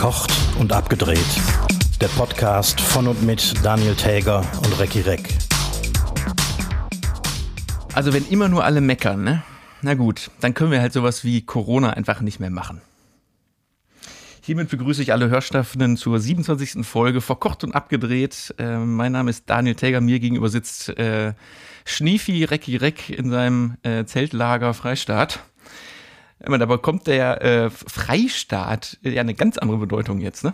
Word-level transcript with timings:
Verkocht 0.00 0.32
und 0.58 0.72
abgedreht. 0.72 1.18
Der 2.00 2.08
Podcast 2.08 2.80
von 2.80 3.06
und 3.06 3.22
mit 3.22 3.52
Daniel 3.62 3.94
Täger 3.94 4.42
und 4.64 4.80
Recki 4.80 5.02
Reck. 5.02 5.28
Also 7.92 8.14
wenn 8.14 8.26
immer 8.28 8.48
nur 8.48 8.64
alle 8.64 8.80
meckern, 8.80 9.22
ne? 9.22 9.42
Na 9.82 9.92
gut, 9.92 10.30
dann 10.40 10.54
können 10.54 10.70
wir 10.70 10.80
halt 10.80 10.94
sowas 10.94 11.22
wie 11.22 11.42
Corona 11.42 11.90
einfach 11.90 12.22
nicht 12.22 12.40
mehr 12.40 12.48
machen. 12.48 12.80
Hiermit 14.40 14.70
begrüße 14.70 15.02
ich 15.02 15.12
alle 15.12 15.28
Hörstaffenden 15.28 15.98
zur 15.98 16.18
27. 16.18 16.82
Folge 16.86 17.20
Verkocht 17.20 17.62
und 17.62 17.74
abgedreht. 17.74 18.54
Äh, 18.56 18.78
mein 18.78 19.12
Name 19.12 19.28
ist 19.28 19.50
Daniel 19.50 19.74
Täger, 19.74 20.00
mir 20.00 20.18
gegenüber 20.18 20.48
sitzt 20.48 20.88
äh, 20.98 21.34
Schniefi 21.84 22.44
Recki 22.44 22.76
Reck 22.76 23.10
in 23.10 23.28
seinem 23.28 23.76
äh, 23.82 24.06
Zeltlager 24.06 24.72
Freistaat. 24.72 25.40
Aber 26.42 26.58
dabei 26.58 26.78
kommt 26.78 27.06
der 27.06 27.42
äh, 27.42 27.70
Freistaat 27.70 28.98
ja 29.02 29.20
eine 29.20 29.34
ganz 29.34 29.58
andere 29.58 29.78
Bedeutung 29.78 30.20
jetzt, 30.20 30.44
ne? 30.44 30.52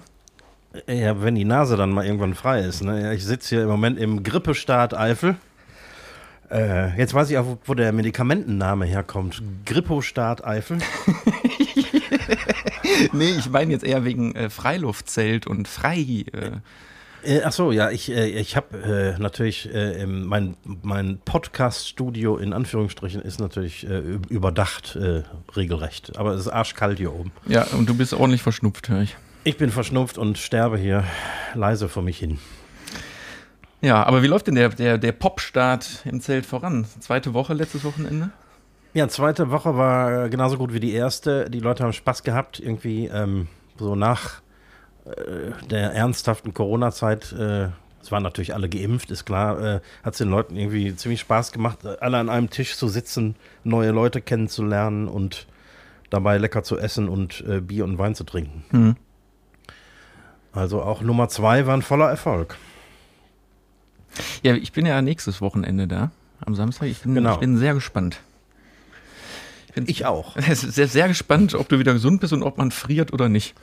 Ja, 0.89 1.23
wenn 1.23 1.35
die 1.35 1.45
Nase 1.45 1.77
dann 1.77 1.91
mal 1.91 2.05
irgendwann 2.05 2.35
frei 2.35 2.61
ist. 2.61 2.83
Ne? 2.83 3.15
Ich 3.15 3.25
sitze 3.25 3.55
hier 3.55 3.63
im 3.63 3.71
Moment 3.71 3.99
im 3.99 4.23
Grippestaat 4.23 4.93
Eifel. 4.93 5.37
Äh, 6.51 6.97
jetzt 6.99 7.15
weiß 7.15 7.31
ich 7.31 7.39
auch, 7.39 7.59
wo 7.65 7.75
der 7.75 7.93
Medikamentenname 7.93 8.85
herkommt. 8.85 9.43
Grippostaat 9.65 10.45
Eifel. 10.45 10.79
nee, 13.13 13.31
ich 13.31 13.51
meine 13.51 13.73
jetzt 13.73 13.85
eher 13.85 14.05
wegen 14.05 14.35
äh, 14.35 14.51
Freiluftzelt 14.51 15.47
und 15.47 15.67
frei. 15.67 16.25
Äh. 16.33 16.51
Äh, 17.27 17.43
ach 17.45 17.53
so, 17.53 17.73
ja, 17.73 17.91
ich, 17.91 18.11
äh, 18.11 18.29
ich 18.29 18.57
habe 18.57 19.17
äh, 19.17 19.21
natürlich 19.21 19.73
äh, 19.75 20.07
mein, 20.07 20.57
mein 20.83 21.19
Podcast-Studio 21.25 22.37
in 22.37 22.53
Anführungsstrichen 22.53 23.21
ist 23.21 23.41
natürlich 23.41 23.89
äh, 23.89 23.99
überdacht 24.29 24.97
äh, 24.97 25.25
regelrecht, 25.57 26.17
aber 26.17 26.35
es 26.35 26.43
ist 26.43 26.49
arschkalt 26.49 26.99
hier 26.99 27.13
oben. 27.13 27.33
Ja, 27.47 27.67
und 27.73 27.89
du 27.89 27.95
bist 27.95 28.15
ordentlich 28.15 28.43
verschnupft, 28.43 28.89
höre 28.89 29.03
ich. 29.03 29.17
Ich 29.43 29.57
bin 29.57 29.71
verschnupft 29.71 30.19
und 30.19 30.39
sterbe 30.39 30.79
hier 30.79 31.05
leise 31.55 31.89
vor 31.89 32.03
mich 32.03 32.19
hin. 32.19 32.39
Ja, 33.81 34.05
aber 34.05 34.23
wie 34.23 34.29
läuft 34.29 34.47
denn 34.47 34.55
der, 34.55 34.69
der, 34.71 34.99
der 34.99 35.13
Popstart 35.13 36.03
im 36.05 36.21
Zelt 36.21 36.47
voran? 36.47 36.87
Zweite 37.01 37.35
Woche, 37.35 37.55
letztes 37.55 37.85
Wochenende? 37.85 38.31
Ja, 38.95 39.09
zweite 39.09 39.51
Woche 39.51 39.77
war 39.77 40.29
genauso 40.29 40.57
gut 40.57 40.73
wie 40.73 40.81
die 40.81 40.93
erste. 40.93 41.51
Die 41.51 41.61
Leute 41.61 41.85
haben 41.85 41.93
Spaß 41.93 42.23
gehabt, 42.23 42.61
irgendwie 42.61 43.07
ähm, 43.07 43.49
so 43.79 43.95
nach 43.95 44.41
der 45.71 45.93
ernsthaften 45.93 46.53
Corona-Zeit, 46.53 47.33
äh, 47.33 47.69
es 48.03 48.13
waren 48.13 48.23
natürlich 48.23 48.55
alle 48.55 48.69
geimpft, 48.69 49.11
ist 49.11 49.25
klar, 49.25 49.61
äh, 49.61 49.81
hat 50.03 50.15
es 50.15 50.19
den 50.19 50.31
Leuten 50.31 50.57
irgendwie 50.57 50.95
ziemlich 50.95 51.21
Spaß 51.21 51.53
gemacht, 51.53 51.85
alle 51.85 52.19
an 52.19 52.29
einem 52.29 52.51
Tisch 52.51 52.77
zu 52.77 52.89
sitzen, 52.89 53.37
neue 53.65 53.91
Leute 53.91 54.21
kennenzulernen 54.21 55.09
und 55.09 55.47
dabei 56.11 56.39
lecker 56.39 56.63
zu 56.63 56.79
essen 56.79 57.09
und 57.09 57.45
äh, 57.49 57.61
Bier 57.61 57.85
und 57.85 57.99
Wein 57.99 58.15
zu 58.15 58.25
trinken. 58.25 58.65
Mhm. 58.71 58.97
Also 60.53 60.83
auch 60.83 61.03
Nummer 61.03 61.29
zwei 61.29 61.67
war 61.67 61.77
ein 61.77 61.83
voller 61.83 62.09
Erfolg. 62.09 62.57
Ja, 64.43 64.55
ich 64.55 64.73
bin 64.73 64.87
ja 64.87 65.03
nächstes 65.03 65.41
Wochenende 65.41 65.87
da, 65.87 66.11
am 66.45 66.55
Samstag. 66.55 66.89
Ich 66.89 67.01
bin, 67.01 67.15
genau. 67.15 67.35
ich 67.35 67.41
bin 67.41 67.59
sehr 67.59 67.75
gespannt. 67.75 68.21
Ich, 69.75 69.89
ich 69.89 70.07
auch. 70.07 70.37
Sehr, 70.41 70.89
sehr 70.89 71.07
gespannt, 71.07 71.55
ob 71.55 71.69
du 71.69 71.79
wieder 71.79 71.93
gesund 71.93 72.23
bist 72.23 72.33
und 72.33 72.43
ob 72.43 72.57
man 72.57 72.71
friert 72.71 73.13
oder 73.13 73.29
nicht. 73.29 73.55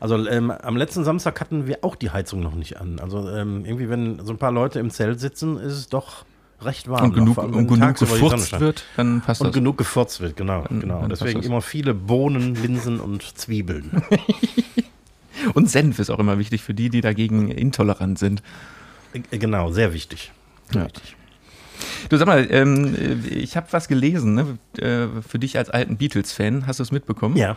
Also 0.00 0.26
ähm, 0.28 0.50
am 0.50 0.76
letzten 0.76 1.04
Samstag 1.04 1.40
hatten 1.40 1.66
wir 1.66 1.78
auch 1.82 1.96
die 1.96 2.10
Heizung 2.10 2.40
noch 2.40 2.54
nicht 2.54 2.80
an. 2.80 2.98
Also 2.98 3.28
ähm, 3.28 3.64
irgendwie, 3.64 3.88
wenn 3.88 4.24
so 4.24 4.32
ein 4.32 4.38
paar 4.38 4.52
Leute 4.52 4.78
im 4.78 4.90
Zelt 4.90 5.20
sitzen, 5.20 5.58
ist 5.58 5.72
es 5.72 5.88
doch 5.88 6.24
recht 6.62 6.88
warm. 6.88 7.06
Und 7.06 7.14
genug, 7.14 7.38
und 7.38 7.68
genug 7.68 7.96
gefurzt 7.96 8.58
wird, 8.60 8.84
dann 8.96 9.20
passt 9.20 9.40
und 9.40 9.48
das. 9.48 9.56
Und 9.56 9.60
genug 9.60 9.78
gefurzt 9.78 10.20
wird, 10.20 10.36
genau. 10.36 10.62
Dann, 10.62 10.80
genau. 10.80 11.00
Dann 11.00 11.10
Deswegen 11.10 11.42
immer 11.42 11.62
viele 11.62 11.94
Bohnen, 11.94 12.54
Linsen 12.54 13.00
und 13.00 13.22
Zwiebeln. 13.22 14.02
und 15.54 15.70
Senf 15.70 15.98
ist 15.98 16.10
auch 16.10 16.18
immer 16.18 16.38
wichtig 16.38 16.62
für 16.62 16.74
die, 16.74 16.90
die 16.90 17.00
dagegen 17.00 17.50
intolerant 17.50 18.18
sind. 18.18 18.42
Äh, 19.12 19.38
genau, 19.38 19.70
sehr 19.70 19.92
wichtig. 19.92 20.32
Sehr 20.70 20.82
ja. 20.82 20.86
wichtig. 20.86 21.16
Du 22.08 22.16
sag 22.16 22.26
mal, 22.26 22.46
ähm, 22.50 23.24
ich 23.30 23.56
habe 23.56 23.66
was 23.70 23.88
gelesen, 23.88 24.34
ne? 24.34 24.58
Äh, 24.78 25.22
für 25.22 25.38
dich 25.38 25.58
als 25.58 25.68
alten 25.70 25.96
Beatles-Fan. 25.96 26.66
Hast 26.66 26.78
du 26.78 26.82
es 26.82 26.92
mitbekommen? 26.92 27.36
Ja. 27.36 27.56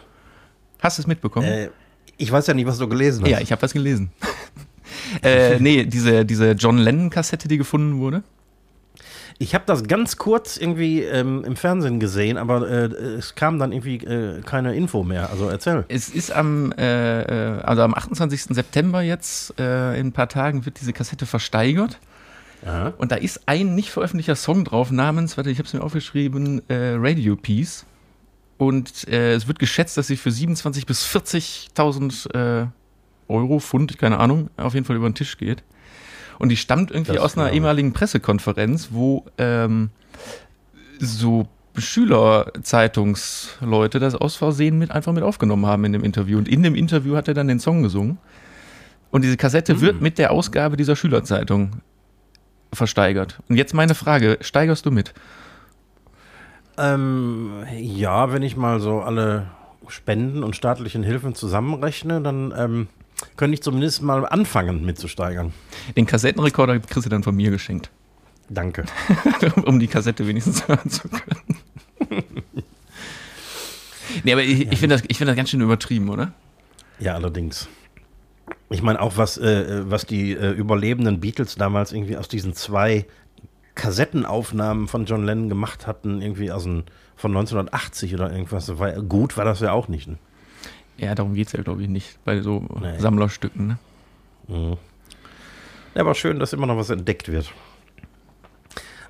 Hast 0.82 0.98
du 0.98 1.04
es 1.04 1.08
mitbekommen? 1.08 1.48
Äh, 1.48 1.70
ich 2.20 2.32
weiß 2.32 2.48
ja 2.48 2.54
nicht, 2.54 2.68
was 2.68 2.78
du 2.78 2.88
gelesen 2.88 3.24
hast. 3.24 3.32
Ja, 3.32 3.40
ich 3.40 3.52
habe 3.52 3.62
was 3.62 3.74
gelesen. 3.74 4.12
äh, 5.24 5.60
nee, 5.60 5.86
diese, 5.86 6.26
diese 6.26 6.52
John 6.52 6.78
Lennon-Kassette, 6.78 7.48
die 7.48 7.58
gefunden 7.58 8.00
wurde. 8.00 8.24
Ich 9.42 9.56
habe 9.56 9.64
das 9.66 9.86
ganz 9.86 10.18
kurz 10.18 10.58
irgendwie 10.58 11.02
ähm, 11.02 11.46
im 11.46 11.56
Fernsehen 11.56 12.02
gesehen, 12.02 12.38
aber 12.38 12.70
äh, 12.70 12.86
es 12.88 13.36
kam 13.36 13.58
dann 13.58 13.72
irgendwie 13.72 13.96
äh, 13.96 14.42
keine 14.42 14.76
Info 14.76 15.04
mehr. 15.04 15.30
Also 15.30 15.48
erzähl. 15.48 15.86
Es 15.88 16.10
ist 16.10 16.30
am, 16.32 16.74
äh, 16.74 17.22
äh 17.22 17.62
also 17.62 17.84
am 17.84 17.94
28. 17.94 18.44
September 18.50 19.02
jetzt, 19.02 19.58
äh, 19.58 19.98
in 19.98 20.08
ein 20.08 20.12
paar 20.12 20.28
Tagen, 20.28 20.66
wird 20.66 20.82
diese 20.82 20.92
Kassette 20.92 21.26
versteigert. 21.26 22.00
Aha. 22.66 22.94
Und 22.98 23.14
da 23.14 23.16
ist 23.16 23.40
ein 23.46 23.76
nicht 23.76 23.92
veröffentlichter 23.92 24.36
Song 24.36 24.66
drauf 24.66 24.92
namens, 24.92 25.38
warte, 25.38 25.50
ich 25.50 25.58
habe 25.58 25.68
es 25.68 25.74
mir 25.74 25.82
aufgeschrieben, 25.82 26.62
äh, 26.68 26.96
Radio 26.98 27.38
Peace. 27.38 27.86
Und 28.60 29.08
äh, 29.08 29.36
es 29.36 29.48
wird 29.48 29.58
geschätzt, 29.58 29.98
dass 29.98 30.08
sie 30.08 30.18
für 30.18 30.32
27.000 30.32 30.86
bis 30.86 31.08
40.000 31.08 32.64
äh, 32.64 32.68
Euro, 33.30 33.60
Pfund, 33.60 33.98
keine 33.98 34.20
Ahnung, 34.20 34.50
auf 34.58 34.74
jeden 34.74 34.86
Fall 34.86 34.98
über 34.98 35.10
den 35.10 35.16
Tisch 35.16 35.38
geht. 35.38 35.64
Und 36.40 36.50
die 36.50 36.58
stammt 36.58 36.92
irgendwie 36.92 37.14
das 37.14 37.22
aus 37.22 37.38
einer 37.38 37.54
ehemaligen 37.54 37.94
Pressekonferenz, 37.94 38.90
wo 38.92 39.26
ähm, 39.38 39.92
so 41.00 41.48
Schülerzeitungsleute 41.78 44.00
das 44.00 44.16
aus 44.16 44.36
Versehen 44.36 44.78
mit 44.78 44.92
einfach 44.92 45.14
mit 45.14 45.24
aufgenommen 45.24 45.66
haben 45.66 45.86
in 45.86 45.94
dem 45.94 46.04
Interview. 46.04 46.38
Und 46.38 46.50
in 46.50 46.62
dem 46.62 46.76
Interview 46.76 47.16
hat 47.16 47.30
er 47.30 47.34
dann 47.34 47.48
den 47.48 47.62
Song 47.62 47.82
gesungen. 47.82 48.18
Und 49.10 49.24
diese 49.24 49.38
Kassette 49.38 49.76
mhm. 49.76 49.82
wird 49.82 50.02
mit 50.02 50.18
der 50.18 50.32
Ausgabe 50.32 50.76
dieser 50.76 50.98
Schülerzeitung 50.98 51.78
versteigert. 52.74 53.40
Und 53.48 53.56
jetzt 53.56 53.74
meine 53.74 53.96
Frage: 53.96 54.38
Steigerst 54.42 54.86
du 54.86 54.92
mit? 54.92 55.14
Ähm, 56.80 57.66
ja, 57.78 58.32
wenn 58.32 58.42
ich 58.42 58.56
mal 58.56 58.80
so 58.80 59.02
alle 59.02 59.48
Spenden 59.88 60.44
und 60.44 60.56
staatlichen 60.56 61.04
Hilfen 61.04 61.36
zusammenrechne, 61.36 62.22
dann 62.22 62.54
ähm, 62.58 62.88
könnte 63.36 63.56
ich 63.56 63.62
zumindest 63.62 64.02
mal 64.02 64.26
anfangen 64.26 64.86
mitzusteigern. 64.86 65.52
Den 65.98 66.06
Kassettenrekorder 66.06 66.80
kriegst 66.80 67.06
du 67.06 67.10
dann 67.10 67.24
von 67.24 67.36
mir 67.36 67.52
geschenkt. 67.52 67.90
Danke. 68.50 68.86
um 69.66 69.80
die 69.80 69.88
Kassette 69.88 70.26
wenigstens 70.26 70.68
hören 70.68 70.90
zu 70.90 71.10
können. 71.10 72.44
nee, 74.24 74.32
aber 74.32 74.44
ich, 74.44 74.72
ich 74.72 74.80
finde 74.80 74.96
das, 74.96 75.18
find 75.18 75.30
das 75.30 75.36
ganz 75.36 75.50
schön 75.50 75.62
übertrieben, 75.62 76.10
oder? 76.10 76.32
Ja, 77.00 77.16
allerdings. 77.16 77.68
Ich 78.70 78.82
meine 78.82 79.02
auch, 79.02 79.18
was, 79.18 79.38
äh, 79.38 79.90
was 79.90 80.06
die 80.06 80.32
äh, 80.32 80.52
überlebenden 80.52 81.20
Beatles 81.20 81.56
damals 81.56 81.92
irgendwie 81.92 82.18
aus 82.18 82.28
diesen 82.28 82.54
zwei 82.54 83.06
Kassettenaufnahmen 83.80 84.88
von 84.88 85.06
John 85.06 85.26
Lennon 85.26 85.50
gemacht 85.50 85.88
hatten, 85.88 86.22
irgendwie 86.22 86.52
aus 86.52 86.66
ein, 86.66 86.84
von 87.16 87.32
1980 87.32 88.14
oder 88.14 88.32
irgendwas. 88.32 88.78
War, 88.78 88.92
gut 89.02 89.38
war 89.38 89.46
das 89.46 89.62
ja 89.62 89.72
auch 89.72 89.88
nicht. 89.88 90.08
Ne? 90.08 90.18
Ja, 90.98 91.16
darum 91.16 91.34
geht 91.34 91.48
es 91.48 91.54
ja, 91.54 91.64
glaube 91.64 91.82
ich, 91.82 91.88
nicht. 91.88 92.24
Bei 92.26 92.42
so 92.42 92.66
nee. 92.82 93.00
Sammlerstücken. 93.00 93.68
Ne? 93.68 93.80
Mhm. 94.48 94.78
Ja, 95.96 96.02
aber 96.02 96.14
schön, 96.14 96.40
dass 96.40 96.54
immer 96.54 96.68
noch 96.68 96.78
was 96.78 96.90
entdeckt 96.90 97.30
wird. 97.30 97.52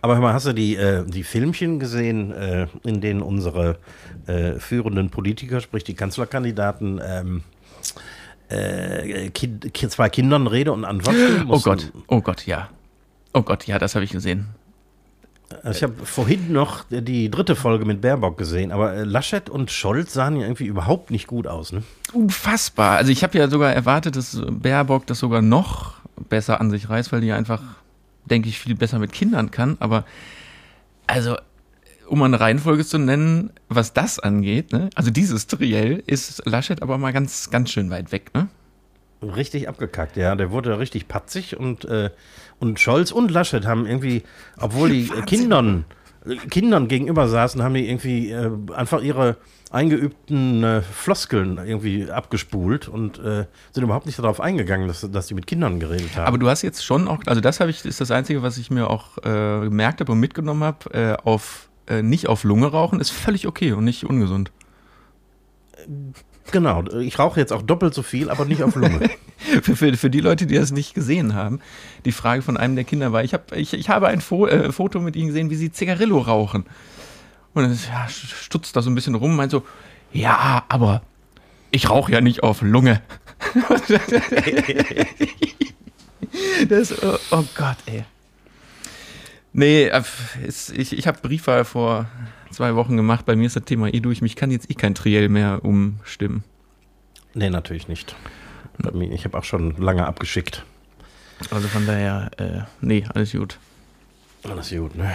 Aber 0.02 0.14
hör 0.14 0.22
mal, 0.22 0.34
hast 0.34 0.46
du 0.46 0.54
die, 0.54 0.76
äh, 0.76 1.04
die 1.06 1.24
Filmchen 1.24 1.80
gesehen, 1.80 2.32
äh, 2.32 2.68
in 2.84 3.02
denen 3.02 3.22
unsere 3.22 3.80
äh, 4.28 4.54
führenden 4.54 5.10
Politiker, 5.10 5.60
sprich 5.60 5.84
die 5.84 5.96
Kanzlerkandidaten, 5.96 7.02
ähm, 7.04 7.44
äh, 8.50 9.30
kind, 9.32 9.92
zwei 9.92 10.10
Kindern 10.10 10.48
Rede 10.48 10.72
und 10.72 10.86
Antwort 10.86 11.16
stellen 11.16 11.46
Oh 11.50 11.60
Gott, 11.60 11.92
oh 12.08 12.22
Gott, 12.22 12.46
ja. 12.46 12.70
Oh 13.34 13.42
Gott, 13.42 13.68
ja, 13.68 13.78
das 13.78 13.96
habe 13.96 14.06
ich 14.06 14.12
gesehen. 14.12 14.48
Also 15.64 15.78
ich 15.78 15.84
habe 15.84 16.06
vorhin 16.06 16.52
noch 16.52 16.86
die 16.90 17.32
dritte 17.32 17.56
Folge 17.56 17.86
mit 17.86 18.02
Baerbock 18.02 18.38
gesehen, 18.38 18.72
aber 18.72 18.94
äh, 18.94 19.04
Laschet 19.04 19.50
und 19.50 19.72
Scholz 19.72 20.14
sahen 20.14 20.36
ja 20.36 20.44
irgendwie 20.44 20.66
überhaupt 20.66 21.12
nicht 21.12 21.28
gut 21.28 21.48
aus. 21.48 21.72
Ne? 21.72 21.84
Unfassbar. 22.14 22.98
Also 22.98 23.12
ich 23.12 23.24
habe 23.24 23.38
ja 23.38 23.50
sogar 23.50 23.74
erwartet, 23.74 24.16
dass 24.16 24.40
Baerbock 24.48 25.08
das 25.08 25.20
sogar 25.20 25.42
noch 25.42 25.96
besser 26.30 26.62
an 26.62 26.70
sich 26.70 26.90
reißt, 26.90 27.12
weil 27.12 27.22
die 27.22 27.32
einfach, 27.32 27.62
denke 28.26 28.50
ich, 28.50 28.60
viel 28.60 28.76
besser 28.76 29.00
mit 29.00 29.12
Kindern 29.12 29.52
kann. 29.52 29.78
Aber 29.80 30.06
also, 31.08 31.36
um 32.08 32.22
eine 32.22 32.40
Reihenfolge 32.40 32.86
zu 32.86 33.00
nennen, 33.00 33.52
was 33.70 33.94
das 33.94 34.20
angeht, 34.20 34.72
ne? 34.72 34.90
also 34.96 35.10
dieses 35.10 35.48
Triell, 35.48 36.04
ist 36.06 36.44
Laschet 36.46 36.82
aber 36.82 36.98
mal 36.98 37.14
ganz, 37.14 37.50
ganz 37.50 37.72
schön 37.72 37.90
weit 37.90 38.12
weg. 38.12 38.32
Ne? 38.36 38.48
Richtig 39.22 39.68
abgekackt, 39.68 40.16
ja. 40.16 40.36
Der 40.36 40.52
wurde 40.52 40.80
richtig 40.80 41.08
patzig 41.08 41.58
und, 41.58 41.86
äh, 41.86 42.10
und 42.60 42.80
Scholz 42.80 43.12
und 43.12 43.32
Laschet 43.32 43.66
haben 43.66 43.86
irgendwie, 43.86 44.24
obwohl 44.58 44.90
die 44.90 45.10
Wahnsinn. 45.10 45.26
Kindern, 45.26 45.86
Kindern 46.50 46.88
gegenüber 46.88 47.28
saßen, 47.28 47.62
haben 47.62 47.74
die 47.74 47.90
irgendwie 47.90 48.32
äh, 48.32 48.52
einfach 48.74 49.02
ihre 49.02 49.38
eingeübten 49.72 50.64
äh, 50.64 50.82
Floskeln 50.82 51.60
irgendwie 51.64 52.10
abgespult 52.10 52.88
und 52.88 53.20
äh, 53.20 53.46
sind 53.72 53.84
überhaupt 53.84 54.06
nicht 54.06 54.18
darauf 54.18 54.42
eingegangen, 54.42 54.88
dass, 54.88 55.02
dass 55.12 55.28
die 55.28 55.34
mit 55.34 55.48
Kindern 55.48 55.80
geredet 55.80 56.16
haben. 56.16 56.26
Aber 56.26 56.38
du 56.38 56.50
hast 56.50 56.62
jetzt 56.62 56.84
schon 56.84 57.08
auch, 57.08 57.20
also 57.26 57.42
das 57.42 57.60
habe 57.60 57.70
ich, 57.70 57.86
ist 57.86 58.02
das 58.02 58.12
Einzige, 58.12 58.42
was 58.42 58.58
ich 58.58 58.72
mir 58.72 58.90
auch 58.90 59.18
äh, 59.20 59.66
gemerkt 59.66 60.00
habe 60.00 60.12
und 60.14 60.20
mitgenommen 60.20 60.64
habe, 60.64 60.94
äh, 60.94 61.18
auf 61.24 61.70
äh, 61.88 62.02
nicht 62.02 62.28
auf 62.28 62.44
Lunge 62.44 62.68
rauchen 62.68 63.00
ist 63.00 63.10
völlig 63.10 63.48
okay 63.48 63.74
und 63.74 63.84
nicht 63.84 64.06
ungesund. 64.06 64.52
Genau, 66.52 66.84
ich 67.00 67.20
rauche 67.20 67.40
jetzt 67.40 67.54
auch 67.54 67.62
doppelt 67.62 67.94
so 67.94 68.02
viel, 68.02 68.30
aber 68.30 68.46
nicht 68.46 68.64
auf 68.64 68.76
Lunge. 68.76 69.10
für, 69.38 69.76
für, 69.76 69.96
für, 69.96 70.10
die 70.10 70.20
Leute, 70.20 70.48
die 70.48 70.56
das 70.56 70.72
nicht 70.72 70.94
gesehen 70.94 71.36
haben, 71.36 71.60
die 72.06 72.12
Frage 72.12 72.42
von 72.42 72.58
einem 72.58 72.76
der 72.76 72.86
Kinder 72.86 73.14
war, 73.14 73.24
ich, 73.24 73.34
hab, 73.34 73.56
ich, 73.56 73.74
ich 73.74 73.90
habe 73.90 74.08
ein 74.08 74.22
Fo 74.22 74.48
äh, 74.48 74.72
Foto 74.72 75.00
mit 75.00 75.16
ihnen 75.16 75.28
gesehen, 75.28 75.50
wie 75.50 75.56
sie 75.56 75.72
Zigarillo 75.72 76.20
rauchen. 76.20 76.66
Und 77.54 77.64
dann 77.64 77.74
ja, 77.74 78.08
stutzt 78.10 78.76
da 78.76 78.82
so 78.82 78.90
ein 78.90 78.96
bisschen 78.96 79.16
rum 79.16 79.32
und 79.32 79.38
meint 79.38 79.52
so, 79.52 79.64
ja, 80.12 80.64
aber 80.70 81.04
ich 81.72 81.90
rauche 81.90 82.12
ja 82.12 82.22
nicht 82.22 82.44
auf 82.44 82.62
Lunge. 82.62 83.02
das, 86.70 87.04
oh, 87.04 87.18
oh, 87.32 87.44
Gott, 87.56 87.78
ey. 87.86 88.04
Nee, 89.54 89.88
äh, 89.88 90.04
ich, 90.76 90.98
ich 90.98 91.08
habe 91.08 91.20
Briefwahl 91.22 91.66
vor 91.66 92.08
zwei 92.52 92.76
Wochen 92.76 92.98
gemacht. 92.98 93.26
Bei 93.26 93.36
mir 93.36 93.46
ist 93.46 93.56
das 93.56 93.66
Thema 93.66 93.94
eh 93.94 94.00
durch. 94.00 94.22
Mich 94.22 94.36
kann 94.36 94.52
jetzt 94.52 94.70
eh 94.70 94.74
kein 94.74 94.96
Triell 94.96 95.30
mehr 95.30 95.64
umstimmen. 95.64 96.44
Nee, 97.34 97.50
natürlich 97.50 97.88
nicht. 97.88 98.16
Ich 99.12 99.26
habe 99.26 99.38
auch 99.38 99.44
schon 99.44 99.76
lange 99.78 100.06
abgeschickt. 100.06 100.66
Also 101.52 101.68
von 101.68 101.86
daher, 101.86 102.32
äh, 102.38 102.62
nee, 102.82 103.06
alles 103.14 103.32
gut. 103.32 103.60
Alles 104.44 104.70
gut, 104.70 104.96
ne? 104.96 105.12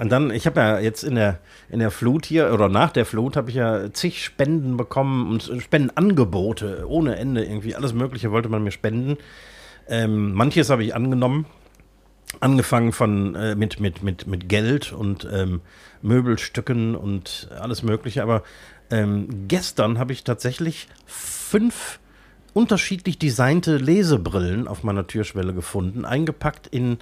Und 0.00 0.10
dann, 0.10 0.30
ich 0.30 0.46
habe 0.46 0.60
ja 0.60 0.78
jetzt 0.78 1.04
in 1.04 1.16
der, 1.16 1.38
in 1.68 1.80
der 1.80 1.90
Flut 1.90 2.24
hier, 2.24 2.52
oder 2.52 2.68
nach 2.68 2.90
der 2.90 3.04
Flut, 3.04 3.36
habe 3.36 3.50
ich 3.50 3.56
ja 3.56 3.92
zig 3.92 4.24
Spenden 4.24 4.78
bekommen 4.78 5.30
und 5.30 5.62
Spendenangebote 5.62 6.84
ohne 6.88 7.16
Ende 7.16 7.44
irgendwie. 7.44 7.74
Alles 7.76 7.92
Mögliche 7.92 8.30
wollte 8.30 8.48
man 8.48 8.64
mir 8.64 8.70
spenden. 8.70 9.18
Ähm, 9.88 10.32
manches 10.32 10.70
habe 10.70 10.82
ich 10.82 10.94
angenommen. 10.94 11.44
Angefangen 12.40 12.92
von 12.92 13.34
äh, 13.34 13.54
mit, 13.54 13.80
mit, 13.80 14.02
mit, 14.02 14.26
mit 14.26 14.48
Geld 14.48 14.92
und 14.92 15.28
ähm, 15.30 15.60
Möbelstücken 16.02 16.96
und 16.96 17.48
alles 17.58 17.82
Mögliche. 17.82 18.22
Aber 18.22 18.42
ähm, 18.90 19.48
gestern 19.48 19.98
habe 19.98 20.12
ich 20.12 20.24
tatsächlich 20.24 20.88
fünf 21.06 21.98
unterschiedlich 22.54 23.18
designte 23.18 23.76
Lesebrillen 23.76 24.68
auf 24.68 24.82
meiner 24.82 25.06
Türschwelle 25.06 25.54
gefunden, 25.54 26.04
eingepackt 26.04 26.66
in, 26.66 26.98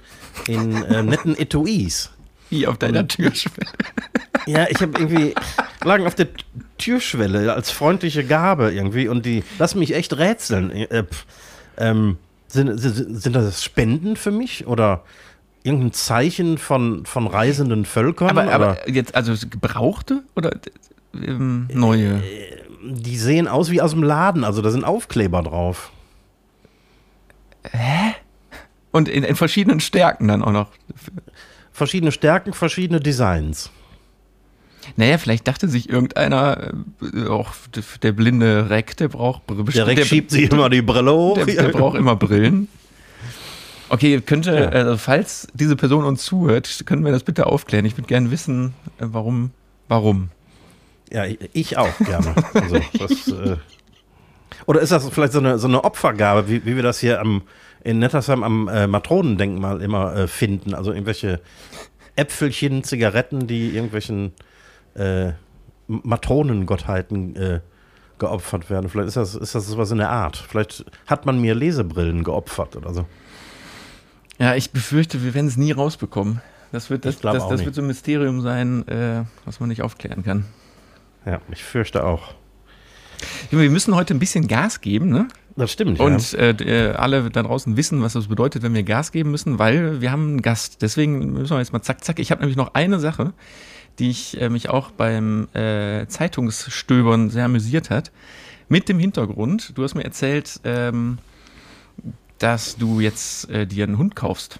in 0.47 0.83
äh, 0.83 1.03
netten 1.03 1.37
Etuis. 1.37 2.11
Wie 2.49 2.67
auf 2.67 2.77
deiner 2.77 3.07
Türschwelle? 3.07 3.71
Ja, 4.47 4.65
ich 4.67 4.81
habe 4.81 4.97
irgendwie, 4.97 5.35
lagen 5.83 6.07
auf 6.07 6.15
der 6.15 6.27
Türschwelle 6.79 7.53
als 7.53 7.69
freundliche 7.69 8.23
Gabe 8.23 8.71
irgendwie 8.73 9.07
und 9.07 9.23
die 9.23 9.43
lassen 9.59 9.77
mich 9.77 9.93
echt 9.93 10.17
rätseln. 10.17 10.71
Äh, 10.71 11.03
ähm, 11.77 12.17
sind, 12.51 12.77
sind, 12.77 13.35
das 13.35 13.63
Spenden 13.63 14.15
für 14.15 14.31
mich 14.31 14.67
oder 14.67 15.03
irgendein 15.63 15.93
Zeichen 15.93 16.57
von, 16.57 17.05
von 17.05 17.27
reisenden 17.27 17.85
Völkern? 17.85 18.37
Aber, 18.37 18.51
aber 18.51 18.89
jetzt, 18.89 19.15
also 19.15 19.33
gebrauchte 19.47 20.23
oder 20.35 20.51
ähm, 21.13 21.67
neue? 21.73 22.15
Äh, 22.15 22.61
die 22.83 23.17
sehen 23.17 23.47
aus 23.47 23.69
wie 23.69 23.81
aus 23.81 23.91
dem 23.91 24.03
Laden, 24.03 24.43
also 24.43 24.61
da 24.61 24.71
sind 24.71 24.83
Aufkleber 24.83 25.43
drauf. 25.43 25.91
Hä? 27.71 28.15
Und 28.91 29.07
in, 29.07 29.23
in 29.23 29.35
verschiedenen 29.35 29.79
Stärken 29.79 30.27
dann 30.27 30.43
auch 30.43 30.51
noch. 30.51 30.67
Verschiedene 31.71 32.11
Stärken, 32.11 32.53
verschiedene 32.53 32.99
Designs. 32.99 33.71
Naja, 34.95 35.17
vielleicht 35.17 35.47
dachte 35.47 35.67
sich 35.67 35.89
irgendeiner, 35.89 36.73
äh, 37.01 37.27
auch 37.27 37.53
der 38.01 38.11
blinde 38.11 38.69
Reck, 38.69 38.97
der 38.97 39.07
braucht 39.07 39.45
bestimmt. 39.47 39.75
Der 39.75 39.87
Reck 39.87 40.05
schiebt 40.05 40.31
sich 40.31 40.51
immer 40.51 40.69
die 40.69 40.81
Brille 40.81 41.13
hoch. 41.13 41.35
Der, 41.35 41.45
der 41.45 41.69
braucht 41.69 41.97
immer 41.97 42.15
Brillen. 42.15 42.67
Okay, 43.89 44.21
könnte, 44.21 44.53
ja. 44.55 44.69
also 44.69 44.97
falls 44.97 45.49
diese 45.53 45.75
Person 45.75 46.05
uns 46.05 46.23
zuhört, 46.23 46.83
können 46.85 47.03
wir 47.03 47.11
das 47.11 47.23
bitte 47.23 47.47
aufklären. 47.47 47.83
Ich 47.83 47.97
würde 47.97 48.07
gerne 48.07 48.31
wissen, 48.31 48.73
äh, 48.99 49.05
warum, 49.07 49.51
warum. 49.89 50.29
Ja, 51.11 51.25
ich 51.51 51.77
auch 51.77 51.97
gerne. 51.99 52.33
Also, 52.53 52.79
das, 52.99 53.27
äh, 53.27 53.57
oder 54.65 54.79
ist 54.79 54.93
das 54.93 55.09
vielleicht 55.09 55.33
so 55.33 55.39
eine, 55.39 55.59
so 55.59 55.67
eine 55.67 55.83
Opfergabe, 55.83 56.47
wie, 56.47 56.65
wie 56.65 56.77
wir 56.77 56.83
das 56.83 56.99
hier 56.99 57.19
am, 57.19 57.41
in 57.83 57.99
Nettersheim 57.99 58.43
am 58.43 58.69
äh, 58.69 58.87
Matronendenkmal 58.87 59.81
immer 59.81 60.15
äh, 60.15 60.27
finden? 60.27 60.73
Also 60.73 60.93
irgendwelche 60.93 61.41
Äpfelchen, 62.15 62.85
Zigaretten, 62.85 63.47
die 63.47 63.75
irgendwelchen 63.75 64.31
äh, 64.95 65.33
Matronengottheiten 65.87 67.35
äh, 67.35 67.59
geopfert 68.19 68.69
werden. 68.69 68.89
Vielleicht 68.89 69.09
ist 69.09 69.17
das, 69.17 69.35
ist 69.35 69.55
das 69.55 69.67
sowas 69.67 69.91
in 69.91 69.97
der 69.97 70.09
Art. 70.09 70.37
Vielleicht 70.37 70.85
hat 71.07 71.25
man 71.25 71.41
mir 71.41 71.55
Lesebrillen 71.55 72.23
geopfert 72.23 72.75
oder 72.75 72.93
so. 72.93 73.05
Ja, 74.37 74.55
ich 74.55 74.71
befürchte, 74.71 75.23
wir 75.23 75.33
werden 75.33 75.47
es 75.47 75.57
nie 75.57 75.71
rausbekommen. 75.71 76.41
Das 76.71 76.89
wird, 76.89 77.05
das, 77.05 77.19
das, 77.19 77.47
das 77.47 77.65
wird 77.65 77.75
so 77.75 77.81
ein 77.81 77.87
Mysterium 77.87 78.41
sein, 78.41 78.87
äh, 78.87 79.23
was 79.45 79.59
man 79.59 79.69
nicht 79.69 79.81
aufklären 79.81 80.23
kann. 80.23 80.45
Ja, 81.25 81.41
ich 81.51 81.63
fürchte 81.63 82.05
auch. 82.05 82.33
Wir 83.49 83.69
müssen 83.69 83.93
heute 83.93 84.13
ein 84.13 84.19
bisschen 84.19 84.47
Gas 84.47 84.81
geben, 84.81 85.09
ne? 85.09 85.27
Das 85.55 85.71
stimmt. 85.71 85.99
Und 85.99 86.31
ja. 86.31 86.39
äh, 86.39 86.93
alle 86.93 87.29
da 87.29 87.43
draußen 87.43 87.75
wissen, 87.75 88.01
was 88.01 88.13
das 88.13 88.27
bedeutet, 88.27 88.63
wenn 88.63 88.73
wir 88.73 88.83
Gas 88.83 89.11
geben 89.11 89.31
müssen, 89.31 89.59
weil 89.59 90.01
wir 90.01 90.11
haben 90.11 90.29
einen 90.29 90.41
Gast. 90.41 90.81
Deswegen 90.81 91.33
müssen 91.33 91.51
wir 91.51 91.59
jetzt 91.59 91.73
mal 91.73 91.81
zack, 91.81 92.03
zack. 92.03 92.19
Ich 92.19 92.31
habe 92.31 92.41
nämlich 92.41 92.57
noch 92.57 92.73
eine 92.73 92.99
Sache, 92.99 93.33
die 94.01 94.09
ich, 94.09 94.41
äh, 94.41 94.49
mich 94.49 94.69
auch 94.69 94.89
beim 94.89 95.47
äh, 95.53 96.07
Zeitungsstöbern 96.07 97.29
sehr 97.29 97.45
amüsiert 97.45 97.91
hat. 97.91 98.11
Mit 98.67 98.89
dem 98.89 98.97
Hintergrund, 98.97 99.77
du 99.77 99.83
hast 99.83 99.93
mir 99.93 100.03
erzählt, 100.03 100.59
ähm, 100.63 101.19
dass 102.39 102.77
du 102.77 102.99
jetzt 102.99 103.49
äh, 103.51 103.67
dir 103.67 103.83
einen 103.83 103.99
Hund 103.99 104.15
kaufst. 104.15 104.59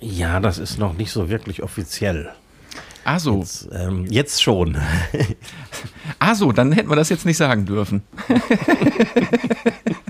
Ja, 0.00 0.40
das 0.40 0.58
ist 0.58 0.78
noch 0.78 0.94
nicht 0.94 1.12
so 1.12 1.28
wirklich 1.28 1.62
offiziell. 1.62 2.32
Ah 3.04 3.20
so. 3.20 3.38
Jetzt, 3.38 3.68
ähm, 3.72 4.06
jetzt 4.10 4.42
schon. 4.42 4.76
ah 6.18 6.34
so, 6.34 6.50
dann 6.50 6.72
hätten 6.72 6.90
wir 6.90 6.96
das 6.96 7.08
jetzt 7.08 7.26
nicht 7.26 7.36
sagen 7.36 7.66
dürfen. 7.66 8.02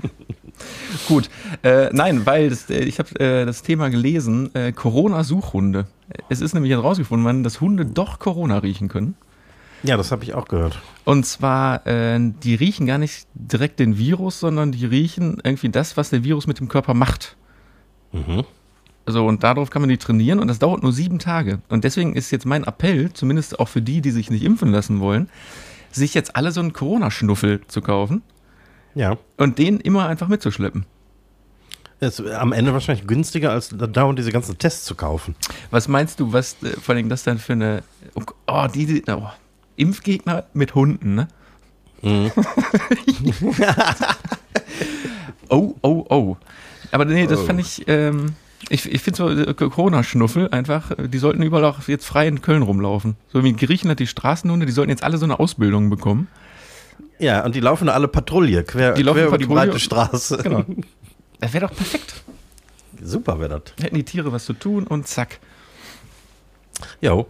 Gut, 1.07 1.29
äh, 1.63 1.89
nein, 1.91 2.25
weil 2.25 2.49
das, 2.49 2.69
äh, 2.69 2.79
ich 2.79 2.99
habe 2.99 3.19
äh, 3.19 3.45
das 3.45 3.61
Thema 3.63 3.89
gelesen, 3.89 4.53
äh, 4.55 4.71
Corona-Suchhunde. 4.71 5.87
Es 6.29 6.41
ist 6.41 6.53
nämlich 6.53 6.71
herausgefunden 6.71 7.25
worden, 7.25 7.43
dass 7.43 7.61
Hunde 7.61 7.85
doch 7.85 8.19
Corona 8.19 8.59
riechen 8.59 8.87
können. 8.87 9.15
Ja, 9.83 9.97
das 9.97 10.11
habe 10.11 10.23
ich 10.23 10.33
auch 10.33 10.47
gehört. 10.47 10.79
Und 11.05 11.25
zwar, 11.25 11.85
äh, 11.87 12.19
die 12.43 12.55
riechen 12.55 12.85
gar 12.85 12.97
nicht 12.97 13.27
direkt 13.33 13.79
den 13.79 13.97
Virus, 13.97 14.39
sondern 14.39 14.71
die 14.71 14.85
riechen 14.85 15.41
irgendwie 15.43 15.69
das, 15.69 15.97
was 15.97 16.11
der 16.11 16.23
Virus 16.23 16.45
mit 16.45 16.59
dem 16.59 16.67
Körper 16.67 16.93
macht. 16.93 17.35
Mhm. 18.11 18.43
Also, 19.05 19.25
und 19.25 19.43
darauf 19.43 19.71
kann 19.71 19.81
man 19.81 19.89
die 19.89 19.97
trainieren 19.97 20.39
und 20.39 20.47
das 20.47 20.59
dauert 20.59 20.83
nur 20.83 20.93
sieben 20.93 21.17
Tage. 21.17 21.59
Und 21.69 21.83
deswegen 21.83 22.15
ist 22.15 22.29
jetzt 22.31 22.45
mein 22.45 22.63
Appell, 22.63 23.11
zumindest 23.13 23.59
auch 23.59 23.67
für 23.67 23.81
die, 23.81 24.01
die 24.01 24.11
sich 24.11 24.29
nicht 24.29 24.43
impfen 24.43 24.71
lassen 24.71 24.99
wollen, 24.99 25.29
sich 25.91 26.13
jetzt 26.13 26.35
alle 26.35 26.51
so 26.51 26.61
einen 26.61 26.73
Corona-Schnuffel 26.73 27.61
zu 27.67 27.81
kaufen. 27.81 28.21
Ja. 28.95 29.17
Und 29.37 29.57
den 29.57 29.79
immer 29.79 30.07
einfach 30.07 30.27
mitzuschleppen. 30.27 30.85
Ist 31.99 32.19
am 32.19 32.51
Ende 32.51 32.73
wahrscheinlich 32.73 33.05
günstiger, 33.05 33.51
als 33.51 33.69
dauernd 33.69 34.17
diese 34.17 34.31
ganzen 34.31 34.57
Tests 34.57 34.85
zu 34.85 34.95
kaufen. 34.95 35.35
Was 35.69 35.87
meinst 35.87 36.19
du, 36.19 36.33
was 36.33 36.57
äh, 36.63 36.69
vor 36.69 36.95
allem 36.95 37.09
das 37.09 37.23
dann 37.23 37.37
für 37.37 37.53
eine. 37.53 37.83
Oh, 38.47 38.67
die, 38.73 39.03
oh, 39.07 39.29
Impfgegner 39.75 40.45
mit 40.53 40.73
Hunden, 40.73 41.13
ne? 41.13 41.27
Mhm. 42.01 42.31
oh, 45.49 45.75
oh, 45.81 46.05
oh. 46.09 46.37
Aber 46.91 47.05
nee, 47.05 47.27
das 47.27 47.41
oh. 47.41 47.45
fand 47.45 47.59
ich. 47.59 47.87
Ähm, 47.87 48.33
ich, 48.69 48.91
ich 48.91 49.01
finde 49.01 49.17
so 49.17 49.29
äh, 49.29 49.53
Corona-Schnuffel 49.53 50.49
einfach, 50.49 50.91
die 50.97 51.17
sollten 51.17 51.43
überall 51.43 51.65
auch 51.65 51.87
jetzt 51.87 52.05
frei 52.05 52.27
in 52.27 52.41
Köln 52.41 52.61
rumlaufen. 52.61 53.15
So 53.27 53.43
wie 53.43 53.49
in 53.49 53.57
Griechenland 53.57 53.99
die 53.99 54.07
Straßenhunde, 54.07 54.65
die 54.65 54.71
sollten 54.71 54.89
jetzt 54.89 55.03
alle 55.03 55.17
so 55.17 55.25
eine 55.25 55.39
Ausbildung 55.39 55.89
bekommen. 55.89 56.27
Ja, 57.21 57.45
und 57.45 57.53
die 57.53 57.59
laufen 57.59 57.87
alle 57.87 58.07
Patrouille, 58.07 58.63
quer, 58.63 58.93
die 58.93 59.03
quer 59.03 59.27
über 59.27 59.37
die 59.37 59.45
breite 59.45 59.79
Straße. 59.79 60.37
Genau. 60.37 60.65
Das 61.39 61.53
wäre 61.53 61.65
doch 61.65 61.75
perfekt. 61.75 62.23
Super 63.01 63.39
wäre 63.39 63.59
das. 63.59 63.73
Hätten 63.83 63.95
die 63.95 64.03
Tiere 64.03 64.31
was 64.31 64.45
zu 64.45 64.53
tun 64.53 64.85
und 64.85 65.07
zack. 65.07 65.39
Jo. 67.01 67.25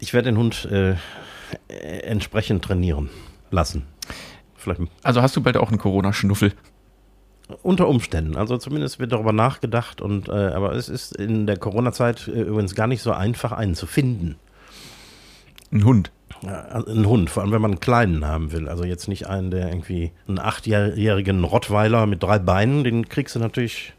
Ich 0.00 0.12
werde 0.12 0.30
den 0.30 0.36
Hund 0.36 0.66
äh, 0.70 0.96
entsprechend 1.68 2.62
trainieren 2.62 3.08
lassen. 3.50 3.86
Vielleicht. 4.54 4.82
Also 5.02 5.22
hast 5.22 5.34
du 5.34 5.40
bald 5.40 5.56
auch 5.56 5.70
einen 5.70 5.78
Corona-Schnuffel? 5.78 6.52
Unter 7.62 7.88
Umständen. 7.88 8.36
Also 8.36 8.58
zumindest 8.58 8.98
wird 8.98 9.12
darüber 9.12 9.32
nachgedacht. 9.32 10.02
Und, 10.02 10.28
äh, 10.28 10.32
aber 10.32 10.72
es 10.72 10.90
ist 10.90 11.16
in 11.16 11.46
der 11.46 11.56
Corona-Zeit 11.56 12.28
äh, 12.28 12.42
übrigens 12.42 12.74
gar 12.74 12.86
nicht 12.86 13.00
so 13.00 13.12
einfach, 13.12 13.52
einen 13.52 13.74
zu 13.74 13.86
finden. 13.86 14.36
Ein 15.72 15.84
Hund. 15.84 16.10
Ein 16.42 17.06
Hund, 17.06 17.30
vor 17.30 17.42
allem 17.42 17.52
wenn 17.52 17.62
man 17.62 17.72
einen 17.72 17.80
kleinen 17.80 18.24
haben 18.24 18.52
will. 18.52 18.68
Also 18.68 18.84
jetzt 18.84 19.08
nicht 19.08 19.26
einen, 19.26 19.50
der 19.50 19.68
irgendwie 19.68 20.12
einen 20.28 20.38
achtjährigen 20.38 21.42
Rottweiler 21.44 22.06
mit 22.06 22.22
drei 22.22 22.38
Beinen, 22.38 22.84
den 22.84 23.08
kriegst 23.08 23.34
du 23.34 23.40
natürlich 23.40 23.94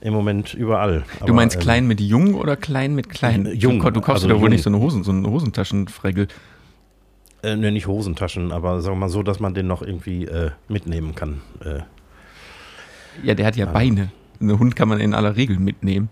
im 0.00 0.14
Moment 0.14 0.54
überall. 0.54 1.04
Aber, 1.18 1.26
du 1.26 1.34
meinst 1.34 1.56
ähm, 1.56 1.62
klein 1.62 1.86
mit 1.86 2.00
jung 2.00 2.34
oder 2.34 2.56
klein 2.56 2.94
mit 2.94 3.10
klein? 3.10 3.46
Jung. 3.54 3.80
Du, 3.80 3.90
du 3.90 4.00
kaufst 4.00 4.24
also 4.24 4.28
da 4.28 4.40
wohl 4.40 4.48
nicht 4.48 4.62
so 4.62 4.70
eine 4.70 4.78
Hosen, 4.78 5.04
so 5.04 5.12
eine 5.12 5.28
Hosentaschenfregel. 5.30 6.28
Äh, 7.42 7.56
ne, 7.56 7.70
nicht 7.72 7.86
Hosentaschen, 7.86 8.52
aber 8.52 8.80
sagen 8.80 8.96
wir 8.96 9.00
mal 9.00 9.08
so, 9.08 9.22
dass 9.22 9.40
man 9.40 9.54
den 9.54 9.66
noch 9.66 9.82
irgendwie 9.82 10.24
äh, 10.24 10.50
mitnehmen 10.68 11.14
kann. 11.14 11.40
Äh, 11.64 11.80
ja, 13.22 13.34
der 13.34 13.46
hat 13.46 13.56
ja, 13.56 13.66
ja 13.66 13.72
Beine. 13.72 14.10
Ein 14.40 14.58
Hund 14.58 14.76
kann 14.76 14.88
man 14.88 15.00
in 15.00 15.12
aller 15.14 15.36
Regel 15.36 15.58
mitnehmen. 15.58 16.08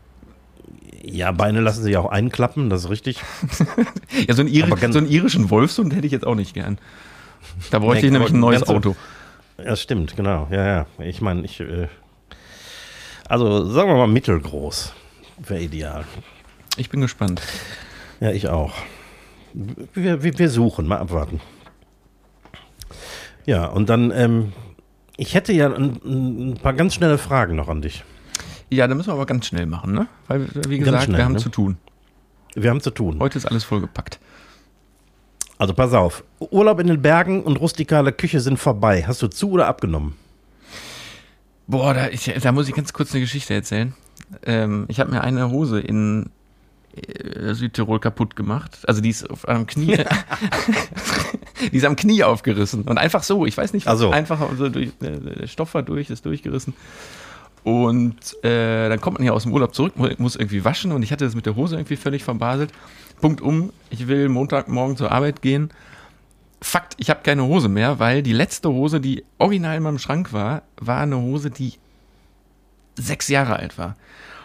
Ja, 1.03 1.33
Beine 1.33 1.61
lassen 1.61 1.83
sich 1.83 1.97
auch 1.97 2.11
einklappen, 2.11 2.71
das 2.71 2.85
ist 2.85 2.91
richtig. 2.91 3.21
ja, 4.27 4.35
so 4.35 4.43
einen, 4.43 4.51
Iri 4.51 4.93
so 4.93 4.99
einen 4.99 5.09
irischen 5.09 5.51
Wolfshund 5.51 5.95
hätte 5.95 6.07
ich 6.07 6.13
jetzt 6.13 6.27
auch 6.27 6.35
nicht 6.35 6.55
gern. 6.55 6.79
Da 7.71 7.79
bräuchte 7.79 8.07
ich 8.07 8.13
nämlich 8.13 8.33
ein 8.33 8.41
neues 8.41 8.67
Auto. 8.69 8.97
Ja, 9.63 9.77
stimmt, 9.77 10.17
genau. 10.17 10.49
Ja, 10.51 10.67
ja. 10.67 10.87
Ich 10.99 11.21
meine, 11.21 11.45
ich. 11.45 11.61
Äh, 11.61 11.89
also 13.29 13.65
sagen 13.71 13.91
wir 13.91 13.97
mal 13.97 14.07
mittelgroß. 14.07 14.93
Wäre 15.39 15.61
ideal. 15.61 16.05
Ich 16.77 16.91
bin 16.91 17.01
gespannt. 17.01 17.43
Ja, 18.21 18.31
ich 18.31 18.49
auch. 18.49 18.75
Wir, 19.53 20.23
wir, 20.23 20.39
wir 20.39 20.49
suchen, 20.49 20.87
mal 20.87 20.99
abwarten. 20.99 21.41
Ja, 23.47 23.67
und 23.67 23.89
dann, 23.89 24.11
ähm, 24.11 24.53
ich 25.17 25.35
hätte 25.35 25.53
ja 25.53 25.73
ein, 25.73 26.01
ein, 26.05 26.55
paar 26.63 26.75
ganz 26.75 26.95
schnelle 26.95 27.19
Fragen 27.19 27.57
noch 27.57 27.69
an 27.69 27.83
dich. 27.83 28.05
Ja, 28.71 28.87
da 28.87 28.95
müssen 28.95 29.09
wir 29.09 29.15
aber 29.15 29.27
ganz 29.27 29.47
schnell 29.47 29.67
machen, 29.67 29.93
ne? 29.93 30.07
Weil, 30.27 30.49
wie 30.69 30.79
gesagt, 30.79 31.05
schnell, 31.05 31.19
wir 31.19 31.25
haben 31.25 31.33
ne? 31.33 31.39
zu 31.39 31.49
tun. 31.49 31.79
Wir 32.55 32.71
haben 32.71 32.81
zu 32.81 32.91
tun. 32.91 33.19
Heute 33.21 33.39
ist 33.39 33.47
alles 33.47 33.65
vollgepackt. 33.65 34.19
Also 35.59 35.75
pass 35.75 35.93
auf. 35.93 36.25
Urlaub 36.39 36.79
in 36.81 36.87
den 36.87 37.03
Bergen 37.03 37.43
und 37.43 37.57
rustikale 37.57 38.13
Küche 38.13 38.41
sind 38.41 38.59
vorbei. 38.59 39.05
Hast 39.07 39.23
du 39.23 39.29
zu 39.29 39.51
oder 39.51 39.67
abgenommen? 39.67 40.15
Boah, 41.67 41.95
da, 41.95 42.09
ich, 42.09 42.33
da 42.41 42.53
muss 42.53 42.69
ich 42.69 42.75
ganz 42.75 42.93
kurz 42.93 43.13
eine 43.13 43.21
Geschichte 43.21 43.55
erzählen. 43.55 43.95
Ähm, 44.45 44.87
ich 44.89 45.01
habe 45.01 45.11
mir 45.11 45.23
eine 45.23 45.51
Hose 45.51 45.81
in 45.81 46.31
äh, 46.95 47.55
Südtirol 47.55 47.99
kaputt 47.99 48.37
gemacht. 48.37 48.79
Also 48.87 49.01
die 49.01 49.11
ist 49.11 49.29
auf 49.29 49.49
einem 49.49 49.67
Knie, 49.67 49.97
die 51.73 51.77
ist 51.77 51.85
am 51.85 51.97
Knie 51.97 52.23
aufgerissen 52.23 52.83
und 52.83 52.99
einfach 52.99 53.23
so. 53.23 53.45
Ich 53.45 53.57
weiß 53.57 53.73
nicht, 53.73 53.87
was 53.87 53.93
also. 53.93 54.11
einfach 54.11 54.41
so 54.57 54.69
durch, 54.69 54.91
äh, 55.01 55.19
der 55.19 55.47
Stoff 55.47 55.75
war 55.75 55.83
durch, 55.83 56.09
ist 56.09 56.25
durchgerissen. 56.25 56.75
Und 57.65 58.43
äh, 58.45 58.89
dann 58.89 59.01
kommt 59.01 59.19
man 59.19 59.25
hier 59.25 59.35
aus 59.35 59.43
dem 59.43 59.53
Urlaub 59.53 59.75
zurück, 59.75 59.95
muss 60.19 60.37
irgendwie 60.37 60.65
waschen 60.65 60.93
und 60.93 61.03
ich 61.03 61.13
hatte 61.13 61.25
das 61.25 61.35
mit 61.35 61.47
der 61.47 61.57
Hose 61.57 61.77
irgendwie 61.77 61.97
völlig 61.97 62.25
verbaselt. 62.25 62.73
Punkt 63.21 63.41
um, 63.41 63.73
ich 63.91 64.07
will 64.09 64.29
Montagmorgen 64.29 64.97
zur 64.97 65.11
Arbeit 65.13 65.43
gehen. 65.43 65.71
Fakt, 66.61 66.95
ich 66.99 67.11
habe 67.11 67.21
keine 67.23 67.45
Hose 67.45 67.69
mehr, 67.69 67.99
weil 67.99 68.23
die 68.23 68.33
letzte 68.33 68.71
Hose, 68.71 69.01
die 69.01 69.25
original 69.39 69.77
in 69.77 69.83
meinem 69.83 69.99
Schrank 69.99 70.33
war, 70.33 70.63
war 70.81 71.01
eine 71.01 71.19
Hose, 71.19 71.51
die 71.51 71.75
sechs 72.97 73.29
Jahre 73.29 73.57
alt 73.57 73.79
war. 73.79 73.97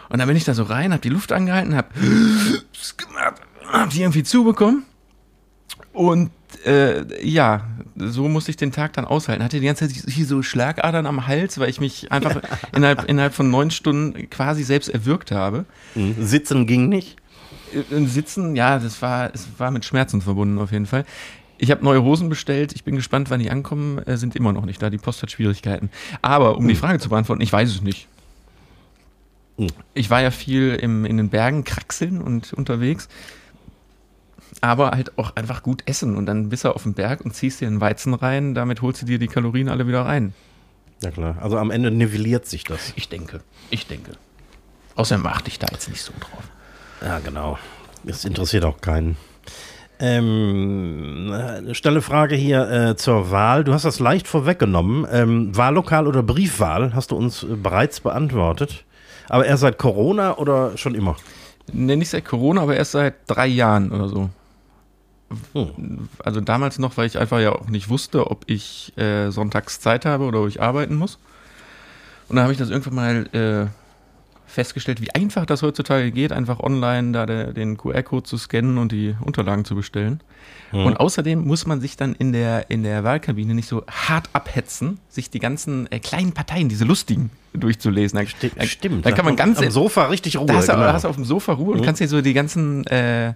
Und 0.08 0.18
dann 0.18 0.28
bin 0.28 0.36
ich 0.36 0.44
da 0.44 0.54
so 0.54 0.64
rein, 0.64 0.92
hab 0.92 1.02
die 1.02 1.08
Luft 1.08 1.32
angehalten, 1.32 1.74
hab, 1.76 1.92
hab 3.72 3.90
die 3.90 4.00
irgendwie 4.00 4.22
zubekommen. 4.22 4.84
Und 5.92 6.30
äh, 6.64 7.26
ja, 7.26 7.66
so 7.96 8.28
musste 8.28 8.50
ich 8.50 8.56
den 8.56 8.72
Tag 8.72 8.92
dann 8.94 9.04
aushalten. 9.04 9.44
Hatte 9.44 9.60
die 9.60 9.66
ganze 9.66 9.88
Zeit 9.88 10.12
hier 10.12 10.26
so 10.26 10.42
Schlagadern 10.42 11.06
am 11.06 11.26
Hals, 11.26 11.58
weil 11.58 11.68
ich 11.68 11.80
mich 11.80 12.10
einfach 12.10 12.40
innerhalb, 12.74 13.04
innerhalb 13.04 13.34
von 13.34 13.50
neun 13.50 13.70
Stunden 13.70 14.28
quasi 14.30 14.62
selbst 14.62 14.88
erwürgt 14.88 15.30
habe. 15.30 15.64
Mhm. 15.94 16.16
Sitzen 16.18 16.66
ging 16.66 16.88
nicht? 16.88 17.16
Äh, 17.72 18.04
Sitzen, 18.06 18.56
ja, 18.56 18.78
das 18.78 19.00
war, 19.02 19.32
es 19.34 19.46
war 19.58 19.70
mit 19.70 19.84
Schmerzen 19.84 20.20
verbunden 20.20 20.58
auf 20.58 20.72
jeden 20.72 20.86
Fall. 20.86 21.04
Ich 21.58 21.70
habe 21.70 21.84
neue 21.84 22.02
Hosen 22.02 22.28
bestellt. 22.28 22.72
Ich 22.74 22.84
bin 22.84 22.96
gespannt, 22.96 23.30
wann 23.30 23.40
die 23.40 23.50
ankommen. 23.50 23.98
Äh, 23.98 24.16
sind 24.16 24.34
immer 24.34 24.52
noch 24.52 24.64
nicht 24.64 24.82
da. 24.82 24.90
Die 24.90 24.98
Post 24.98 25.22
hat 25.22 25.30
Schwierigkeiten. 25.30 25.90
Aber 26.20 26.56
um 26.56 26.66
die 26.66 26.74
hm. 26.74 26.80
Frage 26.80 26.98
zu 26.98 27.08
beantworten, 27.08 27.42
ich 27.42 27.52
weiß 27.52 27.68
es 27.70 27.82
nicht. 27.82 28.08
Hm. 29.58 29.68
Ich 29.94 30.10
war 30.10 30.20
ja 30.20 30.30
viel 30.30 30.78
im, 30.80 31.04
in 31.04 31.16
den 31.16 31.28
Bergen 31.28 31.64
kraxeln 31.64 32.20
und 32.20 32.52
unterwegs. 32.52 33.08
Aber 34.64 34.92
halt 34.92 35.18
auch 35.18 35.36
einfach 35.36 35.62
gut 35.62 35.82
essen. 35.84 36.16
Und 36.16 36.24
dann 36.24 36.48
bist 36.48 36.64
du 36.64 36.74
auf 36.74 36.84
dem 36.84 36.94
Berg 36.94 37.20
und 37.20 37.34
ziehst 37.34 37.60
dir 37.60 37.68
einen 37.68 37.82
Weizen 37.82 38.14
rein. 38.14 38.54
Damit 38.54 38.80
holst 38.80 39.02
du 39.02 39.06
dir 39.06 39.18
die 39.18 39.28
Kalorien 39.28 39.68
alle 39.68 39.86
wieder 39.86 40.06
rein. 40.06 40.32
Ja, 41.02 41.10
klar. 41.10 41.36
Also 41.38 41.58
am 41.58 41.70
Ende 41.70 41.90
nivelliert 41.90 42.46
sich 42.46 42.64
das. 42.64 42.94
Ich 42.96 43.10
denke. 43.10 43.40
Ich 43.68 43.86
denke. 43.86 44.12
Außerdem 44.94 45.26
achte 45.26 45.48
ich 45.48 45.58
da 45.58 45.66
jetzt 45.70 45.90
nicht 45.90 46.00
so 46.00 46.14
drauf. 46.18 46.44
Ja, 47.02 47.18
genau. 47.18 47.58
Das 48.04 48.24
interessiert 48.24 48.64
auch 48.64 48.80
keinen. 48.80 49.18
Ähm, 49.98 51.30
eine 51.30 51.74
schnelle 51.74 52.00
Frage 52.00 52.34
hier 52.34 52.70
äh, 52.70 52.96
zur 52.96 53.30
Wahl. 53.30 53.64
Du 53.64 53.74
hast 53.74 53.84
das 53.84 54.00
leicht 54.00 54.26
vorweggenommen. 54.26 55.06
Ähm, 55.12 55.54
Wahllokal 55.54 56.06
oder 56.06 56.22
Briefwahl 56.22 56.94
hast 56.94 57.10
du 57.10 57.16
uns 57.16 57.42
äh, 57.42 57.48
bereits 57.48 58.00
beantwortet. 58.00 58.84
Aber 59.28 59.44
erst 59.44 59.60
seit 59.60 59.76
Corona 59.76 60.38
oder 60.38 60.78
schon 60.78 60.94
immer? 60.94 61.16
Nee, 61.70 61.96
nicht 61.96 62.08
seit 62.08 62.24
Corona, 62.24 62.62
aber 62.62 62.76
erst 62.76 62.92
seit 62.92 63.16
drei 63.26 63.46
Jahren 63.46 63.92
oder 63.92 64.08
so. 64.08 64.30
Hm. 65.52 66.08
Also 66.22 66.40
damals 66.40 66.78
noch, 66.78 66.96
weil 66.96 67.06
ich 67.06 67.18
einfach 67.18 67.40
ja 67.40 67.52
auch 67.52 67.68
nicht 67.68 67.88
wusste, 67.88 68.30
ob 68.30 68.44
ich 68.46 68.96
äh, 68.96 69.30
sonntags 69.30 69.80
Zeit 69.80 70.04
habe 70.04 70.24
oder 70.24 70.42
ob 70.42 70.48
ich 70.48 70.60
arbeiten 70.62 70.96
muss. 70.96 71.18
Und 72.28 72.36
dann 72.36 72.44
habe 72.44 72.52
ich 72.52 72.58
das 72.58 72.70
irgendwann 72.70 72.94
mal 72.94 73.26
äh, 73.32 73.70
festgestellt, 74.46 75.02
wie 75.02 75.10
einfach 75.10 75.44
das 75.44 75.62
heutzutage 75.62 76.10
geht, 76.10 76.32
einfach 76.32 76.60
online 76.60 77.12
da 77.12 77.26
de, 77.26 77.52
den 77.52 77.76
QR-Code 77.76 78.22
zu 78.22 78.38
scannen 78.38 78.78
und 78.78 78.92
die 78.92 79.14
Unterlagen 79.20 79.64
zu 79.64 79.74
bestellen. 79.74 80.20
Mhm. 80.72 80.86
Und 80.86 80.96
außerdem 80.96 81.44
muss 81.44 81.66
man 81.66 81.80
sich 81.80 81.96
dann 81.96 82.14
in 82.14 82.32
der, 82.32 82.70
in 82.70 82.82
der 82.82 83.04
Wahlkabine 83.04 83.54
nicht 83.54 83.68
so 83.68 83.84
hart 83.86 84.30
abhetzen, 84.32 84.98
sich 85.08 85.28
die 85.30 85.40
ganzen 85.40 85.90
äh, 85.90 85.98
kleinen 85.98 86.32
Parteien, 86.32 86.68
diese 86.68 86.84
lustigen, 86.84 87.30
durchzulesen. 87.52 88.18
Da, 88.18 88.26
Sti 88.26 88.52
da, 88.54 88.64
stimmt. 88.64 89.04
Da 89.04 89.12
kann 89.12 89.24
man 89.24 89.36
ganz 89.36 89.58
am 89.58 89.70
Sofa 89.70 90.06
richtig 90.06 90.38
Ruhe. 90.38 90.46
Da 90.46 90.54
hast, 90.54 90.68
du, 90.68 90.72
genau. 90.72 90.92
hast 90.92 91.04
du 91.04 91.08
auf 91.08 91.16
dem 91.16 91.24
Sofa 91.24 91.52
Ruhe 91.52 91.74
mhm. 91.74 91.80
und 91.80 91.84
kannst 91.84 92.00
dir 92.00 92.08
so 92.08 92.22
die 92.22 92.32
ganzen 92.32 92.86
äh, 92.86 93.34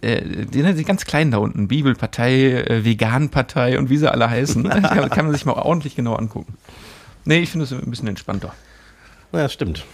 äh, 0.00 0.46
die, 0.46 0.62
die, 0.74 0.84
ganz 0.84 1.04
kleinen 1.04 1.30
da 1.30 1.38
unten, 1.38 1.68
Bibelpartei, 1.68 2.62
äh, 2.62 2.84
Veganpartei 2.84 3.78
und 3.78 3.90
wie 3.90 3.96
sie 3.96 4.10
alle 4.10 4.28
heißen, 4.28 4.64
da 4.64 5.08
kann 5.08 5.26
man 5.26 5.34
sich 5.34 5.44
mal 5.44 5.52
ordentlich 5.54 5.96
genau 5.96 6.14
angucken. 6.14 6.54
Nee, 7.24 7.38
ich 7.38 7.50
finde 7.50 7.64
es 7.64 7.72
ein 7.72 7.90
bisschen 7.90 8.08
entspannter. 8.08 8.54
Ja, 9.32 9.48
stimmt. 9.48 9.84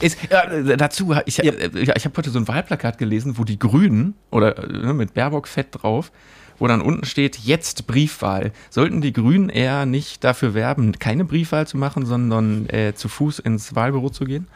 Ist, 0.00 0.18
äh, 0.30 0.76
dazu, 0.76 1.14
ich, 1.26 1.38
ja. 1.38 1.52
äh, 1.52 1.70
ich 1.78 2.04
habe 2.04 2.16
heute 2.16 2.30
so 2.30 2.38
ein 2.38 2.46
Wahlplakat 2.48 2.98
gelesen, 2.98 3.38
wo 3.38 3.44
die 3.44 3.58
Grünen, 3.58 4.14
oder 4.30 4.56
äh, 4.58 4.92
mit 4.92 5.14
Baerbock 5.14 5.48
fett 5.48 5.68
drauf, 5.70 6.12
wo 6.58 6.66
dann 6.68 6.80
unten 6.80 7.04
steht, 7.04 7.38
jetzt 7.38 7.86
Briefwahl. 7.86 8.52
Sollten 8.70 9.00
die 9.00 9.12
Grünen 9.12 9.48
eher 9.48 9.86
nicht 9.86 10.22
dafür 10.22 10.54
werben, 10.54 10.98
keine 10.98 11.24
Briefwahl 11.24 11.66
zu 11.66 11.76
machen, 11.76 12.06
sondern 12.06 12.68
äh, 12.68 12.94
zu 12.94 13.08
Fuß 13.08 13.40
ins 13.40 13.74
Wahlbüro 13.74 14.10
zu 14.10 14.24
gehen? 14.24 14.46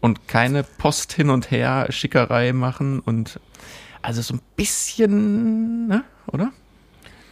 Und 0.00 0.28
keine 0.28 0.62
Post 0.62 1.12
hin 1.12 1.30
und 1.30 1.50
her, 1.50 1.86
Schickerei 1.90 2.52
machen 2.52 3.00
und 3.00 3.40
also 4.02 4.22
so 4.22 4.34
ein 4.34 4.40
bisschen, 4.54 5.88
ne, 5.88 6.04
oder? 6.26 6.52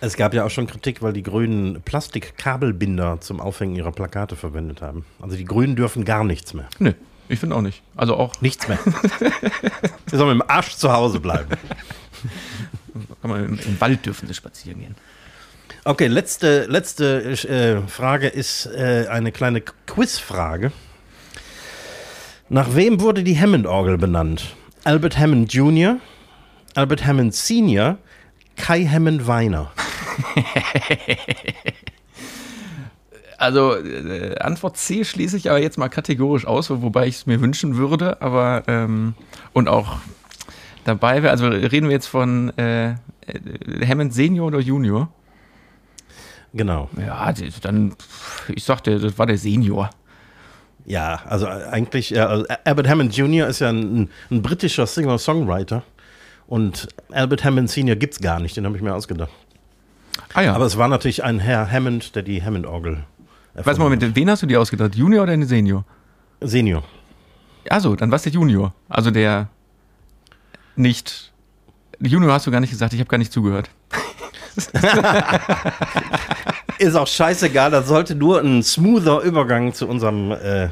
Es 0.00 0.16
gab 0.16 0.34
ja 0.34 0.44
auch 0.44 0.50
schon 0.50 0.66
Kritik, 0.66 1.02
weil 1.02 1.12
die 1.12 1.22
Grünen 1.22 1.80
Plastikkabelbinder 1.82 3.20
zum 3.20 3.40
Aufhängen 3.40 3.76
ihrer 3.76 3.92
Plakate 3.92 4.36
verwendet 4.36 4.82
haben. 4.82 5.04
Also 5.20 5.36
die 5.36 5.44
Grünen 5.44 5.76
dürfen 5.76 6.04
gar 6.04 6.24
nichts 6.24 6.52
mehr. 6.52 6.68
Nö. 6.78 6.92
Ich 7.28 7.38
finde 7.38 7.56
auch 7.56 7.62
nicht. 7.62 7.82
Also 7.96 8.16
auch. 8.16 8.32
Nichts 8.42 8.68
mehr. 8.68 8.78
Sie 10.06 10.16
sollen 10.16 10.36
mit 10.36 10.46
dem 10.46 10.50
Arsch 10.50 10.76
zu 10.76 10.92
Hause 10.92 11.20
bleiben. 11.20 11.48
Im, 13.22 13.58
Im, 13.58 13.80
Wald 13.80 14.04
dürfen 14.04 14.28
sie 14.28 14.34
spazieren 14.34 14.80
gehen. 14.80 14.94
Okay, 15.84 16.06
letzte, 16.06 16.66
letzte 16.66 17.22
äh, 17.48 17.88
Frage 17.88 18.28
ist 18.28 18.66
äh, 18.66 19.06
eine 19.08 19.32
kleine 19.32 19.60
Quizfrage. 19.60 20.72
Nach 22.54 22.76
wem 22.76 23.00
wurde 23.00 23.24
die 23.24 23.36
Hammond-Orgel 23.36 23.98
benannt? 23.98 24.54
Albert 24.84 25.18
Hammond 25.18 25.52
Jr., 25.52 25.96
Albert 26.76 27.04
Hammond 27.04 27.34
Sr., 27.34 27.98
Kai 28.54 28.86
Hammond 28.86 29.26
Weiner. 29.26 29.72
Also 33.36 33.74
äh, 33.74 34.38
Antwort 34.38 34.76
C 34.76 35.04
schließe 35.04 35.36
ich 35.36 35.50
aber 35.50 35.60
jetzt 35.60 35.76
mal 35.76 35.88
kategorisch 35.88 36.46
aus, 36.46 36.70
wobei 36.70 37.08
ich 37.08 37.16
es 37.16 37.26
mir 37.26 37.40
wünschen 37.40 37.76
würde, 37.76 38.22
aber 38.22 38.62
ähm, 38.68 39.14
und 39.52 39.68
auch 39.68 39.96
dabei 40.84 41.22
wäre, 41.22 41.32
also 41.32 41.48
reden 41.48 41.88
wir 41.88 41.92
jetzt 41.92 42.06
von 42.06 42.56
äh, 42.56 42.94
Hammond 43.86 44.14
Senior 44.14 44.46
oder 44.46 44.60
Junior? 44.60 45.10
Genau. 46.54 46.88
Ja, 46.96 47.34
dann, 47.60 47.96
ich 48.54 48.62
sagte, 48.62 49.00
das 49.00 49.18
war 49.18 49.26
der 49.26 49.36
Senior. 49.36 49.90
Ja, 50.86 51.20
also 51.26 51.46
eigentlich, 51.46 52.10
ja, 52.10 52.26
also 52.26 52.44
Albert 52.64 52.88
Hammond 52.88 53.16
Jr. 53.16 53.48
ist 53.48 53.60
ja 53.60 53.70
ein, 53.70 54.10
ein 54.30 54.42
britischer 54.42 54.86
Singer-Songwriter 54.86 55.82
und 56.46 56.88
Albert 57.10 57.44
Hammond 57.44 57.70
Senior 57.70 57.96
gibt 57.96 58.14
es 58.14 58.20
gar 58.20 58.38
nicht, 58.38 58.56
den 58.56 58.66
habe 58.66 58.76
ich 58.76 58.82
mir 58.82 58.94
ausgedacht. 58.94 59.30
Ah 60.34 60.42
ja. 60.42 60.54
Aber 60.54 60.66
es 60.66 60.76
war 60.76 60.88
natürlich 60.88 61.24
ein 61.24 61.38
Herr 61.38 61.70
Hammond, 61.70 62.14
der 62.16 62.22
die 62.22 62.42
Hammond-Orgel 62.42 63.04
Warte 63.54 63.80
mal, 63.80 63.88
mit 63.88 64.16
wen 64.16 64.30
hast 64.30 64.42
du 64.42 64.46
die 64.46 64.56
ausgedacht? 64.56 64.96
Junior 64.96 65.22
oder 65.22 65.32
eine 65.32 65.46
Senior? 65.46 65.84
Senior. 66.40 66.82
Also, 67.68 67.94
dann 67.94 68.10
war 68.10 68.16
es 68.16 68.22
der 68.22 68.32
Junior. 68.32 68.74
Also 68.88 69.12
der 69.12 69.48
nicht. 70.74 71.32
Junior 72.00 72.32
hast 72.32 72.46
du 72.46 72.50
gar 72.50 72.60
nicht 72.60 72.70
gesagt, 72.70 72.92
ich 72.92 73.00
habe 73.00 73.08
gar 73.08 73.18
nicht 73.18 73.32
zugehört. 73.32 73.70
Ist 76.78 76.96
auch 76.96 77.06
scheißegal, 77.06 77.70
das 77.70 77.86
sollte 77.86 78.14
nur 78.14 78.40
ein 78.40 78.62
smoother 78.62 79.20
Übergang 79.20 79.72
zu 79.72 79.88
unserem 79.88 80.32
äh, 80.32 80.68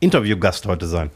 Interviewgast 0.00 0.66
heute 0.66 0.86
sein. 0.86 1.10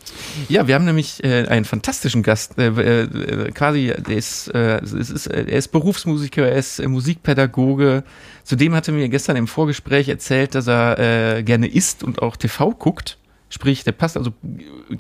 Ja, 0.49 0.67
wir 0.67 0.75
haben 0.75 0.87
nämlich 0.87 1.23
äh, 1.23 1.47
einen 1.47 1.65
fantastischen 1.65 2.23
Gast. 2.23 2.59
Äh, 2.59 2.69
äh, 2.69 3.51
quasi, 3.53 3.93
der 4.07 4.17
ist, 4.17 4.49
äh, 4.55 4.83
ist, 4.83 5.27
er 5.27 5.47
ist 5.47 5.69
Berufsmusiker, 5.69 6.49
er 6.49 6.57
ist 6.57 6.79
äh, 6.79 6.89
Musikpädagoge. 6.89 8.05
Zudem 8.45 8.75
hatte 8.75 8.93
mir 8.93 9.09
gestern 9.09 9.37
im 9.37 9.47
Vorgespräch 9.47 10.09
erzählt, 10.09 10.55
dass 10.55 10.67
er 10.67 10.99
äh, 10.99 11.43
gerne 11.43 11.69
isst 11.69 12.03
und 12.03 12.23
auch 12.23 12.37
TV 12.37 12.71
guckt. 12.71 13.19
Sprich, 13.51 13.85
der 13.85 13.93
passt 13.93 14.17
also 14.17 14.33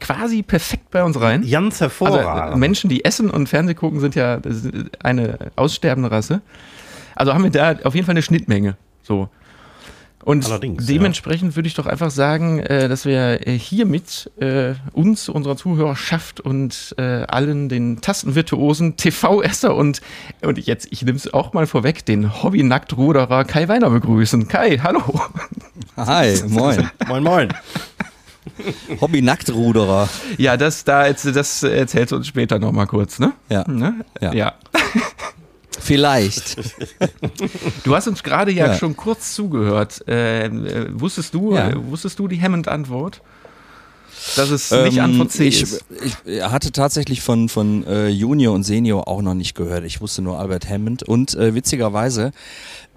quasi 0.00 0.42
perfekt 0.42 0.90
bei 0.90 1.02
uns 1.04 1.18
rein. 1.20 1.48
Ganz 1.48 1.80
hervorragend. 1.80 2.42
Also, 2.42 2.58
Menschen, 2.58 2.90
die 2.90 3.04
essen 3.04 3.30
und 3.30 3.48
Fernseh 3.48 3.74
gucken, 3.74 4.00
sind 4.00 4.16
ja 4.16 4.40
eine 5.02 5.38
aussterbende 5.56 6.10
Rasse. 6.10 6.42
Also 7.14 7.32
haben 7.32 7.44
wir 7.44 7.50
da 7.50 7.76
auf 7.84 7.94
jeden 7.94 8.06
Fall 8.06 8.14
eine 8.14 8.22
Schnittmenge. 8.22 8.76
So. 9.10 9.28
Und 10.22 10.46
Allerdings, 10.46 10.86
dementsprechend 10.86 11.52
ja. 11.52 11.56
würde 11.56 11.66
ich 11.66 11.74
doch 11.74 11.86
einfach 11.86 12.10
sagen, 12.12 12.60
äh, 12.60 12.88
dass 12.88 13.06
wir 13.06 13.44
äh, 13.48 13.58
hiermit 13.58 14.30
äh, 14.38 14.74
uns, 14.92 15.28
unserer 15.28 15.56
Zuhörerschaft 15.56 16.40
und 16.40 16.94
äh, 16.98 17.24
allen 17.24 17.68
den 17.68 18.02
Tastenvirtuosen, 18.02 18.96
TV-Esser 18.96 19.74
und, 19.74 20.00
und 20.42 20.58
jetzt, 20.64 20.88
ich 20.90 21.02
nehme 21.02 21.16
es 21.16 21.32
auch 21.32 21.54
mal 21.54 21.66
vorweg, 21.66 22.04
den 22.04 22.42
Hobby-Nacktruderer 22.42 23.44
Kai 23.46 23.66
Weiner 23.66 23.90
begrüßen. 23.90 24.46
Kai, 24.46 24.78
hallo. 24.78 25.02
Hi, 25.96 26.36
moin. 26.46 26.88
moin, 27.08 27.22
moin. 27.24 27.48
Hobby-Nacktruderer. 29.00 30.08
Ja, 30.36 30.56
das, 30.56 30.84
da, 30.84 31.10
das 31.10 31.62
erzählst 31.62 32.12
du 32.12 32.16
uns 32.16 32.28
später 32.28 32.60
nochmal 32.60 32.86
kurz, 32.86 33.18
ne? 33.18 33.32
Ja. 33.48 33.64
Ne? 33.66 34.04
Ja. 34.20 34.32
ja. 34.34 34.54
Vielleicht. 35.80 36.56
Du 37.84 37.94
hast 37.94 38.06
uns 38.06 38.22
gerade 38.22 38.52
ja, 38.52 38.68
ja, 38.68 38.74
schon 38.74 38.96
kurz 38.96 39.34
zugehört. 39.34 40.06
Äh, 40.06 40.46
äh 40.46 40.86
wusstest 40.92 41.34
du, 41.34 41.54
ja. 41.54 41.70
äh, 41.70 41.74
wusstest 41.76 42.18
du 42.18 42.28
die 42.28 42.40
Hammond-Antwort? 42.40 43.22
Dass 44.36 44.50
es 44.50 44.70
ähm, 44.70 44.84
nicht 44.84 45.00
Antwort 45.00 45.30
C 45.30 45.48
ich, 45.48 45.62
ist. 45.62 45.84
Ich 46.24 46.42
hatte 46.42 46.72
tatsächlich 46.72 47.22
von, 47.22 47.48
von 47.48 47.86
äh, 47.86 48.08
Junior 48.08 48.54
und 48.54 48.64
Senior 48.64 49.08
auch 49.08 49.22
noch 49.22 49.34
nicht 49.34 49.54
gehört. 49.54 49.84
Ich 49.84 50.00
wusste 50.00 50.22
nur 50.22 50.38
Albert 50.38 50.68
Hammond. 50.68 51.02
Und 51.02 51.34
äh, 51.34 51.54
witzigerweise 51.54 52.32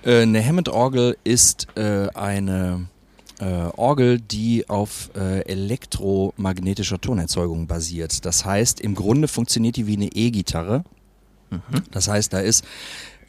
Äh, 0.04 0.22
eine 0.22 0.46
Hammond-Orgel 0.46 1.18
ist 1.24 1.68
äh, 1.76 2.08
eine 2.14 2.88
äh, 3.40 3.46
Orgel, 3.76 4.20
die 4.20 4.70
auf 4.70 5.10
äh, 5.16 5.42
elektromagnetischer 5.42 7.02
Tonerzeugung 7.02 7.68
basiert. 7.68 8.26
Das 8.26 8.46
heißt, 8.46 8.80
im 8.80 8.96
Grunde 8.96 9.28
funktioniert 9.28 9.76
die 9.76 9.88
wie 9.88 9.96
eine 9.96 10.08
E-Gitarre. 10.08 10.84
Mhm. 11.50 11.60
Das 11.92 12.08
heißt, 12.08 12.34
da 12.34 12.40
ist 12.40 12.64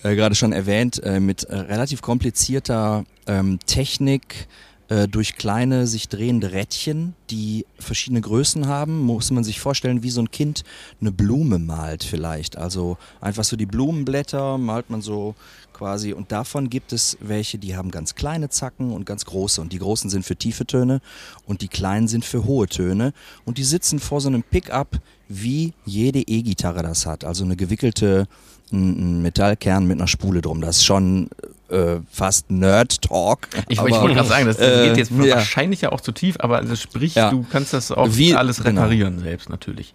äh, 0.03 0.15
gerade 0.15 0.35
schon 0.35 0.53
erwähnt, 0.53 1.03
äh, 1.03 1.19
mit 1.21 1.47
relativ 1.49 2.03
komplizierter 2.03 3.05
ähm, 3.27 3.59
Technik, 3.67 4.49
äh, 4.93 5.09
durch 5.09 5.37
kleine 5.37 5.87
sich 5.87 6.11
drehende 6.11 6.53
Rädchen, 6.53 7.15
die 7.31 7.65
verschiedene 7.79 8.21
Größen 8.21 8.67
haben, 8.67 9.01
muss 9.01 9.31
man 9.31 9.43
sich 9.43 9.59
vorstellen, 9.59 10.03
wie 10.03 10.11
so 10.11 10.21
ein 10.21 10.31
Kind 10.31 10.65
eine 11.01 11.11
Blume 11.11 11.59
malt 11.59 12.05
vielleicht. 12.05 12.59
Also 12.59 12.99
einfach 13.19 13.45
so 13.45 13.57
die 13.57 13.65
Blumenblätter 13.65 14.59
malt 14.59 14.91
man 14.91 15.01
so 15.01 15.35
quasi 15.73 16.13
und 16.13 16.31
davon 16.31 16.69
gibt 16.69 16.93
es 16.93 17.17
welche, 17.21 17.57
die 17.57 17.75
haben 17.75 17.91
ganz 17.91 18.15
kleine 18.17 18.51
Zacken 18.51 18.93
und 18.93 19.07
ganz 19.07 19.25
große. 19.25 19.63
Und 19.63 19.73
die 19.73 19.79
großen 19.79 20.11
sind 20.11 20.27
für 20.27 20.37
tiefe 20.37 20.67
Töne 20.67 21.01
und 21.47 21.63
die 21.63 21.69
kleinen 21.69 22.07
sind 22.07 22.27
für 22.27 22.45
hohe 22.45 22.67
Töne. 22.67 23.15
Und 23.47 23.57
die 23.57 23.65
sitzen 23.65 23.99
vor 23.99 24.21
so 24.21 24.29
einem 24.29 24.43
Pickup, 24.43 25.01
wie 25.27 25.73
jede 25.87 26.21
E-Gitarre 26.21 26.83
das 26.83 27.07
hat, 27.07 27.25
also 27.25 27.45
eine 27.45 27.57
gewickelte 27.57 28.29
ein 28.73 29.23
Metallkern 29.23 29.87
mit 29.87 29.99
einer 29.99 30.09
Spule 30.09 30.41
drum. 30.41 30.61
Das 30.61 30.79
ist 30.79 30.85
schon 30.85 31.29
äh, 31.69 32.01
fast 32.11 32.51
Nerd-Talk. 32.51 33.49
Ich, 33.69 33.79
ich 33.79 33.81
wollte 33.81 34.15
gerade 34.15 34.29
sagen, 34.29 34.47
das, 34.47 34.57
das 34.59 34.69
äh, 34.69 34.89
geht 34.89 34.99
jetzt 34.99 35.11
ja. 35.11 35.37
wahrscheinlich 35.37 35.83
ja 35.83 35.93
auch 35.93 36.01
zu 36.01 36.13
tief, 36.13 36.37
aber 36.39 36.59
also 36.59 36.77
sprich, 36.77 37.15
ja. 37.15 37.31
du 37.31 37.45
kannst 37.51 37.73
das 37.73 37.91
auch 37.91 38.09
Wie, 38.13 38.35
alles 38.35 38.63
genau. 38.63 38.83
reparieren 38.83 39.15
genau. 39.15 39.25
selbst 39.25 39.49
natürlich. 39.49 39.95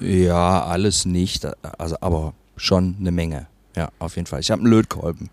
Ja, 0.00 0.64
alles 0.64 1.04
nicht, 1.04 1.46
also 1.78 1.96
aber 2.00 2.34
schon 2.56 2.96
eine 3.00 3.12
Menge. 3.12 3.46
Ja, 3.76 3.90
auf 3.98 4.16
jeden 4.16 4.26
Fall. 4.26 4.40
Ich 4.40 4.50
habe 4.50 4.62
einen 4.62 4.70
Lötkolben. 4.70 5.30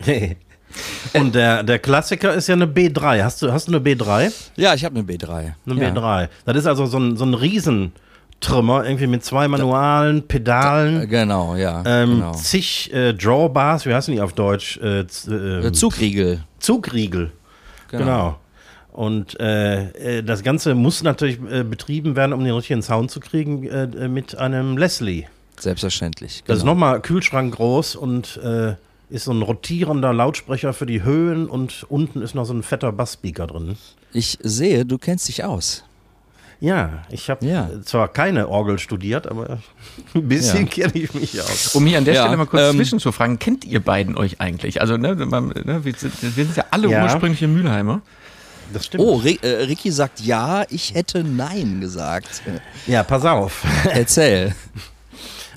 Und 1.12 1.34
der, 1.34 1.62
der 1.62 1.78
Klassiker 1.78 2.34
ist 2.34 2.48
ja 2.48 2.54
eine 2.54 2.66
B3. 2.66 3.22
Hast 3.22 3.42
du, 3.42 3.52
hast 3.52 3.68
du 3.68 3.72
eine 3.76 3.84
B3? 3.84 4.32
Ja, 4.56 4.74
ich 4.74 4.84
habe 4.84 4.98
eine 4.98 5.06
B3. 5.06 5.52
Eine 5.66 5.82
ja. 5.82 5.90
B3. 5.90 6.28
Das 6.44 6.56
ist 6.56 6.66
also 6.66 6.86
so 6.86 6.98
ein, 6.98 7.16
so 7.16 7.24
ein 7.24 7.34
Riesen. 7.34 7.92
Trümmer, 8.44 8.84
irgendwie 8.84 9.06
mit 9.06 9.24
zwei 9.24 9.48
Manualen, 9.48 10.26
Pedalen. 10.28 11.00
Da, 11.00 11.04
genau, 11.06 11.56
ja. 11.56 11.82
Ähm, 11.86 12.10
genau. 12.10 12.32
Zig 12.34 12.92
äh, 12.92 13.12
Drawbars, 13.14 13.86
wie 13.86 13.94
heißen 13.94 14.14
die 14.14 14.20
auf 14.20 14.34
Deutsch? 14.34 14.78
Äh, 14.78 15.00
äh, 15.00 15.72
Zugriegel. 15.72 16.44
Zugriegel. 16.58 17.32
Genau. 17.90 18.04
genau. 18.04 18.38
Und 18.92 19.40
äh, 19.40 20.18
äh, 20.18 20.22
das 20.22 20.42
Ganze 20.42 20.74
muss 20.74 21.02
natürlich 21.02 21.40
äh, 21.50 21.64
betrieben 21.64 22.14
werden, 22.16 22.32
um 22.32 22.44
den 22.44 22.54
richtigen 22.54 22.82
Sound 22.82 23.10
zu 23.10 23.18
kriegen, 23.18 23.68
mit 24.12 24.36
einem 24.36 24.76
Leslie. 24.76 25.24
Selbstverständlich. 25.58 26.44
Genau. 26.44 26.46
Das 26.46 26.58
ist 26.58 26.62
genau. 26.62 26.74
nochmal 26.74 27.00
Kühlschrank 27.00 27.54
groß 27.54 27.96
und 27.96 28.38
ist 29.10 29.24
so 29.24 29.32
ein 29.32 29.42
rotierender 29.42 30.12
Lautsprecher 30.12 30.72
für 30.72 30.86
die 30.86 31.02
Höhen 31.02 31.46
und 31.48 31.84
unten 31.88 32.22
ist 32.22 32.34
noch 32.34 32.46
so 32.46 32.54
ein 32.54 32.62
fetter 32.62 32.90
Bassspeaker 32.90 33.46
drin. 33.46 33.76
Ich 34.12 34.38
sehe, 34.42 34.84
du 34.84 34.98
kennst 34.98 35.28
dich 35.28 35.44
aus. 35.44 35.84
Ja, 36.60 37.02
ich 37.10 37.28
habe 37.30 37.44
ja. 37.46 37.68
zwar 37.84 38.08
keine 38.08 38.48
Orgel 38.48 38.78
studiert, 38.78 39.26
aber 39.26 39.58
ein 40.14 40.28
bisschen 40.28 40.66
ja. 40.66 40.72
kenne 40.72 40.92
ich 40.94 41.14
mich 41.14 41.40
aus. 41.40 41.74
Um 41.74 41.86
hier 41.86 41.98
an 41.98 42.04
der 42.04 42.14
ja, 42.14 42.22
Stelle 42.22 42.36
mal 42.36 42.46
kurz 42.46 42.70
ähm, 42.70 42.76
zwischenzufragen, 42.76 43.38
kennt 43.38 43.64
ihr 43.64 43.80
beiden 43.80 44.16
euch 44.16 44.40
eigentlich? 44.40 44.80
Also, 44.80 44.96
ne, 44.96 45.14
man, 45.14 45.48
ne, 45.48 45.84
wir, 45.84 45.94
sind, 45.94 46.14
wir, 46.22 46.44
sind, 46.44 46.56
ja 46.56 46.64
alle 46.70 46.88
ja. 46.88 47.04
ursprüngliche 47.04 47.48
Mülheimer. 47.48 48.02
Das 48.72 48.86
stimmt. 48.86 49.04
Oh, 49.04 49.16
Rick, 49.16 49.44
äh, 49.44 49.64
Ricky 49.64 49.90
sagt 49.90 50.20
ja, 50.20 50.64
ich 50.70 50.94
hätte 50.94 51.22
Nein 51.22 51.80
gesagt. 51.80 52.42
Ja, 52.86 53.02
pass 53.02 53.24
auf. 53.24 53.62
Erzähl. 53.84 54.54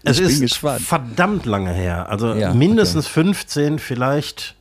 Ich 0.04 0.12
es 0.12 0.20
ist 0.20 0.42
gespannt. 0.42 0.82
verdammt 0.82 1.46
lange 1.46 1.72
her. 1.72 2.10
Also 2.10 2.36
mindestens 2.54 3.06
okay. 3.06 3.26
15, 3.26 3.80
vielleicht 3.80 4.57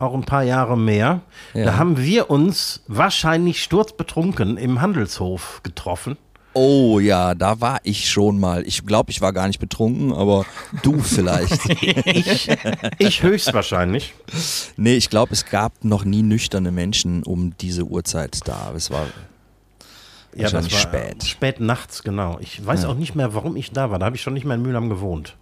auch 0.00 0.14
ein 0.14 0.22
paar 0.24 0.42
Jahre 0.42 0.76
mehr. 0.76 1.20
Ja. 1.54 1.66
Da 1.66 1.76
haben 1.76 1.98
wir 1.98 2.30
uns 2.30 2.82
wahrscheinlich 2.88 3.62
sturzbetrunken 3.62 4.56
im 4.56 4.80
Handelshof 4.80 5.60
getroffen. 5.62 6.16
Oh 6.52 6.98
ja, 6.98 7.36
da 7.36 7.60
war 7.60 7.78
ich 7.84 8.10
schon 8.10 8.40
mal. 8.40 8.66
Ich 8.66 8.84
glaube, 8.84 9.12
ich 9.12 9.20
war 9.20 9.32
gar 9.32 9.46
nicht 9.46 9.60
betrunken, 9.60 10.12
aber 10.12 10.44
du 10.82 10.98
vielleicht. 10.98 11.52
ich, 12.06 12.48
ich 12.98 13.22
höchstwahrscheinlich. 13.22 14.14
Nee, 14.76 14.96
ich 14.96 15.10
glaube, 15.10 15.32
es 15.32 15.46
gab 15.46 15.84
noch 15.84 16.04
nie 16.04 16.22
nüchterne 16.22 16.72
Menschen 16.72 17.22
um 17.22 17.56
diese 17.58 17.84
Uhrzeit 17.84 18.40
da. 18.48 18.72
Es 18.74 18.90
war 18.90 19.06
ja, 20.34 20.48
das 20.48 20.72
war 20.72 20.78
spät. 20.78 21.24
Spät 21.24 21.60
nachts, 21.60 22.02
genau. 22.02 22.38
Ich 22.40 22.64
weiß 22.64 22.82
ja. 22.82 22.88
auch 22.88 22.94
nicht 22.94 23.14
mehr, 23.14 23.34
warum 23.34 23.56
ich 23.56 23.70
da 23.70 23.90
war. 23.90 23.98
Da 23.98 24.06
habe 24.06 24.16
ich 24.16 24.22
schon 24.22 24.34
nicht 24.34 24.44
mehr 24.44 24.56
in 24.56 24.62
Mühlheim 24.62 24.88
gewohnt. 24.88 25.36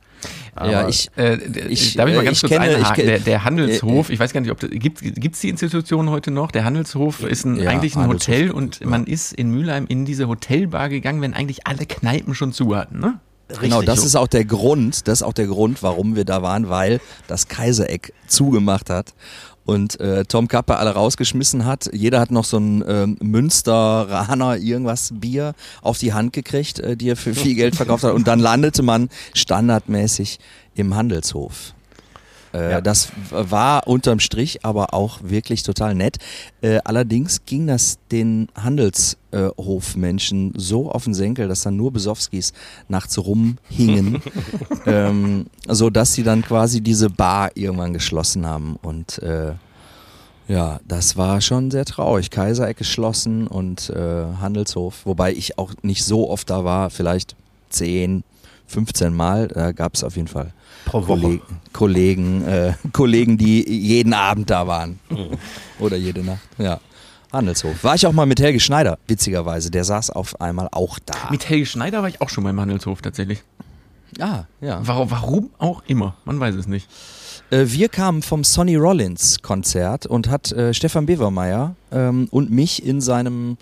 Aber 0.55 0.71
ja, 0.71 0.89
ich, 0.89 1.11
äh, 1.17 1.37
ich, 1.69 1.95
darf 1.95 2.09
ich 2.09 2.15
mal 2.15 2.23
äh, 2.23 2.25
ganz 2.27 2.41
kurz 2.41 2.53
kenne, 2.53 2.77
einhaken? 2.77 3.07
Der, 3.07 3.19
der, 3.21 3.45
Handelshof, 3.45 4.11
äh, 4.11 4.13
ich 4.13 4.19
weiß 4.19 4.33
gar 4.33 4.41
nicht, 4.41 4.51
ob 4.51 4.61
gibt 4.61 5.03
es 5.03 5.41
die 5.41 5.49
Institution 5.49 6.11
heute 6.11 6.31
noch? 6.31 6.51
Der 6.51 6.65
Handelshof 6.65 7.23
ist 7.23 7.45
ein, 7.45 7.61
ja, 7.61 7.71
eigentlich 7.71 7.97
ein 7.97 8.09
Hotel 8.09 8.51
und 8.51 8.85
man 8.85 9.07
ist 9.07 9.33
in 9.33 9.51
Mülheim 9.51 9.87
in 9.89 10.05
diese 10.05 10.29
Hotelbar 10.29 10.89
gegangen, 10.89 11.21
wenn 11.21 11.35
eigentlich 11.35 11.67
alle 11.67 11.87
Kneipen 11.87 12.35
schon 12.35 12.53
zu 12.53 12.77
hatten, 12.77 12.99
ne? 12.99 13.21
Richtig. 13.51 13.71
Genau, 13.71 13.81
das 13.81 14.05
ist 14.05 14.15
auch 14.15 14.27
der 14.27 14.45
Grund, 14.45 15.09
das 15.09 15.21
ist 15.21 15.23
auch 15.23 15.33
der 15.33 15.47
Grund, 15.47 15.83
warum 15.83 16.17
wir 16.17 16.27
da 16.27 16.43
waren, 16.43 16.69
weil 16.69 17.01
das 17.29 17.49
Kaisereck 17.49 18.13
zugemacht 18.27 18.91
hat 18.91 19.15
und 19.69 20.01
äh, 20.01 20.25
Tom 20.25 20.49
Kappe 20.49 20.79
alle 20.79 20.95
rausgeschmissen 20.95 21.67
hat. 21.67 21.91
Jeder 21.93 22.21
hat 22.21 22.31
noch 22.31 22.45
so 22.45 22.57
ein 22.57 22.83
ähm, 22.89 23.19
Münsteraner 23.21 24.57
irgendwas 24.57 25.11
Bier 25.13 25.53
auf 25.83 25.99
die 25.99 26.15
Hand 26.15 26.33
gekriegt, 26.33 26.79
äh, 26.79 26.97
die 26.97 27.11
er 27.11 27.17
für 27.17 27.35
viel 27.35 27.55
Geld 27.55 27.77
verkauft 27.77 28.03
hat. 28.03 28.15
Und 28.15 28.27
dann 28.27 28.41
landete 28.41 28.83
man 28.83 29.11
standardmäßig 29.35 30.39
im 30.75 30.97
Handelshof. 30.97 31.75
Äh, 32.55 32.73
ja. 32.73 32.81
Das 32.81 33.09
war 33.31 33.87
unterm 33.87 34.21
Strich 34.21 34.65
aber 34.65 34.95
auch 34.95 35.21
wirklich 35.23 35.63
total 35.63 35.95
nett. 35.95 36.17
Äh, 36.63 36.79
allerdings 36.85 37.45
ging 37.45 37.67
das 37.67 37.99
den 38.11 38.49
Handelshofmenschen 38.57 40.55
so 40.57 40.91
auf 40.91 41.05
den 41.05 41.15
Senkel, 41.15 41.49
dass 41.49 41.63
dann 41.63 41.77
nur 41.77 41.93
Besowskis 41.93 42.53
nachts 42.89 43.19
rumhingen, 43.19 44.23
ähm, 44.87 45.47
so 45.67 45.91
dass 45.91 46.15
sie 46.15 46.23
dann 46.23 46.43
quasi 46.43 46.81
diese 46.81 47.11
Bar 47.11 47.51
irgendwann 47.55 47.93
geschlossen 47.93 48.47
haben 48.47 48.77
und 48.83 49.19
äh, 49.23 49.53
Ja, 50.49 50.81
das 50.89 51.19
war 51.19 51.43
schon 51.43 51.71
sehr 51.71 51.85
traurig. 51.85 52.31
Kaisereck 52.31 52.79
geschlossen 52.79 53.47
und 53.47 53.91
äh, 53.91 54.25
Handelshof, 54.41 55.05
wobei 55.05 55.33
ich 55.33 55.59
auch 55.59 55.75
nicht 55.83 56.05
so 56.05 56.31
oft 56.31 56.49
da 56.49 56.65
war, 56.65 56.89
vielleicht 56.89 57.37
10, 57.69 58.25
15 58.67 59.13
Mal. 59.15 59.49
Da 59.49 59.73
gab 59.73 59.95
es 59.95 60.03
auf 60.03 60.17
jeden 60.17 60.29
Fall 60.29 60.55
Pro 60.85 61.07
Woche. 61.07 61.21
Kolleg 61.21 61.43
Kollegen, 61.73 62.45
äh, 62.45 62.73
Kollegen, 62.93 63.39
die 63.39 63.69
jeden 63.69 64.15
Abend 64.15 64.51
da 64.51 64.67
waren. 64.67 64.99
Oder 65.79 65.97
jede 65.97 66.23
Nacht. 66.25 66.41
Ja. 66.59 66.81
Handelshof. 67.33 67.85
War 67.85 67.95
ich 67.95 68.07
auch 68.07 68.13
mal 68.13 68.27
mit 68.27 68.41
Helge 68.41 68.59
Schneider, 68.59 68.99
witzigerweise. 69.07 69.71
Der 69.71 69.85
saß 69.85 70.11
auf 70.11 70.41
einmal 70.41 70.69
auch 70.73 70.99
da. 70.99 71.15
Mit 71.31 71.49
Helge 71.49 71.67
Schneider 71.67 72.01
war 72.01 72.09
ich 72.09 72.21
auch 72.23 72.31
schon 72.31 72.43
mal 72.45 72.51
im 72.51 72.61
Handelshof 72.61 73.03
tatsächlich. 73.03 73.43
ah, 74.19 74.45
ja. 74.61 74.81
Warum, 74.83 75.11
warum 75.11 75.51
auch 75.59 75.83
immer, 75.87 76.17
man 76.25 76.41
weiß 76.41 76.55
es 76.55 76.67
nicht. 76.67 76.89
Äh, 77.51 77.67
wir 77.69 77.89
kamen 77.89 78.23
vom 78.23 78.45
Sonny 78.45 78.77
Rollins 78.77 79.43
Konzert 79.43 80.07
und 80.07 80.29
hat 80.31 80.53
äh, 80.53 80.75
Stefan 80.75 81.07
Bevermeier 81.07 81.75
ähm, 81.93 82.29
und 82.31 82.51
mich 82.51 82.85
in 82.85 83.01
seinem 83.01 83.57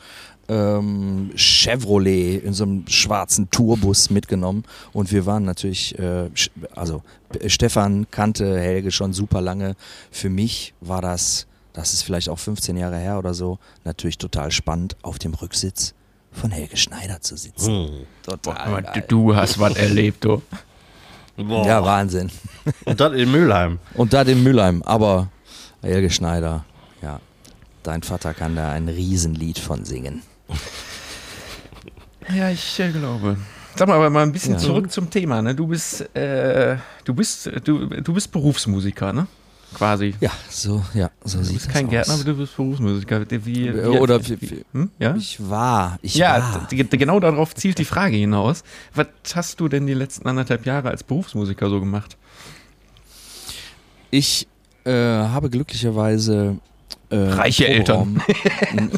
ähm, 0.49 1.31
Chevrolet, 1.35 2.39
in 2.39 2.53
so 2.53 2.65
einem 2.65 2.87
schwarzen 2.89 3.51
Tourbus 3.51 4.11
mitgenommen. 4.11 4.65
Und 4.93 5.13
wir 5.13 5.27
waren 5.27 5.45
natürlich, 5.45 5.99
äh, 5.99 6.31
also 6.75 7.03
Stefan 7.47 8.07
kannte 8.11 8.59
Helge 8.59 8.91
schon 8.91 9.13
super 9.13 9.41
lange. 9.41 9.77
Für 10.11 10.29
mich 10.29 10.75
war 10.81 11.03
das, 11.03 11.47
das 11.73 11.93
ist 11.93 12.03
vielleicht 12.03 12.29
auch 12.29 12.39
15 12.39 12.77
Jahre 12.77 12.99
her 12.99 13.19
oder 13.19 13.35
so, 13.35 13.59
natürlich 13.85 14.19
total 14.19 14.51
spannend, 14.51 14.97
auf 15.03 15.19
dem 15.19 15.35
Rücksitz 15.35 15.95
von 16.33 16.51
Helge 16.51 16.77
Schneider 16.77 17.21
zu 17.21 17.37
sitzen. 17.37 17.89
Hm. 17.89 18.07
Total 18.23 18.57
Aber 18.57 18.83
geil. 18.83 19.05
du 19.09 19.35
hast 19.35 19.59
was 19.59 19.75
erlebt, 19.77 20.25
du. 20.25 20.43
Boah. 21.37 21.67
Ja, 21.67 21.85
Wahnsinn. 21.85 22.31
Und 22.85 23.01
das 23.01 23.13
in 23.13 23.31
Mülheim. 23.31 23.79
Und 23.95 24.13
da 24.13 24.25
den 24.25 24.43
Mülheim, 24.43 24.83
aber 24.83 25.29
Helge 25.83 26.11
Schneider, 26.11 26.65
ja, 27.03 27.21
dein 27.83 28.03
Vater 28.03 28.35
kann 28.35 28.57
da 28.57 28.71
ein 28.71 28.89
Riesenlied 28.89 29.59
von 29.59 29.85
singen. 29.85 30.23
Ja, 32.35 32.51
ich 32.51 32.81
äh, 32.81 32.91
glaube. 32.91 33.37
Sag 33.77 33.89
mal, 33.89 33.95
aber 33.95 34.11
mal 34.11 34.23
ein 34.23 34.33
bisschen 34.33 34.55
Ja. 34.55 34.59
zurück 34.59 34.91
zum 34.91 35.11
Thema. 35.11 35.43
Ne? 35.43 35.55
Du 35.55 35.67
bist, 35.67 36.01
äh, 36.17 36.77
du 37.05 37.15
bist, 37.15 37.51
du, 37.65 37.87
du 37.87 38.13
bist 38.15 38.33
Berufsmusiker, 38.33 39.13
ne? 39.13 39.27
Quasi. 39.75 40.15
Ja, 40.21 40.31
so, 40.49 40.83
ja, 40.95 41.11
so 41.25 41.41
Du 41.43 41.53
bist 41.53 41.69
kein 41.69 41.85
aus. 41.87 41.91
Gärtner, 41.91 42.15
aber 42.15 42.25
du 42.25 42.35
bist 42.37 42.57
Berufsmusiker. 42.57 43.29
Wie, 43.31 43.45
wie, 43.45 43.67
Äh, 43.69 43.87
oder 43.99 44.25
wie- 44.27 44.41
wie- 44.41 44.65
hm? 44.73 44.91
ja? 44.99 45.15
Ich 45.17 45.39
war, 45.51 45.99
ich 46.03 46.15
ja, 46.15 46.41
war. 46.41 46.69
genau 46.71 47.21
darauf 47.21 47.55
zielt 47.55 47.79
die 47.79 47.85
Frage 47.85 48.17
hinaus. 48.17 48.63
Was 48.95 49.09
hast 49.35 49.61
du 49.61 49.69
denn 49.69 49.87
die 49.87 49.95
letzten 49.95 50.27
anderthalb 50.29 50.65
Jahre 50.67 50.89
als 50.89 51.03
Berufsmusiker 51.03 51.69
so 51.69 51.81
gemacht? 51.81 52.17
Ich 54.11 54.47
äh, 54.85 54.93
habe 54.93 55.51
glücklicherweise 55.51 56.57
äh, 57.11 57.17
Reiche 57.17 57.67
Proberaum- 57.67 58.21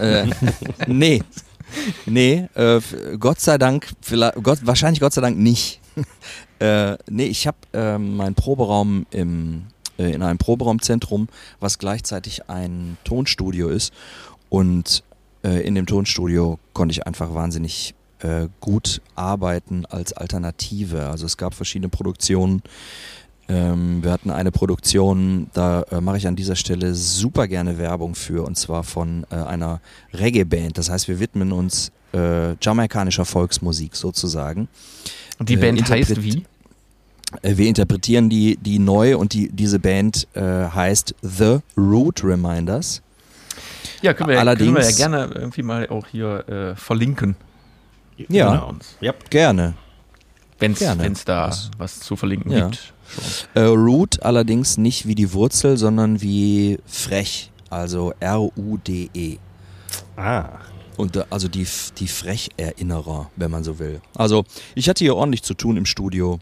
äh, 0.01 0.27
nee. 0.87 1.23
Nee, 2.07 2.49
äh, 2.55 2.81
Gott 3.18 3.40
sei 3.40 3.59
Dank, 3.59 3.88
vielleicht, 4.01 4.42
Gott, 4.42 4.61
wahrscheinlich 4.62 5.01
Gott 5.01 5.12
sei 5.12 5.21
Dank 5.21 5.37
nicht. 5.38 5.81
äh, 6.61 6.97
nee, 7.11 7.27
ich 7.27 7.47
habe 7.47 7.59
äh, 7.75 7.99
meinen 7.99 8.35
Proberaum 8.35 9.05
im, 9.11 9.64
äh, 9.99 10.11
in 10.12 10.23
einem 10.23 10.38
Proberaumzentrum, 10.38 11.29
was 11.61 11.79
gleichzeitig 11.79 12.49
ein 12.49 12.97
Tonstudio 13.05 13.68
ist. 13.68 13.92
Und 14.49 15.03
äh, 15.44 15.61
in 15.61 15.75
dem 15.75 15.85
Tonstudio 15.85 16.59
konnte 16.73 16.92
ich 16.92 17.07
einfach 17.07 17.35
wahnsinnig 17.35 17.94
äh, 18.21 18.49
gut 18.61 19.03
arbeiten 19.14 19.85
als 19.87 20.14
Alternative. 20.14 21.09
Also 21.09 21.27
es 21.27 21.37
gab 21.37 21.53
verschiedene 21.55 21.90
Produktionen. 21.90 22.62
Ähm, 23.48 24.02
wir 24.04 24.12
hatten 24.12 24.30
eine 24.30 24.52
Produktion, 24.52 25.48
da 25.54 25.82
äh, 25.90 26.00
mache 26.02 26.18
ich 26.18 26.26
an 26.26 26.37
dieser 26.37 26.54
Stelle 26.56 26.94
super 26.94 27.48
gerne 27.48 27.78
Werbung 27.78 28.14
für, 28.14 28.44
und 28.44 28.56
zwar 28.58 28.82
von 28.84 29.24
äh, 29.30 29.37
einer 29.37 29.80
Reggae-Band. 30.12 30.76
Das 30.76 30.90
heißt, 30.90 31.08
wir 31.08 31.18
widmen 31.18 31.52
uns 31.52 31.90
äh, 32.12 32.54
jamaikanischer 32.61 33.24
Volksmusik 33.24 33.96
sozusagen. 33.96 34.68
Und 35.38 35.48
die 35.48 35.54
Äh, 35.54 35.61
Band 35.61 35.88
heißt 35.88 36.11
Interpret- 36.11 36.22
wie? 36.22 36.44
Äh, 37.42 37.56
wir 37.56 37.66
interpretieren 37.68 38.28
die, 38.28 38.58
die 38.58 38.78
neu 38.78 39.16
und 39.16 39.32
die, 39.32 39.48
diese 39.50 39.78
Band 39.78 40.26
äh, 40.34 40.40
heißt 40.42 41.14
The 41.22 41.58
Root 41.76 42.22
Reminders. 42.24 43.00
Ja, 44.02 44.12
können 44.14 44.28
wir, 44.28 44.34
ja- 44.34 44.40
Allerdings- 44.40 44.72
können 44.74 44.84
wir 44.84 44.90
ja 44.90 44.96
gerne 45.24 45.34
irgendwie 45.34 45.62
mal 45.62 45.88
auch 45.88 46.06
hier 46.06 46.48
äh, 46.48 46.76
verlinken. 46.76 47.34
Ja. 48.28 48.74
Ja. 49.00 49.14
Gerne. 49.30 49.74
Wenn 50.58 50.72
es 50.72 51.24
da 51.24 51.54
was 51.78 52.00
zu 52.00 52.16
verlinken 52.16 52.50
Ja. 52.50 52.68
gibt. 52.68 52.92
Äh, 53.55 53.61
Root 53.61 54.23
allerdings 54.23 54.79
nicht 54.79 55.07
wie 55.07 55.14
die 55.14 55.33
Wurzel, 55.33 55.77
sondern 55.77 56.21
wie 56.21 56.79
frech. 56.87 57.51
Also 57.71 58.12
R-U-D-E. 58.21 59.38
Ah. 60.16 60.59
Und 60.97 61.14
da, 61.14 61.27
also 61.31 61.49
die, 61.49 61.66
die 61.99 62.09
Frech-Erinnerer, 62.09 63.31
wenn 63.37 63.51
man 63.51 63.62
so 63.62 63.79
will. 63.79 64.01
Also 64.16 64.44
ich 64.75 64.88
hatte 64.88 65.05
hier 65.05 65.14
ordentlich 65.14 65.42
zu 65.42 65.55
tun 65.55 65.77
im 65.77 65.87
Studio. 65.87 66.40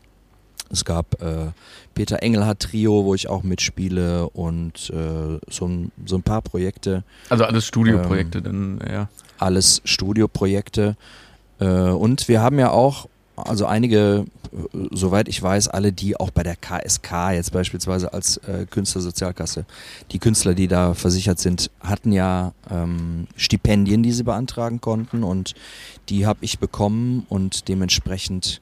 Es 0.71 0.85
gab 0.85 1.23
äh, 1.23 1.53
Peter 1.95 2.23
Engelhardt 2.23 2.61
Trio, 2.61 3.05
wo 3.05 3.15
ich 3.15 3.29
auch 3.29 3.43
mitspiele 3.43 4.29
und 4.31 4.91
äh, 4.91 5.39
so, 5.49 5.67
ein, 5.67 5.93
so 6.07 6.17
ein 6.17 6.23
paar 6.23 6.43
Projekte. 6.43 7.05
Also 7.29 7.45
alles 7.45 7.67
Studioprojekte, 7.67 8.39
Ähm, 8.39 8.79
dann, 8.81 8.93
ja. 8.93 9.09
Alles 9.39 9.83
Studioprojekte. 9.85 10.97
Äh, 11.61 11.67
und 11.67 12.27
wir 12.29 12.41
haben 12.41 12.59
ja 12.59 12.71
auch, 12.71 13.09
also 13.37 13.67
einige, 13.67 14.25
äh, 14.53 14.89
soweit 14.91 15.29
ich 15.29 15.43
weiß, 15.43 15.69
alle, 15.69 15.93
die 15.93 16.19
auch 16.19 16.31
bei 16.31 16.43
der 16.43 16.57
KSK 16.57 17.33
jetzt 17.33 17.53
beispielsweise 17.53 18.13
als 18.13 18.39
äh, 18.39 18.67
Künstlersozialkasse, 18.71 19.65
die 20.13 20.19
Künstler, 20.19 20.55
die 20.55 20.69
da 20.69 20.95
versichert 20.95 21.39
sind, 21.39 21.71
hatten 21.81 22.13
ja 22.13 22.53
ähm, 22.71 23.27
Stipendien, 23.37 24.03
die 24.03 24.13
sie 24.13 24.25
beantragen 24.25 24.81
konnten 24.81 25.23
und 25.23 25.55
die 26.09 26.27
habe 26.27 26.39
ich 26.43 26.59
bekommen 26.59 27.27
und 27.29 27.69
dementsprechend, 27.69 28.61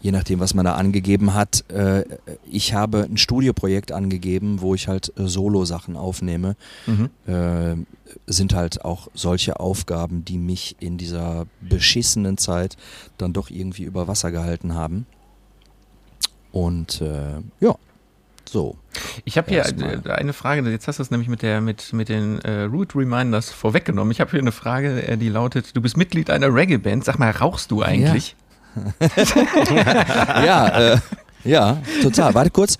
je 0.00 0.12
nachdem, 0.12 0.40
was 0.40 0.54
man 0.54 0.64
da 0.64 0.74
angegeben 0.74 1.34
hat, 1.34 1.64
äh, 1.70 2.04
ich 2.50 2.74
habe 2.74 3.02
ein 3.10 3.16
Studioprojekt 3.16 3.92
angegeben, 3.92 4.60
wo 4.60 4.74
ich 4.74 4.88
halt 4.88 5.12
äh, 5.18 5.26
Solo-Sachen 5.26 5.96
aufnehme 5.96 6.56
Mhm. 6.86 7.10
äh, 7.26 7.76
sind 8.26 8.54
halt 8.54 8.84
auch 8.84 9.08
solche 9.14 9.58
Aufgaben, 9.60 10.24
die 10.24 10.38
mich 10.38 10.76
in 10.78 10.96
dieser 10.96 11.46
beschissenen 11.60 12.38
Zeit 12.38 12.76
dann 13.18 13.32
doch 13.32 13.50
irgendwie 13.50 13.82
über 13.84 14.06
Wasser 14.08 14.30
gehalten 14.30 14.74
haben. 14.74 15.06
Und 16.52 17.00
äh, 17.00 17.40
ja, 17.60 17.74
so. 18.48 18.76
Ich 19.24 19.36
habe 19.36 19.48
hier 19.50 19.58
Erstmal. 19.58 20.02
eine 20.10 20.32
Frage, 20.32 20.68
jetzt 20.70 20.88
hast 20.88 20.98
du 20.98 21.02
es 21.02 21.10
nämlich 21.10 21.28
mit, 21.28 21.42
der, 21.42 21.60
mit, 21.60 21.92
mit 21.92 22.08
den 22.08 22.38
äh, 22.40 22.62
Root 22.62 22.94
Reminders 22.94 23.50
vorweggenommen. 23.50 24.12
Ich 24.12 24.20
habe 24.20 24.30
hier 24.30 24.40
eine 24.40 24.52
Frage, 24.52 25.18
die 25.18 25.28
lautet, 25.28 25.76
du 25.76 25.80
bist 25.82 25.96
Mitglied 25.96 26.30
einer 26.30 26.54
Reggae-Band, 26.54 27.04
sag 27.04 27.18
mal, 27.18 27.30
rauchst 27.32 27.70
du 27.70 27.82
eigentlich? 27.82 28.30
Ja, 28.30 28.45
äh, 30.94 30.98
ja, 31.44 31.78
total. 32.02 32.34
Warte 32.34 32.50
kurz. 32.50 32.78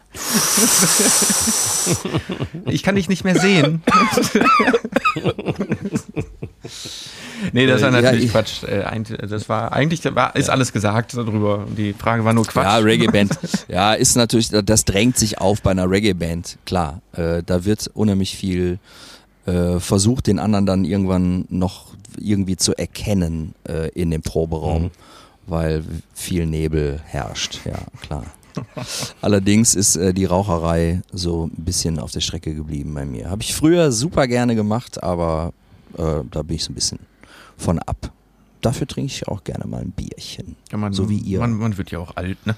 Ich 2.67 2.83
kann 2.83 2.97
dich 2.97 3.09
nicht 3.09 3.23
mehr 3.25 3.39
sehen. 3.39 3.83
nee, 7.53 7.67
das 7.67 7.83
war 7.83 7.91
Äh, 7.91 7.93
ja, 7.95 8.01
natürlich 8.03 8.25
ich- 8.27 8.33
Quatsch. 8.33 8.63
Äh, 8.65 8.83
Das 9.29 9.49
war 9.49 9.73
eigentlich 9.73 10.05
ist 10.35 10.51
alles 10.51 10.73
gesagt 10.73 11.15
darüber. 11.17 11.67
Die 11.77 11.93
Frage 11.93 12.25
war 12.25 12.33
nur 12.33 12.45
Quatsch. 12.45 12.65
Ja, 12.65 12.77
Reggae-Band. 12.79 13.39
Ja, 13.69 13.95
ist 13.95 14.17
natürlich, 14.17 14.49
das 14.51 14.85
drängt 14.85 15.17
sich 15.17 15.39
auf 15.39 15.63
bei 15.63 15.71
einer 15.71 15.89
Reggae-Band, 15.91 16.59
klar. 16.65 17.01
Äh, 17.13 17.43
da 17.45 17.65
wird 17.65 17.91
unheimlich 17.95 18.37
viel 18.37 18.79
versucht, 19.79 20.27
den 20.27 20.41
anderen 20.41 20.67
dann 20.67 20.85
irgendwann 20.85 21.45
noch 21.51 21.85
irgendwie 22.19 22.57
zu 22.57 22.75
erkennen 22.77 23.55
in 23.95 24.11
dem 24.11 24.21
Proberaum, 24.23 24.83
Mhm. 24.85 24.91
Weil 25.47 25.85
viel 26.15 26.47
Nebel 26.47 27.01
herrscht, 27.05 27.61
ja, 27.65 27.79
klar. 28.01 28.25
Allerdings 29.21 29.75
ist 29.75 29.97
äh, 29.97 30.15
die 30.15 30.25
Raucherei 30.25 31.03
so 31.13 31.47
ein 31.47 31.65
bisschen 31.65 31.99
auf 31.99 32.11
der 32.11 32.21
Strecke 32.21 32.55
geblieben 32.55 32.95
bei 32.95 33.05
mir. 33.05 33.31
Habe 33.31 33.43
ich 33.43 33.55
früher 33.55 33.93
super 33.93 34.27
gerne 34.27 34.55
gemacht, 34.55 35.03
aber 35.03 35.53
äh, 35.97 36.21
da 36.31 36.43
bin 36.43 36.57
ich 36.57 36.65
so 36.65 36.73
ein 36.73 36.75
bisschen 36.75 36.99
von 37.57 37.79
ab. 37.81 38.13
Dafür 38.61 38.87
trinke 38.87 39.13
ich 39.13 39.29
auch 39.29 39.45
gerne 39.45 39.67
mal 39.67 39.83
ein 39.83 39.91
Bierchen. 39.91 40.57
Ja, 40.73 40.79
man, 40.79 40.93
so 40.93 41.09
wie 41.09 41.19
ihr. 41.19 41.41
Man, 41.41 41.53
man 41.55 41.77
wird 41.77 41.91
ja 41.91 41.99
auch 41.99 42.17
alt, 42.17 42.45
ne? 42.47 42.57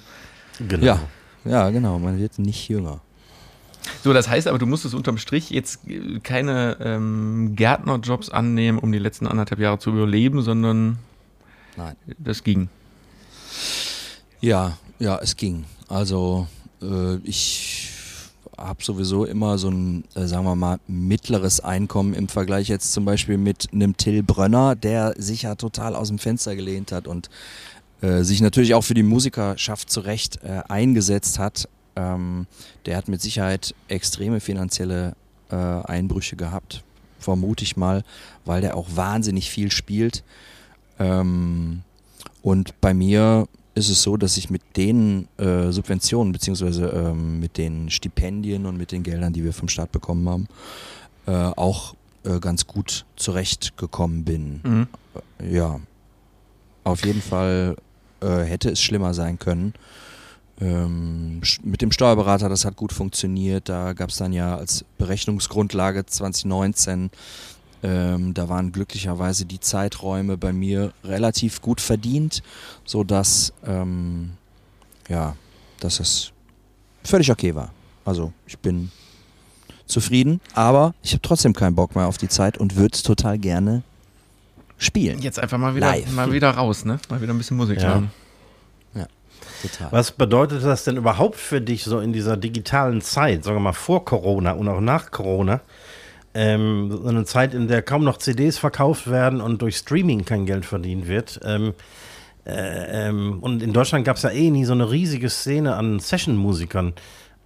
Genau. 0.67 0.85
Ja, 0.85 1.01
ja, 1.45 1.71
genau. 1.71 1.99
Man 1.99 2.19
wird 2.19 2.39
nicht 2.39 2.69
jünger. 2.69 3.01
So, 4.03 4.13
das 4.13 4.29
heißt 4.29 4.47
aber, 4.49 4.59
du 4.59 4.67
musstest 4.67 4.95
unterm 4.95 5.19
Strich 5.19 5.51
jetzt 5.51 5.89
äh, 5.89 6.21
keine 6.21 6.77
ähm, 6.81 7.55
Gärtnerjobs 7.57 8.31
annehmen, 8.31 8.79
um 8.79 8.93
die 8.93 8.99
letzten 8.99 9.27
anderthalb 9.27 9.61
Jahre 9.61 9.79
zu 9.79 9.91
überleben, 9.91 10.43
sondern 10.43 10.99
Nein. 11.77 11.97
das 12.19 12.45
ging. 12.45 12.69
Ja, 14.41 14.77
ja, 14.99 15.19
es 15.19 15.37
ging. 15.37 15.65
Also 15.89 16.47
äh, 16.83 17.17
ich 17.25 17.91
habe 18.57 18.83
sowieso 18.83 19.25
immer 19.25 19.57
so 19.59 19.71
ein, 19.71 20.05
äh, 20.15 20.27
sagen 20.27 20.45
wir 20.45 20.57
mal, 20.57 20.79
mittleres 20.89 21.61
Einkommen 21.61 22.15
im 22.15 22.29
Vergleich 22.29 22.69
jetzt 22.69 22.93
zum 22.93 23.05
Beispiel 23.05 23.39
mit 23.39 23.69
einem 23.73 23.97
Till 23.97 24.23
Brönner, 24.23 24.75
der 24.75 25.15
sich 25.17 25.43
ja 25.43 25.55
total 25.55 25.95
aus 25.95 26.09
dem 26.09 26.19
Fenster 26.19 26.57
gelehnt 26.57 26.93
hat 26.93 27.07
und 27.07 27.31
äh, 28.01 28.23
sich 28.23 28.41
natürlich 28.41 28.75
auch 28.75 28.83
für 28.85 28.95
die 28.95 29.03
Musikerschaft 29.03 29.91
zurecht 29.91 30.41
äh, 30.43 30.63
eingesetzt 30.69 31.39
hat. 31.39 31.69
Ähm, 31.97 32.47
der 32.87 32.97
hat 32.97 33.09
mit 33.09 33.23
Sicherheit 33.23 33.75
extreme 33.89 34.41
finanzielle 34.41 35.15
äh, 35.51 35.57
Einbrüche 35.57 36.37
gehabt, 36.37 36.83
vermute 37.19 37.65
ich 37.65 37.77
mal, 37.77 38.05
weil 38.45 38.61
der 38.61 38.77
auch 38.77 38.89
wahnsinnig 38.95 39.51
viel 39.51 39.71
spielt. 39.71 40.25
Ähm, 40.99 41.83
und 42.43 42.81
bei 42.81 42.95
mir 42.95 43.47
ist 43.75 43.89
es 43.89 44.03
so, 44.03 44.17
dass 44.17 44.37
ich 44.37 44.51
mit 44.51 44.63
den 44.77 45.29
äh, 45.39 45.71
Subventionen 45.71 46.33
beziehungsweise 46.33 46.87
ähm, 46.89 47.41
mit 47.41 47.57
den 47.57 47.91
Stipendien 47.91 48.67
und 48.67 48.77
mit 48.77 48.93
den 48.93 49.03
Geldern, 49.03 49.33
die 49.33 49.45
wir 49.45 49.53
vom 49.53 49.69
Staat 49.69 49.93
bekommen 49.93 50.29
haben, 50.29 50.49
äh, 51.27 51.33
auch 51.57 51.95
äh, 52.25 52.41
ganz 52.41 52.67
gut 52.67 53.07
zurechtgekommen 53.17 54.25
bin. 54.25 54.61
Mhm. 54.65 54.87
Äh, 55.41 55.57
ja, 55.57 55.81
auf 56.85 57.05
jeden 57.05 57.23
Fall 57.23 57.77
äh, 58.21 58.41
hätte 58.41 58.71
es 58.71 58.83
schlimmer 58.83 59.15
sein 59.15 59.39
können. 59.39 59.75
Ähm, 60.61 61.41
mit 61.63 61.83
dem 61.83 61.93
Steuerberater, 61.93 62.49
das 62.49 62.65
hat 62.65 62.77
gut 62.77 62.93
funktioniert. 62.93 63.69
Da 63.69 63.93
gab 63.93 64.11
es 64.11 64.17
dann 64.17 64.33
ja 64.33 64.57
als 64.57 64.85
Berechnungsgrundlage 64.99 66.05
2019 66.05 67.11
ähm, 67.83 68.35
da 68.35 68.49
waren 68.49 68.73
glücklicherweise 68.73 69.45
die 69.45 69.61
Zeiträume 69.61 70.37
bei 70.37 70.53
mir 70.53 70.93
relativ 71.05 71.61
gut 71.61 71.81
verdient, 71.81 72.43
sodass 72.85 73.53
ähm, 73.65 74.33
ja, 75.09 75.37
dass 75.81 76.01
es 76.01 76.33
völlig 77.05 77.31
okay 77.31 77.55
war. 77.55 77.71
Also 78.05 78.33
ich 78.47 78.59
bin 78.59 78.91
zufrieden, 79.87 80.41
aber 80.55 80.95
ich 81.03 81.13
habe 81.13 81.23
trotzdem 81.23 81.53
keinen 81.53 81.75
Bock 81.75 81.95
mehr 81.95 82.07
auf 82.07 82.19
die 82.19 82.29
Zeit 82.29 82.59
und 82.59 82.77
würde 82.77 82.95
es 82.95 83.03
total 83.03 83.39
gerne 83.39 83.83
spielen. 84.77 85.21
Jetzt 85.21 85.39
einfach 85.39 85.59
mal 85.59 85.75
wieder, 85.75 85.95
mal 86.13 86.33
wieder 86.33 86.51
raus, 86.51 86.85
ne? 86.85 86.99
Mal 87.09 87.21
wieder 87.21 87.33
ein 87.33 87.39
bisschen 87.39 87.57
Musik 87.57 87.81
ja. 87.81 87.89
hören. 87.89 88.11
Ja, 88.95 89.07
total. 89.63 89.93
Was 89.93 90.13
bedeutet 90.13 90.65
das 90.65 90.85
denn 90.85 90.97
überhaupt 90.97 91.37
für 91.37 91.61
dich 91.61 91.85
so 91.85 92.01
in 92.01 92.13
dieser 92.13 92.37
digitalen 92.37 93.01
Zeit, 93.01 93.45
sagen 93.45 93.57
wir 93.57 93.61
mal 93.61 93.73
vor 93.73 94.05
Corona 94.05 94.53
und 94.53 94.69
auch 94.69 94.81
nach 94.81 95.11
Corona? 95.11 95.61
Ähm, 96.39 97.01
so 97.03 97.09
eine 97.09 97.25
Zeit, 97.25 97.53
in 97.53 97.67
der 97.67 97.83
kaum 97.83 98.05
noch 98.05 98.19
CDs 98.19 98.59
verkauft 98.59 99.11
werden 99.11 99.41
und 99.41 99.61
durch 99.61 99.77
Streaming 99.77 100.25
kein 100.25 100.47
Geld 100.47 100.65
verdient 100.65 101.09
wird. 101.09 101.41
Ähm, 101.43 101.75
äh, 102.47 103.09
ähm, 103.09 103.41
und 103.41 103.61
in 103.61 103.73
Deutschland 103.73 104.05
gab 104.05 104.19
es 104.19 104.23
ja 104.23 104.31
eh 104.31 104.49
nie 104.51 104.65
so 104.65 104.73
eine 104.73 104.89
riesige 104.89 105.31
Szene 105.31 105.75
an 105.75 105.99
Session-Musikern. 105.99 106.95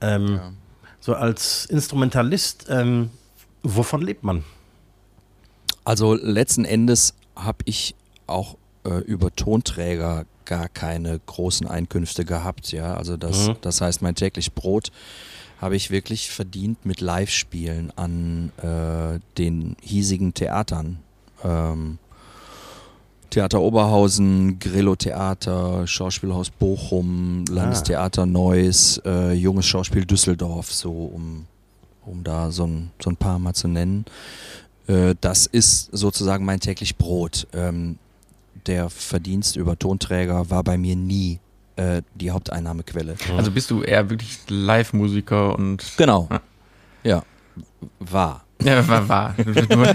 Ähm, 0.02 0.34
ja. 0.34 0.52
So 1.00 1.14
als 1.14 1.64
Instrumentalist, 1.64 2.66
ähm, 2.68 3.08
wovon 3.62 4.02
lebt 4.02 4.24
man? 4.24 4.44
Also 5.84 6.14
letzten 6.14 6.66
Endes 6.66 7.14
habe 7.34 7.58
ich 7.64 7.94
auch 8.26 8.58
äh, 8.84 8.98
über 8.98 9.34
Tonträger 9.34 10.26
gar 10.44 10.68
keine 10.68 11.18
großen 11.24 11.66
Einkünfte 11.66 12.26
gehabt. 12.26 12.72
Ja, 12.72 12.94
also 12.94 13.16
das, 13.16 13.48
mhm. 13.48 13.56
das 13.62 13.80
heißt, 13.80 14.02
mein 14.02 14.14
täglich 14.14 14.52
Brot 14.52 14.92
habe 15.62 15.76
ich 15.76 15.92
wirklich 15.92 16.28
verdient 16.28 16.84
mit 16.84 17.00
Live-Spielen 17.00 17.92
an 17.94 18.50
äh, 18.58 19.20
den 19.38 19.76
hiesigen 19.80 20.34
Theatern. 20.34 20.98
Ähm, 21.44 21.98
Theater 23.30 23.60
Oberhausen, 23.60 24.58
Grillo 24.58 24.96
Theater, 24.96 25.86
Schauspielhaus 25.86 26.50
Bochum, 26.50 27.44
Landestheater 27.48 28.22
ah. 28.22 28.26
Neuss, 28.26 29.00
äh, 29.06 29.34
Junges 29.34 29.66
Schauspiel 29.66 30.04
Düsseldorf, 30.04 30.72
so 30.72 30.90
um, 30.90 31.46
um 32.04 32.24
da 32.24 32.50
so 32.50 32.66
ein, 32.66 32.90
so 33.00 33.10
ein 33.10 33.16
paar 33.16 33.38
mal 33.38 33.54
zu 33.54 33.68
nennen. 33.68 34.04
Äh, 34.88 35.14
das 35.20 35.46
ist 35.46 35.90
sozusagen 35.92 36.44
mein 36.44 36.58
täglich 36.58 36.96
Brot. 36.96 37.46
Ähm, 37.52 37.98
der 38.66 38.90
Verdienst 38.90 39.54
über 39.54 39.78
Tonträger 39.78 40.50
war 40.50 40.64
bei 40.64 40.76
mir 40.76 40.96
nie 40.96 41.38
äh, 41.76 42.02
die 42.14 42.30
Haupteinnahmequelle. 42.30 43.16
Also 43.36 43.50
bist 43.50 43.70
du 43.70 43.82
eher 43.82 44.10
wirklich 44.10 44.38
Live-Musiker 44.48 45.56
und. 45.56 45.84
Genau. 45.96 46.28
Ja. 46.30 46.40
ja. 47.04 47.22
War. 47.98 48.44
Ja, 48.62 48.86
war, 48.86 49.08
war. 49.08 49.34
Du, 49.44 49.50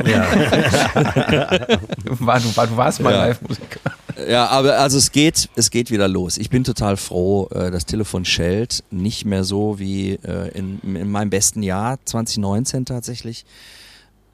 ja. 0.09 0.27
war, 2.19 2.39
du, 2.39 2.55
war, 2.55 2.67
du 2.67 2.77
warst 2.77 2.99
mal 2.99 3.13
ja. 3.13 3.27
Live-Musiker. 3.27 3.79
Ja, 4.27 4.47
aber 4.47 4.79
also 4.79 4.97
es 4.97 5.11
geht, 5.11 5.49
es 5.55 5.69
geht 5.69 5.91
wieder 5.91 6.07
los. 6.07 6.37
Ich 6.37 6.49
bin 6.49 6.63
total 6.63 6.97
froh, 6.97 7.47
äh, 7.51 7.71
das 7.71 7.85
Telefon 7.85 8.25
schellt. 8.25 8.83
Nicht 8.89 9.25
mehr 9.25 9.43
so 9.43 9.79
wie 9.79 10.13
äh, 10.23 10.49
in, 10.57 10.79
in 10.83 11.11
meinem 11.11 11.29
besten 11.29 11.63
Jahr, 11.63 11.99
2019 12.05 12.85
tatsächlich. 12.85 13.45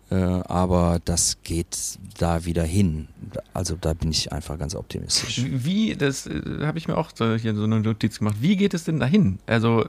Äh, 0.09 0.15
aber 0.15 0.99
das 1.03 1.41
geht 1.43 1.97
da 2.17 2.45
wieder 2.45 2.63
hin. 2.63 3.07
Also 3.53 3.75
da 3.79 3.93
bin 3.93 4.11
ich 4.11 4.31
einfach 4.31 4.59
ganz 4.59 4.75
optimistisch. 4.75 5.43
Wie, 5.45 5.95
das 5.95 6.27
äh, 6.27 6.41
habe 6.61 6.77
ich 6.77 6.87
mir 6.87 6.97
auch 6.97 7.11
hier 7.17 7.55
so 7.55 7.63
eine 7.63 7.79
Notiz 7.79 8.19
gemacht. 8.19 8.35
Wie 8.39 8.55
geht 8.55 8.73
es 8.73 8.83
denn 8.83 8.99
dahin? 8.99 9.39
Also 9.45 9.85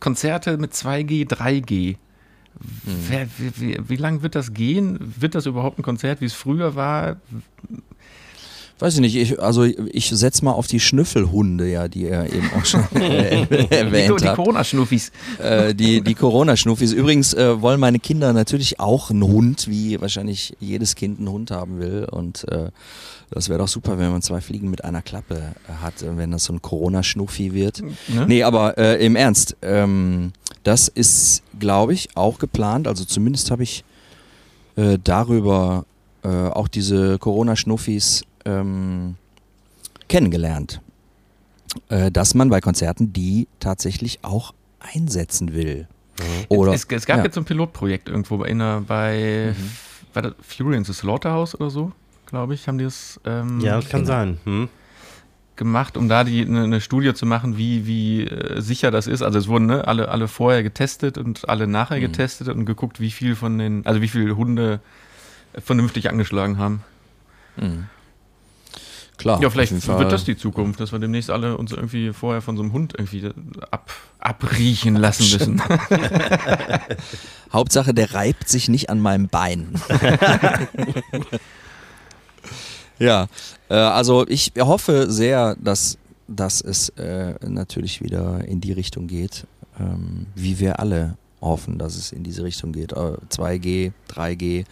Konzerte 0.00 0.56
mit 0.56 0.72
2G, 0.72 1.28
3G. 1.28 1.96
Hm. 2.84 3.28
Wie, 3.38 3.60
wie, 3.60 3.88
wie 3.88 3.96
lang 3.96 4.22
wird 4.22 4.34
das 4.34 4.54
gehen? 4.54 4.98
Wird 5.18 5.34
das 5.34 5.46
überhaupt 5.46 5.78
ein 5.78 5.82
Konzert, 5.82 6.20
wie 6.20 6.26
es 6.26 6.34
früher 6.34 6.74
war? 6.76 7.16
Weiß 8.78 8.94
ich 8.94 9.00
nicht, 9.00 9.16
ich, 9.16 9.40
also 9.40 9.64
ich 9.64 10.10
setze 10.10 10.44
mal 10.44 10.52
auf 10.52 10.66
die 10.66 10.80
Schnüffelhunde, 10.80 11.70
ja, 11.70 11.88
die 11.88 12.06
er 12.06 12.32
eben 12.32 12.50
auch 12.56 12.64
schon 12.64 12.84
äh, 12.94 13.42
erwähnt 13.70 14.20
die, 14.20 14.24
Die 14.24 14.34
Corona-Schnuffis. 14.34 15.12
Äh, 15.42 15.74
die 15.74 16.00
die 16.00 16.14
Corona-Schnuffis. 16.14 16.92
Übrigens 16.92 17.34
äh, 17.34 17.60
wollen 17.60 17.78
meine 17.78 17.98
Kinder 17.98 18.32
natürlich 18.32 18.80
auch 18.80 19.10
einen 19.10 19.22
Hund, 19.22 19.68
wie 19.68 20.00
wahrscheinlich 20.00 20.56
jedes 20.60 20.96
Kind 20.96 21.18
einen 21.18 21.28
Hund 21.28 21.50
haben 21.50 21.78
will. 21.78 22.06
Und 22.10 22.46
äh, 22.50 22.70
das 23.30 23.48
wäre 23.48 23.58
doch 23.58 23.68
super, 23.68 23.98
wenn 23.98 24.10
man 24.10 24.22
zwei 24.22 24.40
Fliegen 24.40 24.70
mit 24.70 24.84
einer 24.84 25.02
Klappe 25.02 25.54
hat, 25.80 25.94
wenn 26.04 26.30
das 26.30 26.44
so 26.44 26.52
ein 26.52 26.62
Corona-Schnuffi 26.62 27.54
wird. 27.54 27.82
Ne? 28.08 28.26
Nee, 28.26 28.42
aber 28.42 28.76
äh, 28.76 29.04
im 29.04 29.16
Ernst, 29.16 29.56
ähm, 29.62 30.32
das 30.64 30.88
ist, 30.88 31.42
glaube 31.58 31.94
ich, 31.94 32.08
auch 32.16 32.38
geplant. 32.38 32.88
Also 32.88 33.04
zumindest 33.04 33.50
habe 33.50 33.62
ich 33.62 33.84
äh, 34.76 34.98
darüber 35.02 35.84
äh, 36.22 36.28
auch 36.28 36.68
diese 36.68 37.18
Corona-Schnuffis 37.18 38.24
ähm, 38.44 39.16
kennengelernt, 40.08 40.80
äh, 41.88 42.10
dass 42.10 42.34
man 42.34 42.50
bei 42.50 42.60
Konzerten 42.60 43.12
die 43.12 43.48
tatsächlich 43.60 44.20
auch 44.22 44.54
einsetzen 44.80 45.54
will. 45.54 45.88
Mhm. 46.18 46.24
Oder, 46.48 46.72
es, 46.72 46.84
es, 46.84 47.06
gab 47.06 47.18
ja. 47.18 47.24
jetzt 47.24 47.34
so 47.34 47.40
ein 47.40 47.44
Pilotprojekt 47.44 48.08
irgendwo 48.08 48.38
bei, 48.38 48.54
bei 48.54 49.54
mhm. 49.56 49.70
war 50.12 50.22
das 50.22 50.34
Fury 50.42 50.76
in 50.76 50.84
the 50.84 50.92
Slaughterhouse 50.92 51.54
oder 51.54 51.70
so, 51.70 51.92
glaube 52.26 52.54
ich, 52.54 52.68
haben 52.68 52.78
die 52.78 52.84
das. 52.84 53.20
Ähm, 53.24 53.60
ja, 53.60 53.76
das 53.76 53.88
kann 53.88 54.06
sein. 54.06 54.38
Hm 54.44 54.68
gemacht, 55.56 55.96
um 55.96 56.08
da 56.08 56.24
die 56.24 56.44
eine, 56.44 56.64
eine 56.64 56.80
Studie 56.80 57.14
zu 57.14 57.26
machen, 57.26 57.56
wie, 57.56 57.86
wie 57.86 58.24
äh, 58.24 58.60
sicher 58.60 58.90
das 58.90 59.06
ist. 59.06 59.22
Also 59.22 59.38
es 59.38 59.48
wurden 59.48 59.66
ne, 59.66 59.86
alle, 59.86 60.08
alle 60.08 60.28
vorher 60.28 60.62
getestet 60.62 61.18
und 61.18 61.48
alle 61.48 61.66
nachher 61.66 61.98
mhm. 61.98 62.02
getestet 62.02 62.48
und 62.48 62.64
geguckt, 62.64 63.00
wie 63.00 63.10
viel 63.10 63.36
von 63.36 63.58
den, 63.58 63.86
also 63.86 64.00
wie 64.00 64.08
viele 64.08 64.36
Hunde 64.36 64.80
vernünftig 65.56 66.10
angeschlagen 66.10 66.58
haben. 66.58 66.82
Mhm. 67.56 67.86
Klar. 69.16 69.40
Ja, 69.40 69.48
vielleicht 69.48 69.86
wird 69.86 70.12
das 70.12 70.24
die 70.24 70.36
Zukunft, 70.36 70.80
dass 70.80 70.92
wir 70.92 70.98
demnächst 70.98 71.30
alle 71.30 71.56
uns 71.56 71.72
irgendwie 71.72 72.12
vorher 72.12 72.42
von 72.42 72.56
so 72.56 72.62
einem 72.62 72.72
Hund 72.72 72.94
irgendwie 72.98 73.30
ab, 73.70 73.90
abriechen 74.18 74.96
lassen 74.96 75.30
müssen. 75.30 75.62
Hauptsache, 77.52 77.94
der 77.94 78.12
reibt 78.14 78.48
sich 78.48 78.68
nicht 78.68 78.90
an 78.90 79.00
meinem 79.00 79.28
Bein. 79.28 79.80
ja, 82.98 83.28
äh, 83.68 83.74
also 83.74 84.26
ich 84.26 84.52
hoffe 84.58 85.10
sehr, 85.10 85.56
dass, 85.60 85.96
dass 86.26 86.60
es 86.60 86.88
äh, 86.90 87.34
natürlich 87.46 88.02
wieder 88.02 88.44
in 88.44 88.60
die 88.60 88.72
Richtung 88.72 89.06
geht, 89.06 89.46
ähm, 89.78 90.26
wie 90.34 90.58
wir 90.58 90.80
alle 90.80 91.16
hoffen, 91.40 91.78
dass 91.78 91.94
es 91.94 92.10
in 92.10 92.24
diese 92.24 92.42
Richtung 92.42 92.72
geht. 92.72 92.92
Äh, 92.92 93.16
2G, 93.30 93.92
3G. 94.10 94.64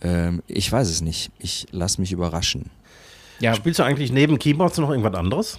Ähm, 0.00 0.42
ich 0.46 0.70
weiß 0.72 0.88
es 0.88 1.02
nicht. 1.02 1.30
Ich 1.38 1.66
lasse 1.72 2.00
mich 2.00 2.12
überraschen. 2.12 2.70
Ja. 3.40 3.54
Spielst 3.54 3.78
du 3.78 3.82
eigentlich 3.82 4.12
neben 4.12 4.38
Keyboards 4.38 4.78
noch 4.78 4.90
irgendwas 4.90 5.14
anderes? 5.14 5.58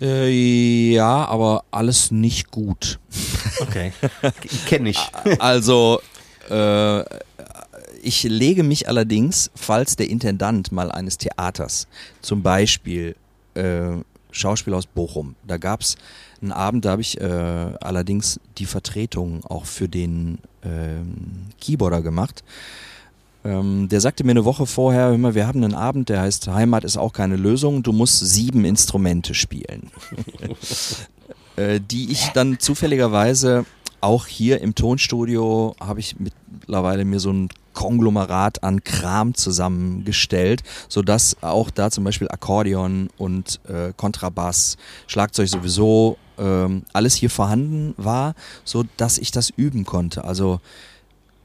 Äh, 0.00 0.92
ja, 0.92 1.24
aber 1.24 1.64
alles 1.70 2.10
nicht 2.10 2.50
gut. 2.50 2.98
Okay, 3.60 3.92
kenne 4.66 4.90
ich. 4.90 4.98
Also, 5.38 6.00
äh, 6.50 7.02
ich 8.02 8.22
lege 8.22 8.62
mich 8.62 8.88
allerdings, 8.88 9.50
falls 9.54 9.96
der 9.96 10.08
Intendant 10.08 10.70
mal 10.70 10.92
eines 10.92 11.18
Theaters, 11.18 11.88
zum 12.20 12.42
Beispiel 12.42 13.16
äh, 13.54 13.96
Schauspiel 14.30 14.74
aus 14.74 14.86
Bochum, 14.86 15.34
da 15.46 15.56
gab 15.56 15.80
es 15.80 15.96
einen 16.42 16.52
Abend, 16.52 16.84
da 16.84 16.90
habe 16.90 17.02
ich 17.02 17.18
äh, 17.20 17.24
allerdings 17.24 18.38
die 18.58 18.66
Vertretung 18.66 19.44
auch 19.44 19.64
für 19.64 19.88
den 19.88 20.38
ähm, 20.62 21.46
Keyboarder 21.60 22.02
gemacht. 22.02 22.44
Ähm, 23.46 23.88
der 23.88 24.00
sagte 24.00 24.24
mir 24.24 24.32
eine 24.32 24.44
Woche 24.44 24.66
vorher 24.66 25.12
immer, 25.12 25.34
wir 25.36 25.46
haben 25.46 25.62
einen 25.62 25.74
Abend, 25.74 26.08
der 26.08 26.20
heißt 26.20 26.48
Heimat 26.48 26.82
ist 26.82 26.96
auch 26.96 27.12
keine 27.12 27.36
Lösung, 27.36 27.84
du 27.84 27.92
musst 27.92 28.18
sieben 28.18 28.64
Instrumente 28.64 29.34
spielen. 29.34 29.90
äh, 31.56 31.80
die 31.80 32.10
ich 32.10 32.30
dann 32.34 32.58
zufälligerweise 32.58 33.64
auch 34.00 34.26
hier 34.26 34.60
im 34.60 34.74
Tonstudio 34.74 35.76
habe 35.80 36.00
ich 36.00 36.16
mittlerweile 36.18 37.04
mir 37.04 37.20
so 37.20 37.32
ein 37.32 37.48
Konglomerat 37.72 38.64
an 38.64 38.82
Kram 38.82 39.34
zusammengestellt, 39.34 40.62
sodass 40.88 41.36
auch 41.42 41.70
da 41.70 41.90
zum 41.90 42.04
Beispiel 42.04 42.28
Akkordeon 42.28 43.10
und 43.16 43.60
äh, 43.68 43.92
Kontrabass, 43.96 44.76
Schlagzeug 45.06 45.48
sowieso 45.48 46.16
ähm, 46.38 46.82
alles 46.92 47.14
hier 47.14 47.30
vorhanden 47.30 47.94
war, 47.96 48.34
sodass 48.64 49.18
ich 49.18 49.30
das 49.30 49.50
üben 49.50 49.84
konnte. 49.84 50.24
Also 50.24 50.60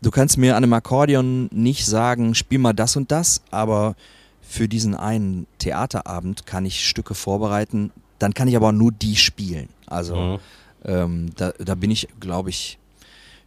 du 0.01 0.11
kannst 0.11 0.37
mir 0.37 0.55
an 0.55 0.63
einem 0.63 0.73
Akkordeon 0.73 1.49
nicht 1.51 1.85
sagen, 1.85 2.35
spiel 2.35 2.59
mal 2.59 2.73
das 2.73 2.95
und 2.95 3.11
das, 3.11 3.41
aber 3.51 3.95
für 4.41 4.67
diesen 4.67 4.95
einen 4.95 5.47
Theaterabend 5.59 6.45
kann 6.45 6.65
ich 6.65 6.87
Stücke 6.87 7.13
vorbereiten, 7.13 7.91
dann 8.19 8.33
kann 8.33 8.47
ich 8.47 8.55
aber 8.55 8.71
nur 8.71 8.91
die 8.91 9.15
spielen. 9.15 9.69
Also 9.87 10.15
mhm. 10.15 10.39
ähm, 10.85 11.29
da, 11.37 11.51
da 11.57 11.75
bin 11.75 11.91
ich, 11.91 12.07
glaube 12.19 12.49
ich, 12.49 12.77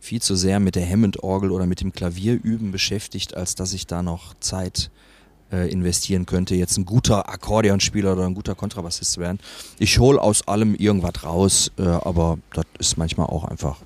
viel 0.01 0.21
zu 0.21 0.37
sehr 0.37 0.61
mit 0.61 0.77
der 0.77 0.89
Hammond-Orgel 0.89 1.51
oder 1.51 1.67
mit 1.67 1.81
dem 1.81 1.93
Klavierüben 1.93 2.73
beschäftigt, 2.73 3.37
als 3.37 3.55
dass 3.55 3.73
ich 3.73 3.87
da 3.87 4.03
noch 4.03 4.35
Zeit 4.41 4.91
äh, 5.51 5.71
investieren 5.71 6.27
könnte, 6.27 6.55
jetzt 6.55 6.77
ein 6.77 6.85
guter 6.85 7.29
Akkordeonspieler 7.29 8.13
oder 8.13 8.27
ein 8.27 8.35
guter 8.35 8.55
Kontrabassist 8.55 9.13
zu 9.13 9.21
werden. 9.21 9.39
Ich 9.79 9.99
hole 9.99 10.21
aus 10.21 10.47
allem 10.47 10.75
irgendwas 10.75 11.25
raus, 11.25 11.73
äh, 11.79 11.83
aber 11.83 12.39
das 12.53 12.65
ist 12.79 12.97
manchmal 12.99 13.27
auch 13.27 13.45
einfach 13.45 13.79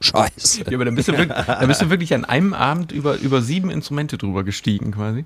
scheiße. 0.00 0.64
Ja, 0.68 0.74
aber 0.74 0.84
dann 0.84 0.94
bist, 0.94 1.08
du 1.08 1.16
wirklich, 1.16 1.36
dann 1.46 1.68
bist 1.68 1.82
du 1.82 1.90
wirklich 1.90 2.14
an 2.14 2.24
einem 2.24 2.54
Abend 2.54 2.92
über, 2.92 3.16
über 3.18 3.42
sieben 3.42 3.70
Instrumente 3.70 4.18
drüber 4.18 4.44
gestiegen 4.44 4.92
quasi. 4.92 5.24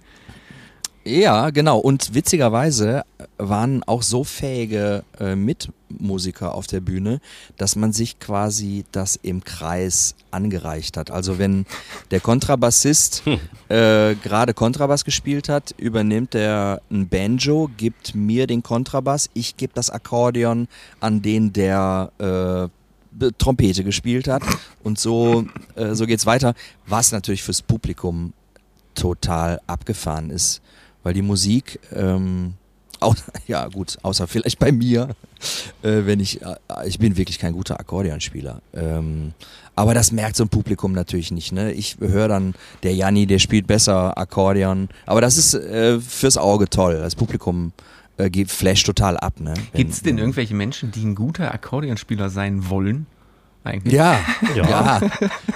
Ja, 1.03 1.49
genau. 1.49 1.79
Und 1.79 2.15
witzigerweise 2.15 3.05
waren 3.39 3.83
auch 3.85 4.03
so 4.03 4.23
fähige 4.23 5.03
äh, 5.19 5.35
Mitmusiker 5.35 6.55
auf 6.55 6.67
der 6.67 6.81
Bühne, 6.81 7.21
dass 7.57 7.75
man 7.75 7.95
sich 7.95 8.19
quasi 8.19 8.85
das 8.93 9.17
im 9.17 9.43
Kreis 9.43 10.15
angereicht 10.31 10.99
hat. 10.99 11.11
Also 11.11 11.39
wenn 11.39 11.65
der 12.11 12.21
Kontrabassist 12.21 13.23
hm. 13.25 13.41
äh, 13.71 14.15
gerade 14.17 14.53
Kontrabass 14.53 15.07
gespielt 15.07 15.49
hat, 15.49 15.75
übernimmt 15.79 16.35
er 16.35 16.83
ein 16.91 17.09
Banjo, 17.09 17.71
gibt 17.79 18.15
mir 18.15 18.47
den 18.47 18.63
Kontrabass, 18.63 19.31
ich 19.33 19.57
gebe 19.57 19.73
das 19.75 19.89
Akkordeon 19.89 20.69
an 21.01 21.23
den 21.23 21.55
der 21.55 22.13
äh, 22.19 22.80
Trompete 23.39 23.85
gespielt 23.85 24.29
hat 24.29 24.43
und 24.83 24.99
so, 24.99 25.45
äh, 25.75 25.95
so 25.95 26.07
geht's 26.07 26.27
weiter, 26.27 26.55
was 26.87 27.13
natürlich 27.13 27.43
fürs 27.43 27.63
Publikum 27.63 28.33
total 28.95 29.61
abgefahren 29.67 30.31
ist 30.31 30.63
weil 31.03 31.15
die 31.15 31.23
Musik, 31.23 31.79
ähm, 31.95 32.55
auch, 33.01 33.15
ja 33.47 33.67
gut, 33.69 33.99
außer 34.03 34.27
vielleicht 34.27 34.59
bei 34.59 34.73
mir, 34.73 35.11
äh, 35.83 36.05
wenn 36.05 36.21
ich, 36.21 36.43
äh, 36.43 36.57
ich 36.87 36.99
bin 36.99 37.17
wirklich 37.17 37.39
kein 37.39 37.53
guter 37.53 37.81
Akkordeonspieler. 37.81 38.61
Ähm, 38.75 39.33
aber 39.75 39.95
das 39.95 40.13
merkt 40.13 40.37
so 40.37 40.45
ein 40.45 40.49
Publikum 40.49 40.93
natürlich 40.93 41.31
nicht. 41.31 41.53
Ne? 41.53 41.73
Ich 41.73 41.97
höre 42.01 42.29
dann, 42.29 42.55
der 42.83 42.95
Janni, 42.95 43.27
der 43.27 43.39
spielt 43.39 43.67
besser 43.67 44.19
Akkordeon. 44.19 44.91
Aber 45.07 45.23
das 45.23 45.39
ist 45.39 45.55
äh, 45.55 46.01
fürs 46.01 46.37
Auge 46.37 46.69
toll. 46.69 46.99
Das 46.99 47.15
Publikum 47.15 47.73
äh, 48.21 48.31
geht 48.31 48.51
flash 48.51 48.83
total 48.83 49.17
ab. 49.17 49.41
Ne? 49.41 49.55
Gibt 49.75 49.93
es 49.93 50.03
denn 50.03 50.19
irgendwelche 50.19 50.55
Menschen, 50.55 50.91
die 50.91 51.05
ein 51.05 51.15
guter 51.15 51.53
Akkordeonspieler 51.53 52.31
sein 52.31 52.69
wollen? 52.69 53.07
eigentlich. 53.65 53.95
Ja, 54.01 54.21
ja, 54.55 54.69
ja, 54.69 55.01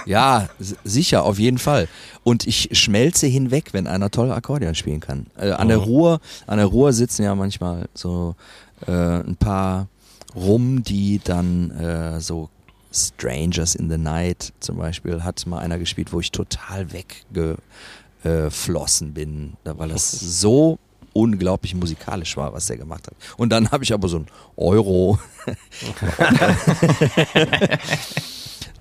ja, 0.05 0.49
sicher, 0.83 1.23
auf 1.23 1.39
jeden 1.39 1.57
Fall. 1.57 1.87
Und 2.23 2.45
ich 2.47 2.69
schmelze 2.73 3.27
hinweg, 3.27 3.73
wenn 3.73 3.87
einer 3.87 4.11
toll 4.11 4.31
Akkordeon 4.31 4.75
spielen 4.75 4.99
kann. 4.99 5.27
Äh, 5.37 5.51
an 5.51 5.67
oh. 5.67 5.69
der 5.69 5.77
Ruhr, 5.77 6.19
an 6.47 6.57
der 6.57 6.67
Ruhr 6.67 6.91
sitzen 6.93 7.23
ja 7.23 7.33
manchmal 7.35 7.87
so 7.93 8.35
äh, 8.87 8.91
ein 8.91 9.37
paar 9.37 9.87
rum, 10.35 10.83
die 10.83 11.21
dann 11.23 11.71
äh, 11.71 12.19
so 12.21 12.49
Strangers 12.91 13.75
in 13.75 13.89
the 13.89 13.97
Night 13.97 14.53
zum 14.59 14.77
Beispiel 14.77 15.23
hat 15.23 15.45
mal 15.47 15.59
einer 15.59 15.77
gespielt, 15.77 16.13
wo 16.13 16.21
ich 16.21 16.31
total 16.31 16.87
weggeflossen 16.93 19.13
bin, 19.13 19.53
weil 19.63 19.89
das 19.89 20.11
so 20.11 20.79
unglaublich 21.15 21.73
musikalisch 21.73 22.35
war, 22.35 22.53
was 22.53 22.65
der 22.67 22.77
gemacht 22.77 23.07
hat. 23.07 23.13
Und 23.37 23.49
dann 23.49 23.71
habe 23.71 23.83
ich 23.85 23.93
aber 23.93 24.09
so 24.09 24.19
ein 24.19 24.27
Euro. 24.57 25.17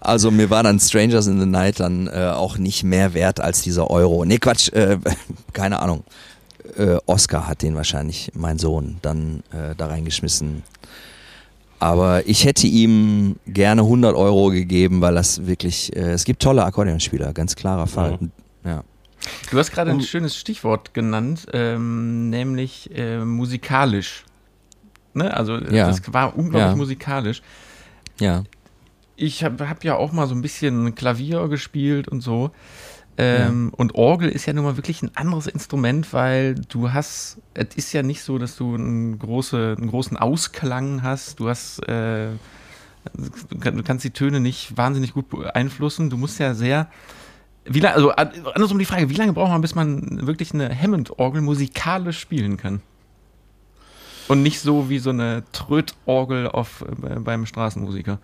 also 0.01 0.33
mir 0.33 0.51
war 0.51 0.65
dann 0.65 0.81
Strangers 0.81 1.29
in 1.29 1.39
the 1.39 1.47
Night 1.47 1.79
dann 1.79 2.09
äh, 2.09 2.33
auch 2.35 2.59
nicht 2.59 2.83
mehr 2.83 3.15
wert 3.15 3.41
als 3.41 3.63
dieser 3.63 3.89
Euro. 3.89 4.25
Nee, 4.25 4.39
Quatsch, 4.39 4.73
äh, 4.73 4.99
keine 5.53 5.79
Ahnung. 5.79 6.03
Äh, 6.77 6.97
Oscar 7.07 7.47
hat 7.47 7.63
den 7.63 7.77
wahrscheinlich, 7.77 8.33
mein 8.35 8.59
Sohn, 8.59 8.97
dann 9.01 9.45
äh, 9.53 9.77
da 9.77 9.87
reingeschmissen. 9.87 10.65
Aber 11.79 12.27
ich 12.27 12.45
hätte 12.45 12.67
ihm 12.67 13.37
gerne 13.47 13.83
100 13.83 14.17
Euro 14.17 14.51
gegeben, 14.51 15.01
weil 15.03 15.15
das 15.15 15.47
wirklich, 15.47 15.95
äh, 15.95 16.13
es 16.13 16.25
gibt 16.25 16.43
tolle 16.43 16.65
Akkordeonspieler, 16.65 17.33
ganz 17.33 17.55
klarer 17.55 17.87
Fall. 17.87 18.19
Mhm. 18.21 18.33
Du 19.51 19.59
hast 19.59 19.71
gerade 19.71 19.91
ein 19.91 20.01
schönes 20.01 20.37
Stichwort 20.37 20.95
genannt, 20.95 21.47
ähm, 21.53 22.31
nämlich 22.31 22.91
äh, 22.95 23.25
musikalisch. 23.25 24.25
Ne? 25.15 25.35
Also 25.35 25.59
ja. 25.59 25.87
das 25.87 26.13
war 26.13 26.37
unglaublich 26.37 26.73
ja. 26.73 26.77
musikalisch. 26.77 27.43
Ja. 28.19 28.45
Ich 29.17 29.45
habe 29.45 29.69
hab 29.69 29.85
ja 29.85 29.97
auch 29.97 30.13
mal 30.13 30.27
so 30.27 30.35
ein 30.35 30.43
bisschen 30.43 30.95
Klavier 30.95 31.49
gespielt 31.49 32.09
und 32.09 32.21
so. 32.21 32.51
Ähm, 33.17 33.71
ja. 33.71 33.79
Und 33.79 33.95
Orgel 33.95 34.29
ist 34.29 34.47
ja 34.47 34.53
nun 34.53 34.65
mal 34.65 34.77
wirklich 34.77 35.03
ein 35.03 35.15
anderes 35.15 35.47
Instrument, 35.47 36.13
weil 36.13 36.57
du 36.69 36.93
hast, 36.93 37.39
es 37.55 37.77
ist 37.77 37.93
ja 37.93 38.03
nicht 38.03 38.23
so, 38.23 38.39
dass 38.39 38.57
du 38.57 38.75
einen, 38.75 39.19
große, 39.19 39.77
einen 39.79 39.89
großen 39.89 40.17
Ausklang 40.17 41.03
hast. 41.03 41.39
Du 41.39 41.49
hast, 41.49 41.79
äh, 41.89 42.31
du 43.15 43.83
kannst 43.85 44.05
die 44.05 44.11
Töne 44.11 44.41
nicht 44.41 44.77
wahnsinnig 44.77 45.15
gut 45.15 45.29
beeinflussen. 45.29 46.11
Du 46.11 46.17
musst 46.17 46.41
ja 46.41 46.55
sehr 46.55 46.89
wie 47.65 47.81
lange, 47.81 47.95
also 47.95 48.11
andersrum 48.11 48.79
die 48.79 48.85
Frage, 48.85 49.09
wie 49.09 49.15
lange 49.15 49.33
braucht 49.33 49.51
man, 49.51 49.61
bis 49.61 49.75
man 49.75 50.27
wirklich 50.27 50.53
eine 50.53 50.71
Hammond-Orgel 50.79 51.41
musikalisch 51.41 52.19
spielen 52.19 52.57
kann? 52.57 52.83
Und 54.29 54.43
nicht 54.43 54.61
so 54.61 54.89
wie 54.89 54.99
so 54.99 55.11
eine 55.11 55.45
Tröt-Orgel 55.53 56.49
auf, 56.49 56.85
äh, 57.03 57.19
beim 57.21 57.47
Straßenmusiker. 57.47 58.19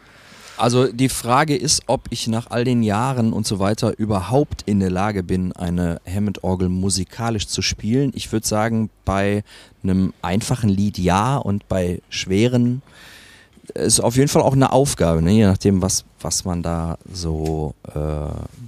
Also 0.57 0.93
die 0.93 1.09
Frage 1.09 1.57
ist, 1.57 1.85
ob 1.87 2.03
ich 2.11 2.29
nach 2.29 2.51
all 2.51 2.65
den 2.65 2.83
Jahren 2.83 3.33
und 3.33 3.47
so 3.47 3.59
weiter 3.61 3.99
überhaupt 3.99 4.63
in 4.67 4.79
der 4.79 4.91
Lage 4.91 5.23
bin, 5.23 5.53
eine 5.53 6.03
Hammond-Orgel 6.07 6.69
musikalisch 6.69 7.47
zu 7.47 7.63
spielen. 7.63 8.13
Ich 8.15 8.31
würde 8.31 8.47
sagen, 8.47 8.91
bei 9.07 9.43
einem 9.83 10.13
einfachen 10.21 10.69
Lied 10.69 10.99
ja 10.99 11.39
und 11.39 11.67
bei 11.69 12.03
schweren 12.11 12.83
ist 13.75 14.01
auf 14.01 14.17
jeden 14.17 14.29
Fall 14.29 14.43
auch 14.43 14.53
eine 14.53 14.73
Aufgabe, 14.73 15.23
ne? 15.23 15.33
je 15.33 15.47
nachdem, 15.47 15.83
was, 15.83 16.05
was 16.21 16.45
man 16.45 16.63
da 16.63 16.99
so 17.13 17.75
äh, 17.95 17.99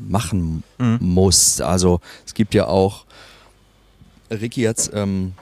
machen 0.09 0.63
mhm. 0.79 0.99
muss. 1.01 1.61
Also 1.61 2.01
es 2.27 2.35
gibt 2.35 2.55
ja 2.55 2.67
auch, 2.67 3.05
Ricky 4.31 4.63
hat 4.65 4.79
es 4.79 4.91
ähm, 4.93 5.33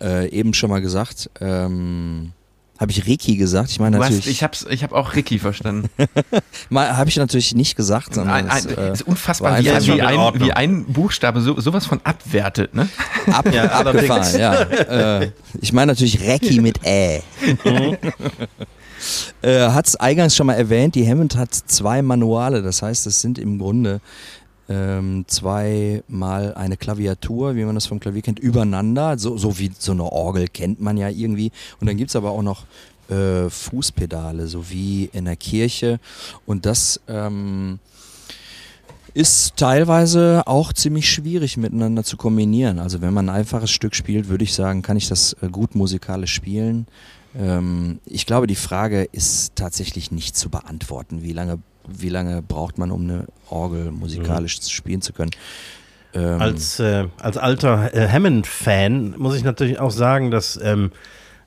äh, 0.00 0.28
eben 0.28 0.54
schon 0.54 0.70
mal 0.70 0.80
gesagt, 0.80 1.30
ähm, 1.40 2.32
habe 2.78 2.90
ich 2.90 3.06
Ricky 3.06 3.36
gesagt? 3.36 3.70
Ich 3.70 3.78
meine 3.78 3.98
natürlich. 3.98 4.26
Hast, 4.26 4.32
ich 4.32 4.42
habe 4.42 4.74
ich 4.74 4.82
hab 4.82 4.92
auch 4.92 5.14
Ricky 5.14 5.38
verstanden. 5.38 5.88
habe 6.74 7.08
ich 7.08 7.16
natürlich 7.16 7.54
nicht 7.54 7.76
gesagt. 7.76 8.14
Sondern 8.14 8.34
ein, 8.34 8.50
ein, 8.50 8.58
es, 8.58 8.66
äh, 8.66 8.92
ist 8.92 9.02
unfassbar, 9.02 9.58
wie, 9.60 9.64
wie, 9.64 10.02
ein, 10.02 10.40
wie, 10.40 10.52
ein, 10.52 10.84
Buchstabe 10.86 11.40
so, 11.40 11.60
sowas 11.60 11.86
von 11.86 12.00
abwertet, 12.02 12.74
ne? 12.74 12.88
Ab, 13.32 13.46
ja, 13.52 13.66
abgefahren, 13.66 14.38
ja. 14.38 14.54
Äh, 14.54 15.30
ich 15.60 15.72
meine 15.72 15.92
natürlich 15.92 16.20
Ricky 16.20 16.60
mit 16.60 16.84
Ä. 16.84 17.22
Mhm. 17.64 17.96
äh, 19.42 19.68
hat 19.68 19.86
es 19.86 19.96
eingangs 19.96 20.34
schon 20.34 20.48
mal 20.48 20.54
erwähnt, 20.54 20.96
die 20.96 21.08
Hammond 21.08 21.36
hat 21.36 21.54
zwei 21.54 22.02
Manuale, 22.02 22.62
das 22.62 22.82
heißt, 22.82 23.06
es 23.06 23.20
sind 23.20 23.38
im 23.38 23.58
Grunde 23.60 24.00
ähm, 24.68 25.24
zweimal 25.26 26.54
eine 26.54 26.76
Klaviatur, 26.76 27.56
wie 27.56 27.64
man 27.64 27.74
das 27.74 27.86
vom 27.86 28.00
Klavier 28.00 28.22
kennt, 28.22 28.38
übereinander, 28.38 29.18
so, 29.18 29.36
so 29.36 29.58
wie 29.58 29.70
so 29.78 29.92
eine 29.92 30.04
Orgel 30.04 30.48
kennt 30.48 30.80
man 30.80 30.96
ja 30.96 31.08
irgendwie. 31.08 31.52
Und 31.80 31.86
dann 31.86 31.96
gibt 31.96 32.10
es 32.10 32.16
aber 32.16 32.30
auch 32.30 32.42
noch 32.42 32.64
äh, 33.10 33.50
Fußpedale, 33.50 34.46
so 34.46 34.70
wie 34.70 35.10
in 35.12 35.26
der 35.26 35.36
Kirche. 35.36 36.00
Und 36.46 36.66
das 36.66 37.00
ähm, 37.08 37.78
ist 39.12 39.56
teilweise 39.56 40.42
auch 40.46 40.72
ziemlich 40.72 41.10
schwierig 41.10 41.56
miteinander 41.56 42.02
zu 42.02 42.16
kombinieren. 42.16 42.78
Also 42.78 43.00
wenn 43.00 43.14
man 43.14 43.28
ein 43.28 43.36
einfaches 43.36 43.70
Stück 43.70 43.94
spielt, 43.94 44.28
würde 44.28 44.44
ich 44.44 44.54
sagen, 44.54 44.82
kann 44.82 44.96
ich 44.96 45.08
das 45.08 45.36
äh, 45.40 45.48
gut 45.48 45.74
musikalisch 45.74 46.32
spielen. 46.32 46.86
Ähm, 47.38 48.00
ich 48.06 48.26
glaube, 48.26 48.46
die 48.46 48.54
Frage 48.54 49.04
ist 49.04 49.56
tatsächlich 49.56 50.10
nicht 50.10 50.36
zu 50.36 50.50
beantworten. 50.50 51.22
Wie 51.22 51.32
lange, 51.32 51.58
wie 51.88 52.08
lange 52.08 52.42
braucht 52.42 52.78
man, 52.78 52.90
um 52.90 53.02
eine 53.02 53.26
Orgel 53.50 53.90
musikalisch 53.90 54.58
mhm. 54.58 54.68
spielen 54.68 55.02
zu 55.02 55.12
können? 55.12 55.30
Ähm, 56.14 56.40
als, 56.40 56.78
äh, 56.78 57.08
als 57.18 57.36
alter 57.36 57.92
äh, 57.92 58.08
Hammond-Fan 58.08 59.16
muss 59.18 59.36
ich 59.36 59.42
natürlich 59.42 59.80
auch 59.80 59.90
sagen, 59.90 60.30
dass 60.30 60.58
ähm, 60.62 60.92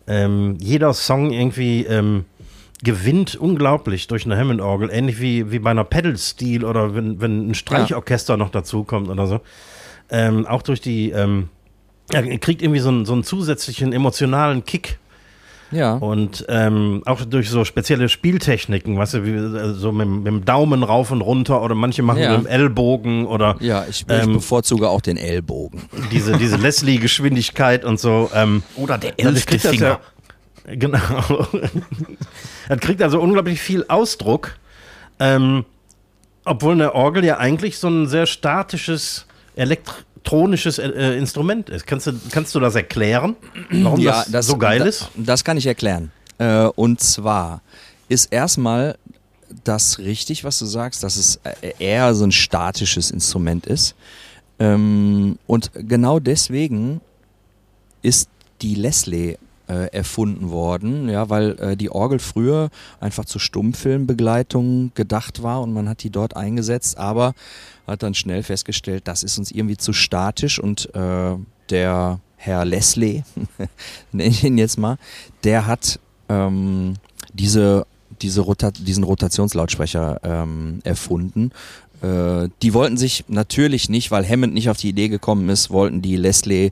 ähm 0.07 0.57
jeder 0.59 0.93
Song 0.93 1.31
irgendwie 1.31 1.85
ähm, 1.85 2.25
gewinnt 2.83 3.35
unglaublich 3.35 4.07
durch 4.07 4.25
eine 4.25 4.37
Hammond-Orgel, 4.37 4.89
ähnlich 4.91 5.21
wie, 5.21 5.51
wie 5.51 5.59
bei 5.59 5.71
einer 5.71 5.85
Pedal-Steel 5.85 6.65
oder 6.65 6.93
wenn, 6.93 7.21
wenn 7.21 7.49
ein 7.49 7.55
Streichorchester 7.55 8.33
ja. 8.33 8.37
noch 8.37 8.49
dazukommt 8.49 9.09
oder 9.09 9.25
so. 9.25 9.39
Ähm, 10.09 10.45
auch 10.45 10.61
durch 10.61 10.81
die, 10.81 11.11
ähm, 11.11 11.49
ja, 12.11 12.21
kriegt 12.37 12.61
irgendwie 12.61 12.79
so 12.79 12.89
einen, 12.89 13.05
so 13.05 13.13
einen 13.13 13.23
zusätzlichen 13.23 13.93
emotionalen 13.93 14.63
Kick 14.63 14.99
Ja. 15.71 15.95
Und 15.95 16.45
ähm, 16.47 17.01
auch 17.05 17.25
durch 17.25 17.49
so 17.49 17.65
spezielle 17.65 18.09
Spieltechniken, 18.09 18.97
weißt 18.97 19.15
du, 19.15 19.25
wie, 19.25 19.31
äh, 19.31 19.73
so 19.73 19.91
mit, 19.91 20.07
mit, 20.07 20.27
dem 20.27 20.45
Daumen 20.45 20.83
rauf 20.83 21.11
und 21.11 21.21
runter 21.21 21.61
oder 21.61 21.75
manche 21.75 22.03
machen 22.03 22.19
ja. 22.19 22.37
mit 22.37 22.45
dem 22.45 22.47
Ellbogen 22.47 23.25
oder. 23.25 23.57
Ja, 23.59 23.85
ich, 23.89 24.05
ähm, 24.09 24.33
bevorzuge 24.33 24.89
auch 24.89 25.01
den 25.01 25.17
Ellbogen. 25.17 25.81
Diese, 26.11 26.37
diese 26.37 26.57
Leslie-Geschwindigkeit 26.57 27.83
und 27.83 27.99
so. 27.99 28.29
Ähm, 28.33 28.63
oder 28.75 28.97
der 28.97 29.19
elfte 29.19 29.59
Finger. 29.59 29.99
Ja, 30.67 30.75
genau. 30.75 30.99
das 32.69 32.79
kriegt 32.79 33.01
also 33.01 33.19
unglaublich 33.19 33.59
viel 33.59 33.85
Ausdruck. 33.87 34.57
Ähm, 35.19 35.65
obwohl 36.45 36.73
eine 36.73 36.95
Orgel 36.95 37.25
ja 37.25 37.37
eigentlich 37.37 37.77
so 37.77 37.89
ein 37.89 38.07
sehr 38.07 38.25
statisches 38.25 39.25
elektronisches 40.17 40.79
äh, 40.79 41.17
Instrument 41.17 41.69
ist. 41.69 41.85
Kannst 41.85 42.07
du, 42.07 42.13
kannst 42.31 42.53
du 42.55 42.59
das 42.59 42.75
erklären, 42.75 43.35
warum 43.69 43.99
ja, 43.99 44.11
das, 44.11 44.31
das, 44.31 44.47
so 44.47 44.57
geil 44.57 44.79
da, 44.79 44.85
ist? 44.85 45.09
Das 45.15 45.43
kann 45.43 45.57
ich 45.57 45.65
erklären. 45.65 46.11
Äh, 46.37 46.65
und 46.75 46.99
zwar 46.99 47.61
ist 48.09 48.31
erstmal 48.31 48.97
das 49.63 49.99
richtig, 49.99 50.43
was 50.43 50.59
du 50.59 50.65
sagst, 50.65 51.03
dass 51.03 51.15
es 51.15 51.39
äh, 51.43 51.73
eher 51.79 52.13
so 52.15 52.25
ein 52.25 52.31
statisches 52.31 53.11
Instrument 53.11 53.65
ist. 53.65 53.95
Ähm, 54.59 55.37
und 55.45 55.71
genau 55.73 56.19
deswegen 56.19 57.01
ist 58.01 58.29
die 58.61 58.75
Leslie 58.75 59.37
äh, 59.67 59.87
erfunden 59.91 60.49
worden, 60.49 61.09
ja, 61.09 61.29
weil 61.29 61.59
äh, 61.59 61.77
die 61.77 61.89
Orgel 61.89 62.19
früher 62.19 62.69
einfach 62.99 63.25
zur 63.25 63.41
Stummfilmbegleitung 63.41 64.91
gedacht 64.95 65.43
war 65.43 65.61
und 65.61 65.73
man 65.73 65.89
hat 65.89 66.03
die 66.03 66.09
dort 66.09 66.35
eingesetzt, 66.35 66.97
aber 66.97 67.33
hat 67.85 68.03
dann 68.03 68.13
schnell 68.13 68.43
festgestellt, 68.43 69.07
das 69.07 69.23
ist 69.23 69.37
uns 69.37 69.51
irgendwie 69.51 69.77
zu 69.77 69.93
statisch 69.93 70.59
und 70.59 70.93
äh, 70.95 71.35
der 71.69 72.19
Herr 72.37 72.65
Leslie, 72.65 73.23
nenne 74.11 74.29
ich 74.29 74.43
ihn 74.43 74.57
jetzt 74.57 74.77
mal, 74.77 74.97
der 75.43 75.65
hat 75.65 75.99
ähm, 76.29 76.93
diese, 77.33 77.85
diese 78.21 78.41
Rota 78.41 78.71
diesen 78.71 79.03
Rotationslautsprecher 79.03 80.19
ähm, 80.23 80.79
erfunden. 80.83 81.51
Äh, 82.01 82.49
die 82.61 82.73
wollten 82.73 82.97
sich 82.97 83.25
natürlich 83.27 83.89
nicht, 83.89 84.11
weil 84.11 84.27
Hammond 84.27 84.53
nicht 84.53 84.69
auf 84.69 84.77
die 84.77 84.89
Idee 84.89 85.09
gekommen 85.09 85.49
ist, 85.49 85.71
wollten 85.71 86.01
die 86.01 86.15
Leslie 86.15 86.71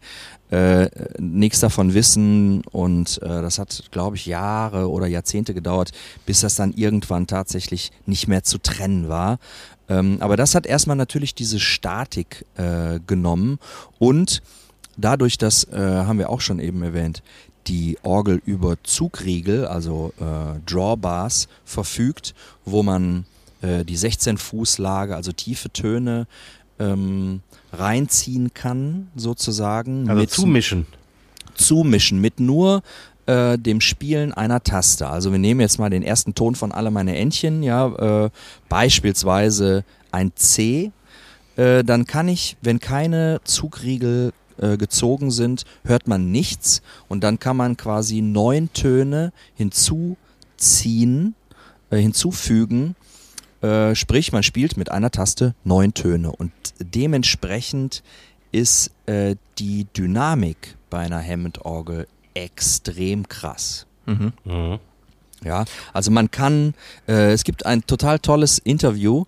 äh, 0.56 0.90
nichts 1.20 1.60
davon 1.60 1.94
wissen 1.94 2.62
und 2.72 3.22
äh, 3.22 3.28
das 3.28 3.60
hat, 3.60 3.84
glaube 3.92 4.16
ich, 4.16 4.26
Jahre 4.26 4.90
oder 4.90 5.06
Jahrzehnte 5.06 5.54
gedauert, 5.54 5.92
bis 6.26 6.40
das 6.40 6.56
dann 6.56 6.72
irgendwann 6.72 7.28
tatsächlich 7.28 7.92
nicht 8.06 8.30
mehr 8.30 8.44
zu 8.44 8.58
trennen 8.58 9.10
war. 9.10 9.40
Ähm, 9.90 10.18
aber 10.22 10.38
das 10.38 10.56
hat 10.56 10.66
erstmal 10.66 10.96
natürlich 10.96 11.36
diese 11.36 11.60
Statik 11.60 12.46
äh, 12.56 13.02
genommen 13.06 13.60
und 14.00 14.42
dadurch, 14.96 15.38
dass, 15.38 15.66
äh, 15.66 15.78
haben 15.78 16.20
wir 16.20 16.30
auch 16.30 16.42
schon 16.42 16.60
eben 16.60 16.82
erwähnt, 16.84 17.22
die 17.68 17.98
Orgel 18.04 18.42
über 18.46 18.78
Zugriegel, 18.84 19.68
also 19.68 20.14
äh, 20.22 20.60
Drawbars, 20.66 21.50
verfügt, 21.66 22.34
wo 22.64 22.82
man 22.82 23.26
äh, 23.62 23.84
die 23.84 23.98
16 23.98 24.38
Fuß 24.38 24.78
Lage, 24.78 25.18
also 25.18 25.34
tiefe 25.34 25.70
Töne, 25.70 26.28
ähm, 26.80 27.42
reinziehen 27.72 28.54
kann, 28.54 29.08
sozusagen. 29.16 30.10
Also 30.10 30.22
mit, 30.22 30.30
zumischen. 30.32 30.86
Zumischen 31.56 32.20
mit 32.20 32.40
nur 32.40 32.82
äh, 33.26 33.58
dem 33.58 33.82
Spielen 33.82 34.34
einer 34.34 34.64
Taste. 34.64 35.08
Also 35.08 35.32
wir 35.32 35.40
nehmen 35.40 35.62
jetzt 35.62 35.80
mal 35.80 35.90
den 35.90 36.04
ersten 36.04 36.36
Ton 36.36 36.56
von 36.56 36.72
alle 36.72 36.92
meine 36.92 37.18
Entchen, 37.18 37.64
ja, 37.64 38.26
äh, 38.26 38.30
beispielsweise 38.70 39.84
ein 40.12 40.32
C. 40.36 40.92
Äh, 41.56 41.84
dann 41.84 42.06
kann 42.06 42.28
ich, 42.28 42.58
wenn 42.62 42.80
keine 42.80 43.40
Zugriegel 43.44 44.34
äh, 44.58 44.78
gezogen 44.78 45.32
sind, 45.32 45.66
hört 45.86 46.08
man 46.08 46.32
nichts 46.32 46.82
und 47.08 47.24
dann 47.24 47.40
kann 47.40 47.58
man 47.58 47.78
quasi 47.78 48.22
neun 48.22 48.72
Töne 48.74 49.32
hinzuziehen, 49.56 51.36
äh, 51.90 51.98
hinzufügen 51.98 52.96
äh, 53.62 53.96
sprich, 53.96 54.32
man 54.32 54.44
spielt 54.44 54.78
mit 54.78 54.92
einer 54.92 55.12
Taste 55.12 55.56
neun 55.64 55.94
Töne 55.94 56.32
und 56.32 56.52
dementsprechend 56.80 58.04
ist 58.52 58.92
äh, 59.06 59.36
die 59.58 59.86
Dynamik 59.96 60.78
bei 60.90 61.00
einer 61.00 61.22
Hammond-Orgel 61.22 62.08
extrem 62.34 63.28
krass. 63.28 63.86
Mhm. 64.06 64.34
Mhm. 64.44 64.80
Ja, 65.44 65.66
also 65.94 66.10
man 66.12 66.32
kann, 66.32 66.74
äh, 67.08 67.32
es 67.32 67.44
gibt 67.44 67.66
ein 67.66 67.86
total 67.86 68.20
tolles 68.20 68.58
Interview 68.58 69.26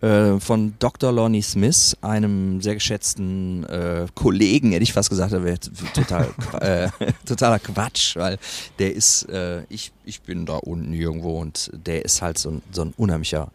äh, 0.00 0.38
von 0.38 0.74
Dr. 0.78 1.12
Lonnie 1.12 1.42
Smith, 1.42 1.96
einem 2.00 2.60
sehr 2.60 2.74
geschätzten 2.74 3.64
äh, 3.64 4.06
Kollegen, 4.14 4.72
hätte 4.72 4.82
ich 4.82 4.92
fast 4.92 5.10
gesagt, 5.10 5.32
der 5.32 5.44
wäre 5.44 5.58
total, 5.94 6.28
äh, 6.60 6.88
totaler 7.26 7.58
Quatsch, 7.58 8.16
weil 8.16 8.38
der 8.78 8.94
ist, 8.94 9.28
äh, 9.28 9.62
ich, 9.68 9.92
ich 10.04 10.22
bin 10.22 10.46
da 10.46 10.56
unten 10.56 10.92
irgendwo 10.92 11.40
und 11.40 11.70
der 11.72 12.04
ist 12.04 12.22
halt 12.22 12.38
so 12.38 12.50
ein, 12.50 12.62
so 12.70 12.82
ein 12.82 12.94
unheimlicher 12.96 13.48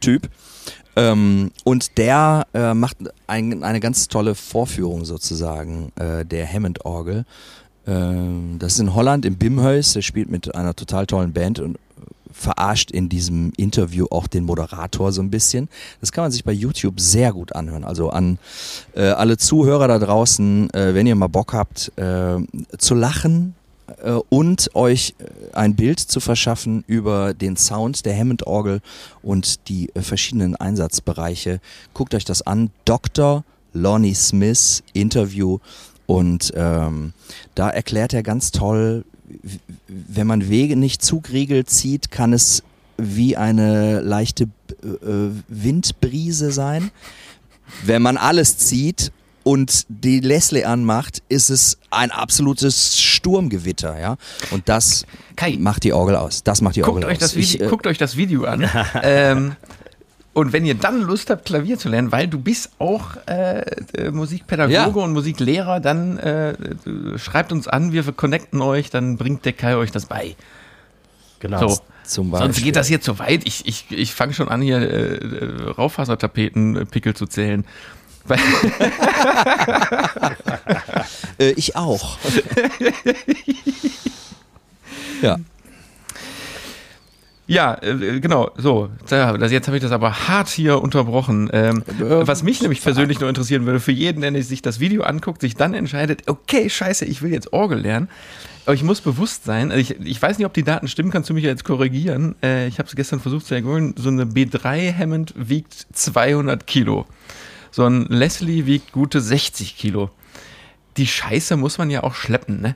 Typ. 0.00 0.28
Ähm, 0.96 1.50
und 1.64 1.98
der 1.98 2.46
äh, 2.54 2.74
macht 2.74 2.96
ein, 3.26 3.62
eine 3.62 3.80
ganz 3.80 4.08
tolle 4.08 4.34
Vorführung 4.34 5.04
sozusagen 5.04 5.92
der 5.96 6.52
Hammond-Orgel. 6.52 7.24
Ähm, 7.86 8.56
das 8.58 8.74
ist 8.74 8.80
in 8.80 8.94
Holland 8.94 9.24
im 9.24 9.36
Bimhuis. 9.36 9.92
Der 9.92 10.02
spielt 10.02 10.30
mit 10.30 10.54
einer 10.54 10.74
total 10.74 11.06
tollen 11.06 11.32
Band 11.32 11.60
und 11.60 11.78
verarscht 12.36 12.90
in 12.90 13.08
diesem 13.08 13.52
Interview 13.56 14.06
auch 14.10 14.26
den 14.26 14.44
Moderator 14.44 15.10
so 15.10 15.22
ein 15.22 15.30
bisschen. 15.30 15.68
Das 16.00 16.12
kann 16.12 16.24
man 16.24 16.30
sich 16.30 16.44
bei 16.44 16.52
YouTube 16.52 17.00
sehr 17.00 17.32
gut 17.32 17.54
anhören. 17.54 17.84
Also 17.84 18.10
an 18.10 18.38
äh, 18.94 19.06
alle 19.06 19.38
Zuhörer 19.38 19.88
da 19.88 19.98
draußen, 19.98 20.70
äh, 20.74 20.94
wenn 20.94 21.06
ihr 21.06 21.14
mal 21.14 21.28
Bock 21.28 21.54
habt, 21.54 21.92
äh, 21.96 22.36
zu 22.78 22.94
lachen 22.94 23.54
äh, 24.02 24.12
und 24.28 24.74
euch 24.74 25.14
äh, 25.18 25.54
ein 25.54 25.76
Bild 25.76 25.98
zu 25.98 26.20
verschaffen 26.20 26.84
über 26.86 27.32
den 27.32 27.56
Sound 27.56 28.04
der 28.04 28.16
Hammond-Orgel 28.16 28.80
und 29.22 29.68
die 29.68 29.90
äh, 29.94 30.02
verschiedenen 30.02 30.56
Einsatzbereiche, 30.56 31.60
guckt 31.94 32.14
euch 32.14 32.24
das 32.24 32.42
an. 32.42 32.70
Dr. 32.84 33.44
Lonnie 33.72 34.14
Smith 34.14 34.82
Interview 34.92 35.58
und 36.06 36.52
ähm, 36.54 37.14
da 37.54 37.70
erklärt 37.70 38.12
er 38.14 38.22
ganz 38.22 38.50
toll, 38.50 39.04
wenn 39.88 40.26
man 40.26 40.48
Wege 40.48 40.76
nicht 40.76 41.02
zugriegelt 41.02 41.70
zieht, 41.70 42.10
kann 42.10 42.32
es 42.32 42.62
wie 42.96 43.36
eine 43.36 44.00
leichte 44.00 44.44
äh, 44.44 45.30
Windbrise 45.48 46.50
sein. 46.52 46.90
Wenn 47.84 48.02
man 48.02 48.16
alles 48.16 48.58
zieht 48.58 49.12
und 49.42 49.86
die 49.88 50.20
Leslie 50.20 50.64
anmacht, 50.64 51.22
ist 51.28 51.50
es 51.50 51.78
ein 51.90 52.10
absolutes 52.10 53.00
Sturmgewitter, 53.00 53.98
ja. 53.98 54.16
Und 54.50 54.68
das 54.68 55.04
Kai, 55.36 55.56
macht 55.58 55.84
die 55.84 55.92
Orgel 55.92 56.16
aus. 56.16 56.42
Das 56.42 56.62
macht 56.62 56.76
die 56.76 56.80
guckt 56.80 57.04
Orgel 57.04 57.10
euch 57.10 57.16
aus. 57.16 57.32
Das 57.32 57.36
ich, 57.36 57.60
äh, 57.60 57.66
guckt 57.66 57.86
euch 57.86 57.98
das 57.98 58.16
Video 58.16 58.44
an. 58.44 58.68
ähm, 59.02 59.56
und 60.36 60.52
wenn 60.52 60.66
ihr 60.66 60.74
dann 60.74 61.00
Lust 61.00 61.30
habt, 61.30 61.46
Klavier 61.46 61.78
zu 61.78 61.88
lernen, 61.88 62.12
weil 62.12 62.28
du 62.28 62.38
bist 62.38 62.72
auch 62.78 63.16
äh, 63.26 63.60
äh 63.94 64.10
Musikpädagoge 64.10 64.74
ja. 64.74 64.84
und 64.84 65.14
Musiklehrer, 65.14 65.80
dann 65.80 66.18
äh, 66.18 66.54
schreibt 67.16 67.52
uns 67.52 67.66
an, 67.66 67.92
wir 67.92 68.02
connecten 68.12 68.60
euch, 68.60 68.90
dann 68.90 69.16
bringt 69.16 69.46
der 69.46 69.54
Kai 69.54 69.76
euch 69.76 69.92
das 69.92 70.04
bei. 70.04 70.36
Genau. 71.40 71.68
So. 71.68 71.80
Zum 72.04 72.30
Beispiel. 72.30 72.52
Sonst 72.52 72.62
geht 72.62 72.76
das 72.76 72.86
hier 72.86 73.00
zu 73.00 73.18
weit. 73.18 73.46
Ich, 73.46 73.66
ich, 73.66 73.86
ich 73.88 74.12
fange 74.12 74.34
schon 74.34 74.50
an, 74.50 74.60
hier 74.60 74.76
äh, 74.76 75.14
äh 75.14 75.70
Raufasertapeten-Pickel 75.70 77.14
zu 77.14 77.24
zählen. 77.24 77.64
äh, 81.38 81.52
ich 81.52 81.76
auch. 81.76 82.18
ja. 85.22 85.38
Ja, 87.46 87.80
äh, 87.80 88.20
genau, 88.20 88.50
so. 88.56 88.90
Jetzt 89.08 89.66
habe 89.68 89.76
ich 89.76 89.82
das 89.82 89.92
aber 89.92 90.28
hart 90.28 90.48
hier 90.48 90.82
unterbrochen. 90.82 91.48
Ähm, 91.52 91.84
äh, 92.00 92.26
was 92.26 92.42
mich 92.42 92.60
nämlich 92.60 92.82
persönlich 92.82 93.20
nur 93.20 93.28
interessieren 93.28 93.66
würde, 93.66 93.78
für 93.78 93.92
jeden, 93.92 94.20
der 94.20 94.42
sich 94.42 94.62
das 94.62 94.80
Video 94.80 95.04
anguckt, 95.04 95.40
sich 95.40 95.54
dann 95.54 95.72
entscheidet, 95.72 96.28
okay, 96.28 96.68
scheiße, 96.68 97.04
ich 97.04 97.22
will 97.22 97.32
jetzt 97.32 97.52
Orgel 97.52 97.78
lernen. 97.78 98.08
Aber 98.64 98.74
ich 98.74 98.82
muss 98.82 99.00
bewusst 99.00 99.44
sein, 99.44 99.70
also 99.70 99.80
ich, 99.80 100.00
ich 100.00 100.20
weiß 100.20 100.38
nicht, 100.38 100.46
ob 100.46 100.52
die 100.52 100.64
Daten 100.64 100.88
stimmen, 100.88 101.12
kannst 101.12 101.30
du 101.30 101.34
mich 101.34 101.44
jetzt 101.44 101.62
korrigieren. 101.64 102.34
Äh, 102.42 102.66
ich 102.66 102.80
habe 102.80 102.88
es 102.88 102.96
gestern 102.96 103.20
versucht 103.20 103.46
zu 103.46 103.54
ergoogeln. 103.54 103.94
So 103.96 104.08
eine 104.08 104.24
B3 104.24 104.92
Hammond 104.92 105.32
wiegt 105.36 105.86
200 105.92 106.66
Kilo. 106.66 107.06
So 107.70 107.84
ein 107.84 108.06
Leslie 108.06 108.66
wiegt 108.66 108.90
gute 108.90 109.20
60 109.20 109.76
Kilo. 109.76 110.10
Die 110.96 111.06
Scheiße 111.06 111.56
muss 111.56 111.78
man 111.78 111.90
ja 111.90 112.02
auch 112.02 112.14
schleppen, 112.14 112.60
ne? 112.60 112.74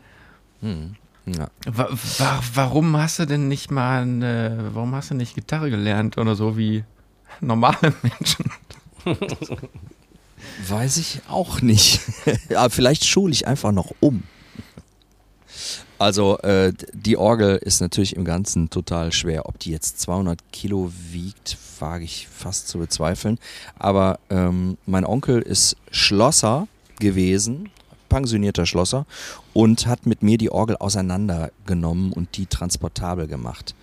Hm. 0.61 0.95
Ja. 1.37 1.49
Wa 1.67 1.89
wa 1.91 2.41
warum 2.55 2.97
hast 2.97 3.19
du 3.19 3.27
denn 3.27 3.49
nicht 3.49 3.71
mal 3.71 4.03
eine, 4.03 4.71
warum 4.73 4.95
hast 4.95 5.11
du 5.11 5.15
nicht 5.15 5.35
Gitarre 5.35 5.71
gelernt 5.71 6.19
oder 6.19 6.35
so 6.35 6.57
wie 6.57 6.85
normale 7.41 7.95
Menschen? 8.03 8.51
Weiß 10.69 10.97
ich 10.97 11.21
auch 11.29 11.61
nicht. 11.61 12.01
Aber 12.55 12.71
vielleicht 12.71 13.05
schule 13.05 13.33
ich 13.33 13.47
einfach 13.47 13.73
noch 13.73 13.93
um. 14.01 14.23
Also 15.99 16.39
äh, 16.39 16.73
die 16.95 17.19
Orgel 17.19 17.57
ist 17.57 17.81
natürlich 17.81 18.17
im 18.17 18.25
Ganzen 18.25 18.71
total 18.71 19.13
schwer. 19.13 19.47
Ob 19.47 19.59
die 19.59 19.71
jetzt 19.71 20.01
200 20.01 20.41
Kilo 20.51 20.91
wiegt, 21.11 21.59
wage 21.79 22.05
ich 22.05 22.27
fast 22.27 22.69
zu 22.69 22.79
bezweifeln. 22.79 23.39
Aber 23.79 24.19
ähm, 24.31 24.79
mein 24.87 25.05
Onkel 25.05 25.43
ist 25.43 25.77
Schlosser 25.91 26.69
gewesen 26.99 27.69
pensionierter 28.11 28.67
Schlosser 28.67 29.07
und 29.55 29.87
hat 29.87 30.05
mit 30.05 30.23
mir 30.23 30.37
die 30.37 30.51
Orgel 30.51 30.77
auseinandergenommen 30.77 32.13
und 32.13 32.37
die 32.37 32.45
transportabel 32.45 33.27
gemacht. 33.27 33.75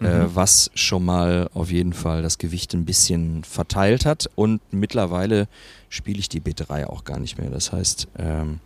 Äh, 0.00 0.04
mhm. 0.04 0.08
Äh, 0.08 0.36
was 0.36 0.70
schon 0.74 1.04
mal 1.04 1.50
auf 1.54 1.72
jeden 1.72 1.92
Fall 1.92 2.22
das 2.22 2.38
Gewicht 2.38 2.72
ein 2.74 2.84
bisschen 2.84 3.42
verteilt 3.42 4.06
hat. 4.06 4.30
Und 4.36 4.60
mittlerweile 4.70 5.48
spiele 5.88 6.20
ich 6.20 6.28
die 6.28 6.40
B3 6.40 6.86
auch 6.86 7.02
gar 7.02 7.18
nicht 7.18 7.38
mehr. 7.38 7.50
Das 7.50 7.72
heißt, 7.72 8.06
ähm, 8.16 8.60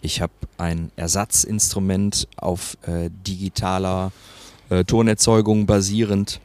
ich 0.00 0.22
habe 0.22 0.32
ein 0.56 0.90
Ersatzinstrument 0.96 2.28
auf 2.36 2.78
äh, 2.86 3.10
digitaler 3.26 4.12
äh, 4.70 4.84
Tonerzeugung 4.84 5.66
basierend. 5.66 6.40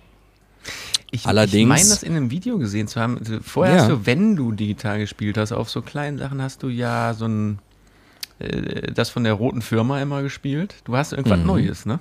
Ich, 1.12 1.28
Allerdings, 1.28 1.62
ich 1.62 1.68
meine, 1.68 1.90
das 1.90 2.04
in 2.04 2.16
einem 2.16 2.32
Video 2.32 2.58
gesehen 2.58 2.88
zu 2.88 3.00
haben. 3.00 3.20
Also 3.20 3.40
vorher 3.42 3.76
ja. 3.76 3.82
hast 3.82 3.92
du, 3.92 4.06
wenn 4.06 4.36
du 4.36 4.52
digital 4.52 4.98
gespielt 4.98 5.38
hast, 5.38 5.52
auf 5.52 5.70
so 5.70 5.82
kleinen 5.84 6.18
Sachen 6.18 6.42
hast 6.42 6.64
du 6.64 6.70
ja 6.70 7.14
so 7.14 7.26
ein, 7.28 7.60
äh, 8.40 8.92
das 8.92 9.10
von 9.10 9.24
der 9.24 9.34
roten 9.34 9.62
Firma 9.62 10.02
immer 10.02 10.22
gespielt. 10.22 10.76
Du 10.86 10.96
hast 10.96 11.14
irgendwas 11.14 11.40
mhm. 11.40 11.46
Neues, 11.46 11.86
ne? 11.86 12.00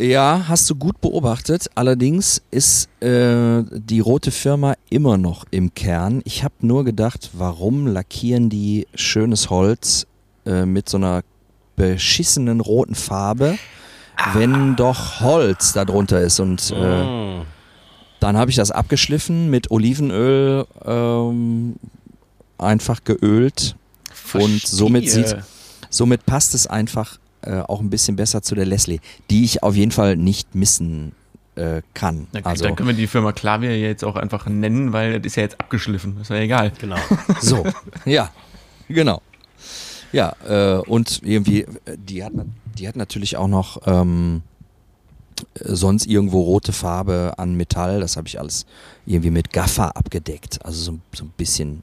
Ja, 0.00 0.44
hast 0.46 0.70
du 0.70 0.76
gut 0.76 1.00
beobachtet. 1.00 1.68
Allerdings 1.74 2.40
ist 2.52 2.88
äh, 3.02 3.64
die 3.70 3.98
rote 3.98 4.30
Firma 4.30 4.74
immer 4.90 5.18
noch 5.18 5.44
im 5.50 5.74
Kern. 5.74 6.22
Ich 6.24 6.44
habe 6.44 6.54
nur 6.60 6.84
gedacht, 6.84 7.30
warum 7.32 7.88
lackieren 7.88 8.48
die 8.48 8.86
schönes 8.94 9.50
Holz 9.50 10.06
äh, 10.46 10.64
mit 10.66 10.88
so 10.88 10.98
einer 10.98 11.22
beschissenen 11.74 12.60
roten 12.60 12.94
Farbe? 12.94 13.58
wenn 14.34 14.76
doch 14.76 15.20
Holz 15.20 15.72
darunter 15.72 16.20
ist. 16.20 16.40
Und 16.40 16.72
äh, 16.76 17.02
mm. 17.02 17.42
dann 18.20 18.36
habe 18.36 18.50
ich 18.50 18.56
das 18.56 18.70
abgeschliffen 18.70 19.50
mit 19.50 19.70
Olivenöl 19.70 20.66
ähm, 20.84 21.76
einfach 22.58 23.04
geölt. 23.04 23.76
Verstehe. 24.28 24.54
Und 24.54 24.66
somit, 24.66 25.10
sieht, 25.10 25.36
somit 25.90 26.26
passt 26.26 26.54
es 26.54 26.66
einfach 26.66 27.18
äh, 27.42 27.60
auch 27.60 27.80
ein 27.80 27.90
bisschen 27.90 28.16
besser 28.16 28.42
zu 28.42 28.54
der 28.54 28.66
Leslie, 28.66 29.00
die 29.30 29.44
ich 29.44 29.62
auf 29.62 29.74
jeden 29.74 29.92
Fall 29.92 30.16
nicht 30.16 30.54
missen 30.54 31.12
äh, 31.54 31.82
kann. 31.94 32.26
Okay, 32.32 32.42
also, 32.44 32.64
dann 32.64 32.76
können 32.76 32.88
wir 32.88 32.96
die 32.96 33.06
Firma 33.06 33.32
Klavier 33.32 33.78
jetzt 33.78 34.04
auch 34.04 34.16
einfach 34.16 34.46
nennen, 34.46 34.92
weil 34.92 35.20
das 35.20 35.32
ist 35.32 35.36
ja 35.36 35.42
jetzt 35.44 35.60
abgeschliffen. 35.60 36.14
Das 36.14 36.22
ist 36.24 36.30
ja 36.30 36.42
egal. 36.42 36.72
Genau. 36.78 36.96
so, 37.40 37.64
ja, 38.04 38.30
genau. 38.88 39.22
Ja, 40.12 40.34
äh, 40.48 40.78
und 40.78 41.20
irgendwie, 41.22 41.66
die 41.96 42.24
hat, 42.24 42.32
die 42.78 42.88
hat 42.88 42.96
natürlich 42.96 43.36
auch 43.36 43.48
noch 43.48 43.82
ähm, 43.86 44.42
sonst 45.54 46.06
irgendwo 46.06 46.42
rote 46.42 46.72
Farbe 46.72 47.34
an 47.36 47.54
Metall. 47.54 48.00
Das 48.00 48.16
habe 48.16 48.28
ich 48.28 48.38
alles 48.38 48.66
irgendwie 49.06 49.30
mit 49.30 49.52
Gaffer 49.52 49.96
abgedeckt. 49.96 50.64
Also 50.64 50.92
so, 50.92 50.98
so 51.14 51.24
ein 51.24 51.32
bisschen 51.36 51.82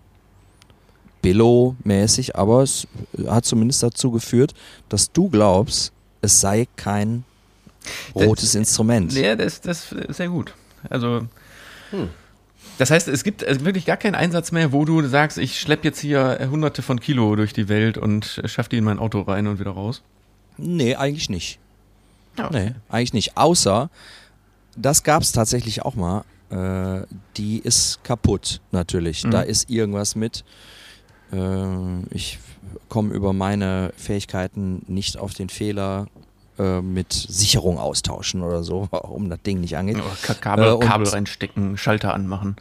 Billo-mäßig, 1.26 2.36
aber 2.36 2.61
es 2.61 2.88
hat 3.28 3.45
zumindest 3.45 3.82
dazu 3.82 4.11
geführt, 4.11 4.53
dass 4.89 5.11
du 5.11 5.30
glaubst, 5.30 5.91
es 6.21 6.39
sei 6.39 6.67
kein 6.76 7.23
rotes 8.13 8.51
das, 8.51 8.55
Instrument. 8.55 9.13
Ja, 9.13 9.36
das, 9.36 9.61
das 9.61 9.91
ist 9.91 10.17
sehr 10.17 10.30
gut. 10.30 10.53
Also. 10.89 11.28
Hm. 11.91 12.09
Das 12.78 12.91
heißt, 12.91 13.07
es 13.07 13.23
gibt 13.23 13.41
wirklich 13.63 13.86
gar 13.86 13.95
keinen 13.95 14.15
Einsatz 14.15 14.51
mehr, 14.51 14.73
wo 14.73 14.84
du 14.84 15.01
sagst, 15.07 15.38
ich 15.38 15.61
schleppe 15.61 15.86
jetzt 15.86 15.99
hier 15.99 16.47
hunderte 16.51 16.82
von 16.82 16.99
Kilo 16.99 17.36
durch 17.38 17.53
die 17.53 17.69
Welt 17.69 17.97
und 17.97 18.41
schaffe 18.45 18.69
die 18.69 18.78
in 18.78 18.84
mein 18.84 18.99
Auto 18.99 19.21
rein 19.21 19.47
und 19.47 19.59
wieder 19.59 19.71
raus? 19.71 20.01
Nee, 20.57 20.95
eigentlich 20.95 21.30
nicht. 21.30 21.59
Okay. 22.38 22.49
Nee, 22.51 22.76
eigentlich 22.89 23.13
nicht. 23.13 23.38
Außer, 23.38 23.89
das 24.76 25.03
gab 25.03 25.23
es 25.23 25.32
tatsächlich 25.32 25.84
auch 25.84 25.95
mal, 25.95 26.26
äh, 26.49 27.05
die 27.38 27.59
ist 27.59 28.03
kaputt 28.03 28.59
natürlich. 28.71 29.23
Mhm. 29.23 29.32
Da 29.32 29.41
ist 29.41 29.69
irgendwas 29.69 30.15
mit. 30.15 30.43
Äh, 31.32 32.05
ich 32.11 32.39
komme 32.89 33.13
über 33.13 33.34
meine 33.34 33.93
Fähigkeiten 33.97 34.84
nicht 34.88 35.17
auf 35.17 35.34
den 35.34 35.49
Fehler 35.49 36.07
äh, 36.57 36.82
mit 36.82 37.13
Sicherung 37.13 37.78
austauschen 37.78 38.41
oder 38.41 38.63
so, 38.63 38.88
um 39.03 39.30
das 39.30 39.41
Ding 39.41 39.61
nicht 39.61 39.78
angeht. 39.78 39.97
Kabel, 40.41 40.76
äh, 40.76 40.86
Kabel 40.86 41.07
reinstecken, 41.07 41.78
Schalter 41.78 42.13
anmachen 42.13 42.55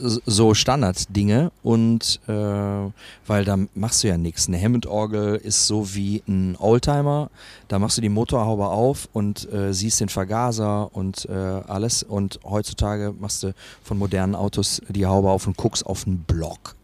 so 0.00 0.54
Standarddinge 0.54 1.52
und 1.62 2.20
äh, 2.26 2.32
weil 2.32 3.44
da 3.44 3.58
machst 3.74 4.02
du 4.02 4.08
ja 4.08 4.16
nichts. 4.16 4.48
Eine 4.48 4.60
Hammond-Orgel 4.60 5.36
ist 5.36 5.66
so 5.66 5.94
wie 5.94 6.22
ein 6.26 6.56
Oldtimer, 6.58 7.30
da 7.68 7.78
machst 7.78 7.98
du 7.98 8.02
die 8.02 8.08
Motorhaube 8.08 8.66
auf 8.66 9.08
und 9.12 9.52
äh, 9.52 9.72
siehst 9.72 10.00
den 10.00 10.08
Vergaser 10.08 10.94
und 10.94 11.26
äh, 11.26 11.32
alles 11.32 12.02
und 12.02 12.40
heutzutage 12.44 13.14
machst 13.18 13.42
du 13.42 13.54
von 13.82 13.98
modernen 13.98 14.34
Autos 14.34 14.80
die 14.88 15.06
Haube 15.06 15.30
auf 15.30 15.46
und 15.46 15.56
guckst 15.56 15.84
auf 15.86 16.06
einen 16.06 16.20
Block. 16.20 16.76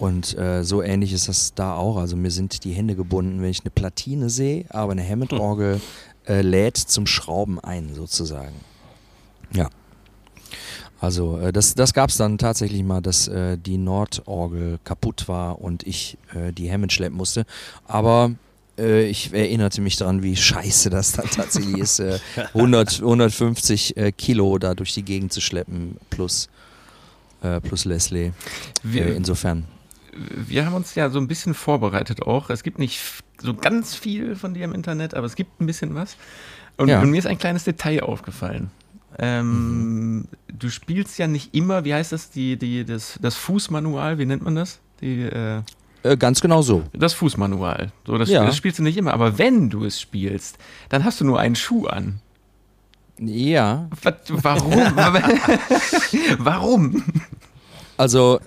Und 0.00 0.36
äh, 0.38 0.64
so 0.64 0.82
ähnlich 0.82 1.12
ist 1.12 1.28
das 1.28 1.52
da 1.54 1.76
auch. 1.76 1.98
Also 1.98 2.16
mir 2.16 2.30
sind 2.30 2.64
die 2.64 2.72
Hände 2.72 2.96
gebunden, 2.96 3.42
wenn 3.42 3.50
ich 3.50 3.60
eine 3.60 3.70
Platine 3.70 4.30
sehe, 4.30 4.64
aber 4.70 4.92
eine 4.92 5.06
Hammond-Orgel 5.06 5.78
äh, 6.26 6.40
lädt 6.40 6.78
zum 6.78 7.06
Schrauben 7.06 7.60
ein, 7.60 7.94
sozusagen. 7.94 8.54
Ja. 9.54 9.68
Also 11.00 11.38
äh, 11.38 11.52
das, 11.52 11.74
das 11.74 11.92
gab 11.92 12.08
es 12.08 12.16
dann 12.16 12.38
tatsächlich 12.38 12.82
mal, 12.82 13.02
dass 13.02 13.28
äh, 13.28 13.58
die 13.58 13.76
Nordorgel 13.76 14.78
kaputt 14.84 15.28
war 15.28 15.60
und 15.60 15.86
ich 15.86 16.16
äh, 16.34 16.50
die 16.50 16.72
Hammond 16.72 16.94
schleppen 16.94 17.18
musste. 17.18 17.44
Aber 17.86 18.32
äh, 18.78 19.04
ich 19.04 19.34
erinnerte 19.34 19.82
mich 19.82 19.96
daran, 19.96 20.22
wie 20.22 20.34
scheiße 20.34 20.88
das 20.88 21.12
dann 21.12 21.28
tatsächlich 21.28 21.76
ist, 21.76 22.00
äh, 22.00 22.18
100, 22.54 23.00
150 23.00 23.98
äh, 23.98 24.12
Kilo 24.12 24.56
da 24.56 24.74
durch 24.74 24.94
die 24.94 25.02
Gegend 25.02 25.30
zu 25.34 25.42
schleppen 25.42 25.98
plus, 26.08 26.48
plus 27.62 27.86
Leslie. 27.86 28.32
Wir, 28.82 29.16
insofern. 29.16 29.64
Wir 30.12 30.66
haben 30.66 30.74
uns 30.74 30.94
ja 30.94 31.10
so 31.10 31.18
ein 31.18 31.28
bisschen 31.28 31.54
vorbereitet 31.54 32.22
auch. 32.22 32.50
Es 32.50 32.62
gibt 32.62 32.78
nicht 32.78 33.00
so 33.40 33.54
ganz 33.54 33.94
viel 33.94 34.36
von 34.36 34.54
dir 34.54 34.64
im 34.64 34.74
Internet, 34.74 35.14
aber 35.14 35.26
es 35.26 35.36
gibt 35.36 35.60
ein 35.60 35.66
bisschen 35.66 35.94
was. 35.94 36.16
Und, 36.76 36.88
ja. 36.88 37.00
und 37.00 37.10
mir 37.10 37.18
ist 37.18 37.26
ein 37.26 37.38
kleines 37.38 37.64
Detail 37.64 38.02
aufgefallen. 38.02 38.70
Ähm, 39.18 40.16
mhm. 40.16 40.28
Du 40.48 40.70
spielst 40.70 41.18
ja 41.18 41.26
nicht 41.26 41.54
immer, 41.54 41.84
wie 41.84 41.94
heißt 41.94 42.12
das, 42.12 42.30
die, 42.30 42.56
die, 42.56 42.84
das, 42.84 43.18
das 43.20 43.36
Fußmanual, 43.36 44.18
wie 44.18 44.26
nennt 44.26 44.42
man 44.42 44.54
das? 44.54 44.80
Die, 45.00 45.22
äh, 45.22 45.62
äh, 46.02 46.16
ganz 46.16 46.40
genau 46.40 46.62
so. 46.62 46.84
Das 46.92 47.12
Fußmanual. 47.12 47.92
So, 48.06 48.16
das, 48.16 48.30
ja. 48.30 48.44
das 48.44 48.56
spielst 48.56 48.78
du 48.78 48.82
nicht 48.82 48.96
immer, 48.96 49.12
aber 49.12 49.38
wenn 49.38 49.68
du 49.68 49.84
es 49.84 50.00
spielst, 50.00 50.58
dann 50.88 51.04
hast 51.04 51.20
du 51.20 51.24
nur 51.24 51.38
einen 51.38 51.56
Schuh 51.56 51.86
an. 51.86 52.20
Ja. 53.18 53.88
Was, 54.02 54.14
warum? 54.28 54.72
warum? 56.38 57.04
Also, 57.98 58.40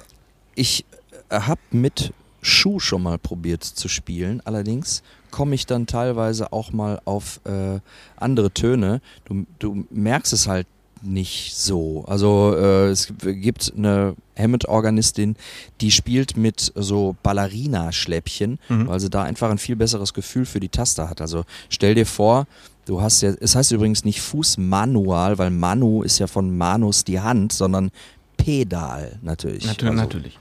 ich 0.55 0.85
habe 1.33 1.61
mit 1.71 2.13
Schuh 2.41 2.79
schon 2.79 3.03
mal 3.03 3.17
probiert 3.17 3.63
zu 3.63 3.87
spielen. 3.87 4.41
Allerdings 4.45 5.01
komme 5.31 5.55
ich 5.55 5.65
dann 5.65 5.87
teilweise 5.87 6.53
auch 6.53 6.71
mal 6.71 7.01
auf 7.05 7.39
äh, 7.45 7.79
andere 8.17 8.51
Töne. 8.51 9.01
Du, 9.25 9.45
du 9.59 9.85
merkst 9.89 10.33
es 10.33 10.47
halt 10.47 10.67
nicht 11.01 11.55
so. 11.55 12.05
Also 12.07 12.55
äh, 12.55 12.89
es 12.89 13.13
gibt 13.21 13.73
eine 13.75 14.15
Hammond-Organistin, 14.37 15.35
die 15.81 15.91
spielt 15.91 16.37
mit 16.37 16.71
so 16.75 17.15
Ballerina-Schläppchen, 17.23 18.59
mhm. 18.69 18.87
weil 18.87 18.99
sie 18.99 19.09
da 19.09 19.23
einfach 19.23 19.49
ein 19.49 19.57
viel 19.57 19.75
besseres 19.75 20.13
Gefühl 20.13 20.45
für 20.45 20.59
die 20.59 20.69
Taste 20.69 21.09
hat. 21.09 21.21
Also 21.21 21.43
stell 21.69 21.95
dir 21.95 22.05
vor, 22.05 22.47
du 22.85 23.01
hast 23.01 23.21
ja, 23.21 23.33
es 23.39 23.55
heißt 23.55 23.71
übrigens 23.71 24.05
nicht 24.05 24.21
Fußmanual, 24.21 25.37
weil 25.37 25.49
Manu 25.49 26.03
ist 26.03 26.19
ja 26.19 26.27
von 26.27 26.55
Manus 26.55 27.03
die 27.03 27.19
Hand, 27.19 27.53
sondern 27.53 27.91
Pedal 28.37 29.19
natürlich. 29.21 29.65
Natürlich, 29.65 29.91
also, 29.91 30.03
natürlich. 30.03 30.39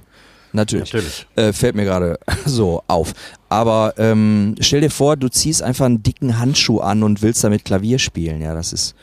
Natürlich. 0.53 0.93
Natürlich. 0.93 1.27
Äh, 1.37 1.53
fällt 1.53 1.75
mir 1.75 1.85
gerade 1.85 2.19
so 2.45 2.83
auf. 2.87 3.13
Aber 3.49 3.95
ähm, 3.97 4.55
stell 4.61 4.81
dir 4.81 4.91
vor, 4.91 5.17
du 5.17 5.29
ziehst 5.29 5.63
einfach 5.63 5.87
einen 5.87 6.03
dicken 6.03 6.39
Handschuh 6.39 6.81
an 6.81 7.03
und 7.03 7.23
willst 7.23 7.43
damit 7.45 7.65
Klavier 7.65 7.99
spielen. 7.99 8.41
Ja, 8.43 8.55
das 8.55 8.73
ist 8.73 8.95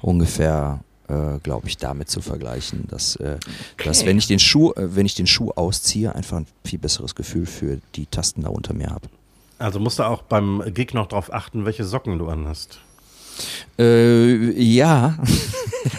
ungefähr, 0.00 0.80
äh, 1.08 1.38
glaube 1.42 1.68
ich, 1.68 1.76
damit 1.76 2.08
zu 2.08 2.20
vergleichen, 2.20 2.86
dass, 2.88 3.16
äh, 3.16 3.38
okay. 3.74 3.84
dass 3.84 4.06
wenn 4.06 4.18
ich 4.18 4.26
den 4.26 4.38
Schuh, 4.38 4.72
äh, 4.72 4.94
wenn 4.94 5.06
ich 5.06 5.14
den 5.14 5.26
Schuh 5.26 5.50
ausziehe, 5.50 6.14
einfach 6.14 6.38
ein 6.38 6.46
viel 6.64 6.78
besseres 6.78 7.14
Gefühl 7.14 7.46
für 7.46 7.78
die 7.94 8.06
Tasten 8.06 8.42
da 8.42 8.48
unter 8.48 8.74
mir 8.74 8.90
habe. 8.90 9.08
Also 9.58 9.78
musst 9.78 9.98
du 9.98 10.02
auch 10.02 10.22
beim 10.22 10.62
Gig 10.74 10.92
noch 10.92 11.06
darauf 11.06 11.32
achten, 11.32 11.64
welche 11.64 11.84
Socken 11.84 12.18
du 12.18 12.28
anhast. 12.28 12.80
Äh, 13.78 14.50
ja. 14.60 15.16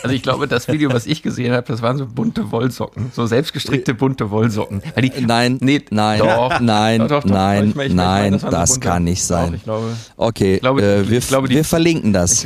Also 0.02 0.16
ich 0.16 0.22
glaube, 0.24 0.48
das 0.48 0.68
Video, 0.68 0.92
was 0.94 1.06
ich 1.06 1.22
gesehen 1.22 1.54
habe, 1.54 1.68
das 1.68 1.82
waren 1.82 1.98
so 1.98 2.06
bunte 2.06 2.52
Wollsocken, 2.52 3.12
so 3.14 3.26
selbstgestrickte 3.26 3.94
bunte 3.94 4.32
Wollsocken. 4.32 4.82
Die, 4.98 5.12
nein, 5.26 5.58
nee, 5.62 5.82
nein, 5.90 6.20
doch, 6.20 6.60
nein, 6.60 7.00
doch, 7.00 7.08
doch, 7.08 7.26
nein, 7.26 7.70
ich 7.70 7.76
mein, 7.76 7.88
ich 7.88 7.94
nein, 7.94 8.32
mein, 8.32 8.40
das, 8.40 8.50
das 8.50 8.80
kann 8.80 9.04
nicht 9.04 9.24
sein. 9.24 9.54
ich 9.54 9.64
glaube, 9.64 9.96
okay, 10.18 10.60
glaube, 10.60 10.82
äh, 10.82 11.10
wir, 11.10 11.20
glaube, 11.20 11.48
die, 11.48 11.56
wir 11.56 11.66
verlinken 11.66 12.14
das. 12.14 12.46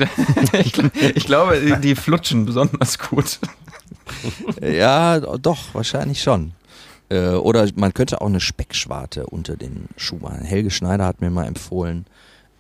ich, 0.53 0.73
ich 1.15 1.25
glaube, 1.25 1.79
die 1.81 1.95
flutschen 1.95 2.45
besonders 2.45 2.97
gut. 2.99 3.39
Ja, 4.61 5.19
doch, 5.19 5.73
wahrscheinlich 5.73 6.21
schon. 6.21 6.53
Äh, 7.09 7.29
oder 7.31 7.67
man 7.75 7.93
könnte 7.93 8.21
auch 8.21 8.27
eine 8.27 8.39
Speckschwarte 8.39 9.25
unter 9.27 9.55
den 9.55 9.87
Schuh 9.95 10.17
machen. 10.17 10.43
Helge 10.43 10.71
Schneider 10.71 11.05
hat 11.05 11.21
mir 11.21 11.29
mal 11.29 11.45
empfohlen, 11.45 12.05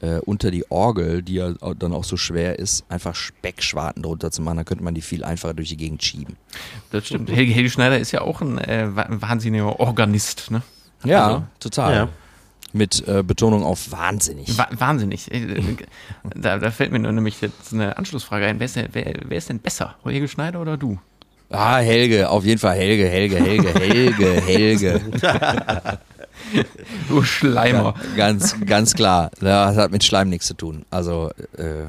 äh, 0.01 0.19
unter 0.19 0.51
die 0.51 0.69
Orgel, 0.71 1.23
die 1.23 1.35
ja 1.35 1.53
dann 1.77 1.93
auch 1.93 2.03
so 2.03 2.17
schwer 2.17 2.59
ist, 2.59 2.85
einfach 2.89 3.15
Speckschwarten 3.15 4.03
drunter 4.03 4.31
zu 4.31 4.41
machen. 4.41 4.57
Dann 4.57 4.65
könnte 4.65 4.83
man 4.83 4.93
die 4.93 5.01
viel 5.01 5.23
einfacher 5.23 5.53
durch 5.53 5.69
die 5.69 5.77
Gegend 5.77 6.03
schieben. 6.03 6.35
Das 6.91 7.07
stimmt. 7.07 7.29
Helge, 7.31 7.51
Helge 7.51 7.69
Schneider 7.69 7.97
ist 7.99 8.11
ja 8.11 8.21
auch 8.21 8.41
ein 8.41 8.57
äh, 8.59 8.87
wahnsinniger 8.93 9.79
Organist, 9.79 10.51
ne? 10.51 10.61
Ja, 11.03 11.25
Also, 11.27 11.43
total. 11.59 11.95
Ja. 11.95 12.09
Mit 12.73 13.07
äh, 13.07 13.23
Betonung 13.23 13.63
auf 13.63 13.91
wahnsinnig. 13.91 14.57
Wa 14.57 14.67
wahnsinnig. 14.71 15.31
Äh, 15.31 15.61
Da, 16.35 16.59
da 16.59 16.69
fällt 16.69 16.91
mir 16.91 16.99
nur 16.99 17.11
nämlich 17.11 17.39
jetzt 17.41 17.73
eine 17.73 17.97
Anschlussfrage 17.97 18.45
ein. 18.45 18.59
Wer 18.59 18.65
ist 18.65 18.75
denn, 18.75 18.89
wer, 18.91 19.13
wer 19.25 19.37
ist 19.37 19.49
denn 19.49 19.59
besser? 19.59 19.95
Helge 20.03 20.27
Schneider 20.27 20.61
oder 20.61 20.77
du? 20.77 20.99
Ah, 21.49 21.77
Helge, 21.77 22.29
auf 22.29 22.43
jeden 22.43 22.59
Fall 22.59 22.75
Helge, 22.75 23.07
Helge, 23.07 23.37
Helge, 23.37 23.73
Helge, 23.73 24.41
Helge. 24.41 25.01
Du 27.09 27.23
Schleimer. 27.23 27.93
Ganz, 28.15 28.55
ganz 28.65 28.93
klar. 28.93 29.31
Das 29.39 29.75
hat 29.77 29.91
mit 29.91 30.03
Schleim 30.03 30.29
nichts 30.29 30.47
zu 30.47 30.53
tun. 30.53 30.85
Also, 30.89 31.31
äh, 31.57 31.85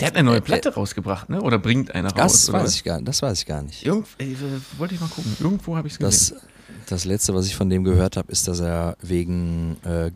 Der 0.00 0.06
hat 0.08 0.16
eine 0.16 0.24
neue 0.30 0.40
Platte 0.40 0.74
rausgebracht, 0.74 1.28
ne? 1.30 1.40
Oder 1.42 1.58
bringt 1.58 1.94
eine 1.94 2.08
raus? 2.08 2.46
das 2.46 2.52
weiß 2.52 2.74
ich 2.76 2.84
gar, 2.84 3.00
das 3.02 3.22
weiß 3.22 3.38
ich 3.40 3.46
gar 3.46 3.62
nicht. 3.62 3.84
Irgend, 3.84 4.06
äh, 4.18 4.34
wollte 4.78 4.94
ich 4.94 5.00
mal 5.00 5.08
gucken. 5.08 5.36
Irgendwo 5.40 5.76
habe 5.76 5.88
ich 5.88 5.94
es 5.94 5.98
gesehen. 5.98 6.36
Das, 6.38 6.48
das 6.86 7.04
letzte, 7.06 7.34
was 7.34 7.46
ich 7.46 7.56
von 7.56 7.70
dem 7.70 7.82
gehört 7.84 8.16
habe, 8.16 8.30
ist, 8.30 8.46
dass 8.46 8.60
er 8.60 8.96
wegen 9.00 9.76
äh, 9.86 10.06
äh, 10.08 10.10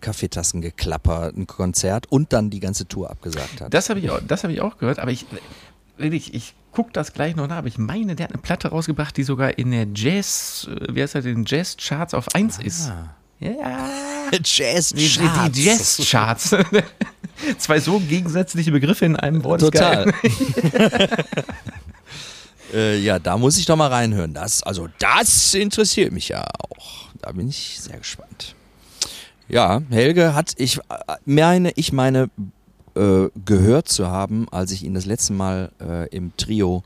Kaffeetassengeklapper 0.00 1.32
ein 1.34 1.46
Konzert 1.46 2.06
und 2.10 2.32
dann 2.32 2.50
die 2.50 2.60
ganze 2.60 2.86
Tour 2.86 3.10
abgesagt 3.10 3.60
hat. 3.60 3.72
Das 3.72 3.88
habe 3.88 4.00
ich, 4.00 4.10
auch- 4.10 4.20
das 4.26 4.44
ich 4.44 4.60
auch 4.60 4.78
gehört, 4.78 4.98
aber 4.98 5.10
ich, 5.10 5.26
wirklich, 5.96 6.34
ich 6.34 6.54
gucke 6.76 6.92
das 6.92 7.14
gleich 7.14 7.34
noch 7.36 7.48
nach, 7.48 7.56
aber 7.56 7.68
ich 7.68 7.78
meine, 7.78 8.16
der 8.16 8.24
hat 8.24 8.34
eine 8.34 8.42
Platte 8.42 8.68
rausgebracht, 8.68 9.16
die 9.16 9.22
sogar 9.22 9.56
in 9.56 9.70
der 9.70 9.86
Jazz, 9.94 10.68
äh, 10.70 10.94
wie 10.94 11.00
heißt 11.00 11.14
das, 11.14 11.24
den 11.24 11.46
Jazz-Charts 11.46 12.12
auf 12.12 12.34
1 12.34 12.58
ist. 12.58 12.92
Ja, 13.40 13.88
Jazz 14.44 14.90
die, 14.90 15.08
die, 15.08 15.64
Jazz-Charts. 15.64 16.54
Zwei 17.58 17.80
so 17.80 17.98
gegensätzliche 17.98 18.72
Begriffe 18.72 19.06
in 19.06 19.16
einem 19.16 19.42
Wort. 19.42 19.62
Total. 19.62 20.12
äh, 22.74 22.98
ja, 22.98 23.20
da 23.20 23.38
muss 23.38 23.56
ich 23.56 23.64
doch 23.64 23.76
mal 23.76 23.88
reinhören. 23.88 24.34
Das, 24.34 24.62
also 24.62 24.86
das 24.98 25.54
interessiert 25.54 26.12
mich 26.12 26.28
ja 26.28 26.46
auch. 26.58 27.08
Da 27.22 27.32
bin 27.32 27.48
ich 27.48 27.80
sehr 27.80 27.96
gespannt. 27.96 28.54
Ja, 29.48 29.80
Helge 29.88 30.34
hat, 30.34 30.52
ich 30.58 30.76
äh, 30.76 30.80
meine, 31.24 31.70
ich 31.70 31.94
meine, 31.94 32.28
äh, 32.96 33.30
gehört 33.44 33.88
zu 33.88 34.08
haben, 34.08 34.46
als 34.50 34.72
ich 34.72 34.84
ihn 34.84 34.94
das 34.94 35.06
letzte 35.06 35.32
Mal 35.32 35.70
äh, 35.80 36.08
im 36.08 36.32
Trio, 36.36 36.82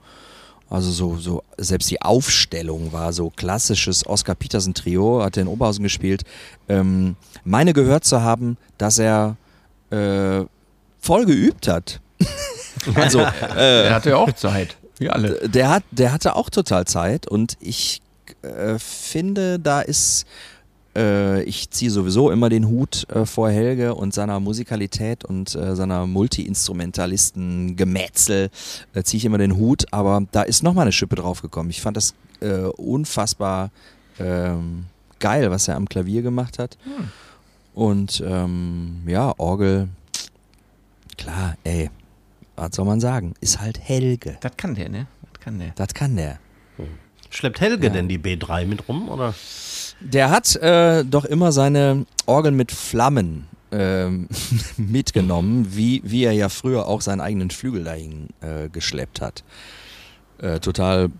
also 0.68 0.90
so, 0.90 1.16
so, 1.16 1.42
selbst 1.58 1.90
die 1.90 2.00
Aufstellung 2.02 2.92
war 2.92 3.12
so 3.12 3.30
klassisches 3.30 4.06
Oscar 4.06 4.34
Peterson 4.34 4.74
Trio, 4.74 5.22
hat 5.22 5.36
er 5.36 5.42
in 5.42 5.48
Oberhausen 5.48 5.82
gespielt, 5.82 6.22
ähm, 6.68 7.16
meine 7.44 7.72
gehört 7.72 8.04
zu 8.04 8.22
haben, 8.22 8.56
dass 8.78 8.98
er 8.98 9.36
äh, 9.90 10.44
voll 11.00 11.26
geübt 11.26 11.66
hat. 11.66 12.00
also, 12.94 13.20
äh, 13.20 13.86
Er 13.86 13.94
hatte 13.94 14.10
ja 14.10 14.16
auch 14.16 14.32
Zeit. 14.32 14.76
Wie 14.98 15.08
alle. 15.08 15.48
der, 15.48 15.70
hat, 15.70 15.82
der 15.90 16.12
hatte 16.12 16.36
auch 16.36 16.50
total 16.50 16.84
Zeit 16.84 17.26
und 17.26 17.56
ich 17.60 18.02
äh, 18.42 18.78
finde, 18.78 19.58
da 19.58 19.80
ist, 19.80 20.26
äh, 20.96 21.42
ich 21.44 21.70
ziehe 21.70 21.90
sowieso 21.90 22.30
immer 22.30 22.48
den 22.48 22.68
Hut 22.68 23.06
äh, 23.10 23.26
vor 23.26 23.50
Helge 23.50 23.94
und 23.94 24.14
seiner 24.14 24.40
Musikalität 24.40 25.24
und 25.24 25.54
äh, 25.54 25.74
seiner 25.76 26.06
Multi-Instrumentalisten-Gemetzel, 26.06 28.50
äh, 28.94 29.02
ziehe 29.02 29.18
ich 29.18 29.24
immer 29.24 29.38
den 29.38 29.56
Hut, 29.56 29.86
aber 29.92 30.22
da 30.32 30.42
ist 30.42 30.62
nochmal 30.62 30.82
eine 30.82 30.92
Schippe 30.92 31.16
draufgekommen. 31.16 31.70
Ich 31.70 31.80
fand 31.80 31.96
das 31.96 32.14
äh, 32.40 32.62
unfassbar 32.76 33.70
ähm, 34.18 34.86
geil, 35.18 35.50
was 35.50 35.68
er 35.68 35.76
am 35.76 35.88
Klavier 35.88 36.22
gemacht 36.22 36.58
hat. 36.58 36.76
Und 37.74 38.22
ähm, 38.26 39.02
ja, 39.06 39.32
Orgel, 39.38 39.88
klar, 41.16 41.56
ey, 41.64 41.90
was 42.56 42.74
soll 42.76 42.84
man 42.84 43.00
sagen? 43.00 43.34
Ist 43.40 43.60
halt 43.60 43.78
Helge. 43.80 44.36
Das 44.40 44.52
kann 44.56 44.74
der, 44.74 44.88
ne? 44.88 45.06
Das 45.32 45.40
kann 45.42 45.58
der. 45.58 45.72
Das 45.76 45.94
kann 45.94 46.16
der. 46.16 46.38
Schleppt 47.30 47.60
Helge 47.60 47.86
Ja. 47.86 47.92
denn 47.92 48.08
die 48.08 48.18
B3 48.18 48.66
mit 48.66 48.88
rum? 48.88 49.08
Oder? 49.08 49.34
Der 50.00 50.30
hat 50.30 50.56
äh, 50.56 51.04
doch 51.04 51.24
immer 51.24 51.52
seine 51.52 52.06
Orgel 52.26 52.52
mit 52.52 52.72
Flammen 52.72 53.46
ähm, 53.70 54.28
mitgenommen, 54.76 55.68
wie, 55.70 56.02
wie 56.04 56.24
er 56.24 56.32
ja 56.32 56.48
früher 56.48 56.86
auch 56.86 57.00
seinen 57.00 57.20
eigenen 57.20 57.50
Flügel 57.50 57.84
dahin 57.84 58.28
äh, 58.40 58.68
geschleppt 58.68 59.20
hat. 59.20 59.44
Äh, 60.38 60.60
total 60.60 61.10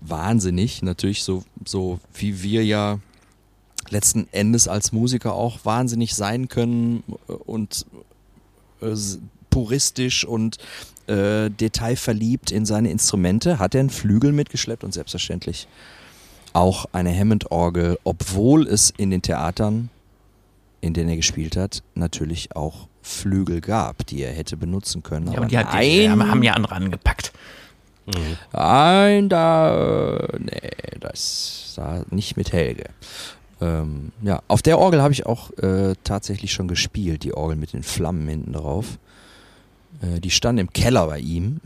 wahnsinnig, 0.00 0.82
natürlich 0.82 1.22
so, 1.22 1.44
so 1.64 2.00
wie 2.14 2.42
wir 2.42 2.64
ja 2.64 2.98
letzten 3.88 4.28
Endes 4.32 4.68
als 4.68 4.92
Musiker 4.92 5.34
auch 5.34 5.64
wahnsinnig 5.64 6.14
sein 6.14 6.48
können 6.48 7.02
und 7.26 7.86
äh, 8.80 8.94
puristisch 9.48 10.24
und 10.24 10.58
äh, 11.06 11.50
detailverliebt 11.50 12.50
in 12.50 12.66
seine 12.66 12.90
Instrumente, 12.90 13.58
hat 13.58 13.74
er 13.74 13.80
einen 13.80 13.90
Flügel 13.90 14.32
mitgeschleppt 14.32 14.84
und 14.84 14.92
selbstverständlich 14.92 15.66
auch 16.56 16.86
eine 16.92 17.16
Hammond-Orgel, 17.16 17.98
obwohl 18.02 18.66
es 18.66 18.92
in 18.96 19.10
den 19.10 19.20
Theatern, 19.20 19.90
in 20.80 20.94
denen 20.94 21.10
er 21.10 21.16
gespielt 21.16 21.56
hat, 21.56 21.82
natürlich 21.94 22.56
auch 22.56 22.88
Flügel 23.02 23.60
gab, 23.60 24.06
die 24.06 24.22
er 24.22 24.32
hätte 24.32 24.56
benutzen 24.56 25.02
können. 25.02 25.30
Ja, 25.30 25.38
aber 25.38 25.46
die, 25.46 25.58
hat, 25.58 25.72
die 25.74 26.08
haben, 26.08 26.28
haben 26.28 26.42
ja 26.42 26.54
andere 26.54 26.74
angepackt. 26.74 27.32
Nein, 28.52 29.28
da, 29.28 30.28
nee, 30.38 30.70
das 31.00 31.74
da 31.76 32.04
nicht 32.10 32.36
mit 32.36 32.52
Helge. 32.52 32.84
Ähm, 33.60 34.12
ja, 34.22 34.42
auf 34.48 34.62
der 34.62 34.78
Orgel 34.78 35.02
habe 35.02 35.12
ich 35.12 35.26
auch 35.26 35.50
äh, 35.58 35.94
tatsächlich 36.04 36.52
schon 36.52 36.68
gespielt, 36.68 37.22
die 37.24 37.34
Orgel 37.34 37.56
mit 37.56 37.74
den 37.74 37.82
Flammen 37.82 38.26
hinten 38.28 38.52
drauf. 38.52 38.98
Äh, 40.00 40.20
die 40.20 40.30
stand 40.30 40.58
im 40.58 40.72
Keller 40.72 41.06
bei 41.06 41.18
ihm. 41.18 41.60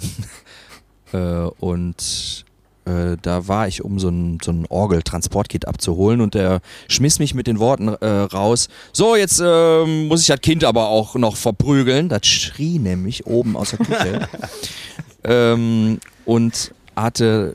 äh, 1.13 1.19
und 1.19 2.45
äh, 2.85 3.17
da 3.21 3.47
war 3.47 3.69
ich, 3.69 3.85
um 3.85 3.99
so 3.99 4.09
ein, 4.09 4.39
so 4.43 4.53
ein 4.53 4.67
Orgel-Transportkit 4.69 5.69
abzuholen 5.69 6.21
und 6.21 6.35
der 6.35 6.61
schmiss 6.89 7.19
mich 7.19 7.35
mit 7.35 7.47
den 7.47 7.59
Worten 7.59 7.89
äh, 7.89 8.07
raus, 8.07 8.69
so 8.93 9.17
jetzt 9.17 9.43
ähm, 9.45 10.09
muss 10.09 10.23
ich 10.23 10.29
das 10.29 10.41
Kind 10.41 10.65
aber 10.65 10.89
auch 10.89 11.15
noch 11.15 11.37
verprügeln. 11.37 12.09
Das 12.09 12.27
schrie 12.27 12.79
nämlich 12.79 13.27
oben 13.27 13.57
aus 13.57 13.71
der 13.71 13.79
Küche. 13.81 14.29
ähm, 15.25 16.01
und 16.25 16.73
hatte 16.97 17.55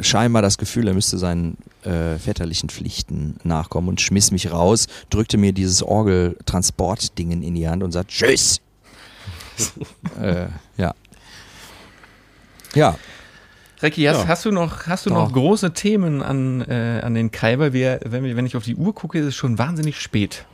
scheinbar 0.00 0.42
das 0.42 0.58
Gefühl, 0.58 0.88
er 0.88 0.94
müsste 0.94 1.18
seinen 1.18 1.56
äh, 1.82 2.18
väterlichen 2.18 2.68
Pflichten 2.68 3.36
nachkommen 3.42 3.88
und 3.88 4.00
schmiss 4.00 4.30
mich 4.30 4.50
raus, 4.50 4.86
drückte 5.10 5.36
mir 5.36 5.52
dieses 5.52 5.82
Orgeltransportdingen 5.82 7.42
in 7.42 7.54
die 7.54 7.68
Hand 7.68 7.82
und 7.82 7.92
sagt 7.92 8.10
Tschüss. 8.10 8.60
äh, 10.20 10.46
ja. 10.76 10.94
Ja, 12.74 12.96
Recki, 13.84 14.04
hast, 14.04 14.22
Ja. 14.22 14.28
hast 14.28 14.44
du 14.46 14.50
noch, 14.50 14.86
hast 14.86 15.06
du 15.06 15.10
Doch. 15.10 15.16
noch 15.16 15.32
große 15.32 15.72
Themen 15.74 16.22
an, 16.22 16.62
äh, 16.62 17.00
an 17.02 17.14
den 17.14 17.30
Kai? 17.30 17.58
Weil 17.58 17.72
wir, 17.72 18.00
wenn, 18.04 18.24
wir, 18.24 18.34
wenn 18.36 18.46
ich 18.46 18.56
auf 18.56 18.64
die 18.64 18.76
Uhr 18.76 18.94
gucke, 18.94 19.18
ist 19.18 19.26
es 19.26 19.34
schon 19.36 19.58
wahnsinnig 19.58 20.00
spät. 20.00 20.46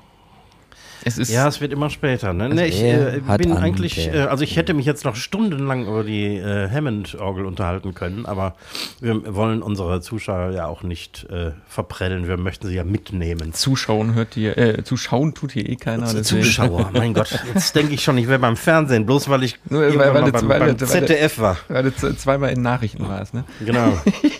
Es 1.05 1.18
ist 1.18 1.30
Ja, 1.30 1.48
es 1.48 1.61
wird 1.61 1.72
immer 1.72 1.88
später. 1.90 2.32
Ne? 2.32 2.48
Ne, 2.51 2.66
ich 2.66 2.82
äh, 2.82 3.20
bin 3.38 3.53
eigentlich, 3.57 4.09
äh, 4.09 4.20
also 4.22 4.44
ich 4.44 4.57
hätte 4.57 4.74
mich 4.74 4.86
jetzt 4.86 5.05
noch 5.05 5.16
stundenlang 5.16 5.86
über 5.86 6.05
die 6.05 6.36
äh, 6.36 6.68
Hammond-Orgel 6.68 7.44
unterhalten 7.46 7.94
können, 7.94 8.26
aber 8.26 8.55
wir 9.01 9.34
wollen 9.34 9.62
unsere 9.62 10.01
Zuschauer 10.01 10.51
ja 10.53 10.66
auch 10.66 10.82
nicht 10.82 11.26
äh, 11.30 11.53
verprellen. 11.66 12.28
Wir 12.28 12.36
möchten 12.36 12.66
sie 12.68 12.74
ja 12.74 12.84
mitnehmen. 12.84 13.53
Zuschauen 13.53 14.14
hört 14.14 14.36
ihr, 14.36 14.57
äh, 14.59 14.84
zuschauen 14.84 15.34
tut 15.34 15.53
hier 15.53 15.68
eh 15.68 15.76
keiner. 15.76 16.07
Zuschauer, 16.22 16.90
mein 16.94 17.14
Gott. 17.14 17.38
Jetzt 17.55 17.74
denke 17.74 17.94
ich 17.94 18.03
schon, 18.05 18.18
ich 18.18 18.28
wäre 18.28 18.38
beim 18.38 18.57
Fernsehen, 18.57 19.07
bloß 19.07 19.28
weil 19.28 19.42
ich 19.44 19.59
Nur, 19.68 19.82
weil- 19.82 19.98
weil 20.14 20.30
beim, 20.32 20.48
weil 20.48 20.59
beim 20.61 20.78
ZDF 20.78 21.38
war. 21.38 21.57
Weil 21.68 21.84
du 21.84 22.16
zweimal 22.16 22.51
in 22.51 22.62
Nachrichten 22.62 23.09
warst, 23.09 23.34
ne? 23.34 23.44
Genau. 23.64 23.92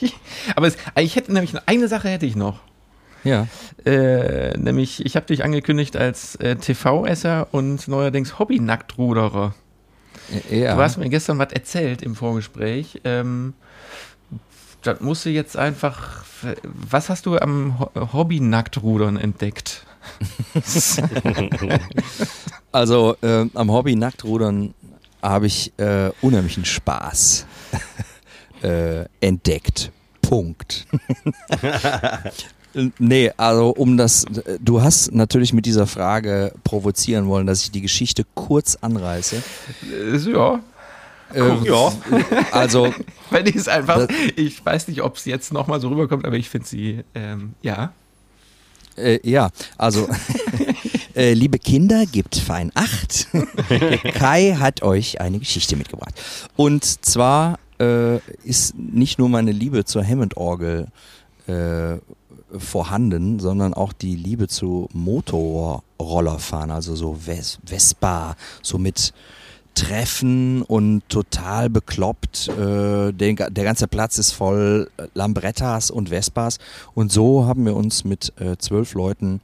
Aber 0.57 0.67
es, 0.67 0.77
ich 0.99 1.17
hätte 1.17 1.33
nämlich 1.33 1.55
eine 1.67 1.89
Sache 1.89 2.09
hätte 2.09 2.27
ich 2.27 2.37
noch. 2.37 2.59
Ja. 3.25 3.47
Äh, 3.85 4.57
nämlich, 4.59 5.05
ich 5.05 5.17
habe 5.17 5.27
dich 5.27 5.45
angekündigt 5.45 5.97
als 5.97 6.37
äh, 6.37 6.57
TV-Esser 6.57 7.49
und 7.53 7.89
neuerdings 7.89 8.39
Hobby-Nacktruderer. 8.39 9.55
ja. 10.51 10.75
Du 10.75 10.83
hast 10.83 10.97
mir 10.99 11.09
gestern 11.09 11.39
was 11.39 11.53
erzählt 11.53 12.03
im 12.03 12.15
Vorgespräch. 12.15 13.01
Ähm, 13.05 13.55
das 14.83 15.01
musst 15.01 15.27
du 15.27 15.31
jetzt 15.31 15.57
einfach. 15.57 16.25
Was 16.63 17.11
hast 17.11 17.27
du 17.27 17.37
am 17.39 17.79
Ho 17.79 17.91
Hobby-Nacktrudern 18.13 19.17
entdeckt? 19.17 19.85
Also 22.73 23.17
äh, 23.21 23.47
am 23.55 23.73
Hobby 23.73 23.97
Nacktrudern 23.97 24.75
habe 25.23 25.47
ich 25.47 25.73
äh, 25.79 26.11
unheimlichen 26.21 26.65
Spaß 26.65 27.47
äh, 28.63 29.05
entdeckt. 29.21 29.91
Punkt. 30.31 30.87
nee, 33.01 33.33
also 33.37 33.71
um 33.71 33.97
das, 33.97 34.25
du 34.61 34.81
hast 34.81 35.13
natürlich 35.13 35.53
mit 35.53 35.67
dieser 35.67 35.89
Frage 35.89 36.53
provozieren 36.63 37.27
wollen, 37.27 37.49
dass 37.49 37.63
ich 37.63 37.73
die 37.73 37.81
Geschichte 37.81 38.25
kurz 38.37 38.77
anreiße. 38.81 39.43
Äh, 39.93 40.17
ja, 40.31 40.61
Ähm, 41.35 41.65
ja. 41.65 41.93
Also 42.53 42.95
weil 43.31 43.43
die 43.43 43.55
ist 43.55 43.69
einfach. 43.69 44.07
Ich 44.37 44.65
weiß 44.65 44.87
nicht, 44.87 45.03
ob 45.03 45.17
es 45.17 45.25
jetzt 45.25 45.53
nochmal 45.53 45.81
so 45.81 45.89
rüberkommt, 45.89 46.25
aber 46.25 46.37
ich 46.37 46.49
finde 46.49 46.69
sie. 46.69 47.01
Ähm, 47.17 47.55
ja. 47.63 47.93
Äh, 48.97 49.19
ja, 49.29 49.51
also, 49.79 50.09
äh, 51.17 51.33
liebe 51.33 51.59
Kinder, 51.59 52.07
gebt 52.07 52.37
fein 52.37 52.71
Acht. 52.75 53.27
Kai 54.15 54.57
hat 54.61 54.83
euch 54.83 55.21
eine 55.21 55.41
Geschichte 55.41 55.75
mitgebracht. 55.75 56.15
Und 56.55 56.85
zwar 57.05 57.59
äh, 57.81 58.19
ist 58.45 58.77
nicht 58.77 59.19
nur 59.19 59.29
meine 59.29 59.53
Liebe 59.53 59.85
zur 59.85 60.05
Hammond-Orgel 60.05 60.89
äh, 61.47 61.97
vorhanden, 62.57 63.39
sondern 63.39 63.75
auch 63.75 63.93
die 63.93 64.17
Liebe 64.17 64.49
zu 64.49 64.89
Motorrollerfahren, 64.93 66.71
also 66.71 66.95
so 66.97 67.17
Ves 67.27 67.59
Vespa, 67.65 68.37
so 68.63 68.79
mit 68.79 69.13
Treffen 69.75 70.63
und 70.63 71.09
total 71.09 71.71
bekloppt. 71.71 72.49
Äh, 72.49 73.13
der, 73.13 73.51
der, 73.51 73.65
ganze 73.65 73.87
Platz 73.87 74.19
ist 74.19 74.33
voll 74.33 74.91
Lambrettas 75.15 75.91
und 75.91 76.11
Vespas. 76.11 76.59
Und 76.95 77.13
so 77.13 77.47
haben 77.47 77.65
wir 77.65 77.77
uns 77.77 78.05
mit 78.05 78.33
äh, 78.41 78.57
zwölf 78.59 78.95
Leuten 78.95 79.41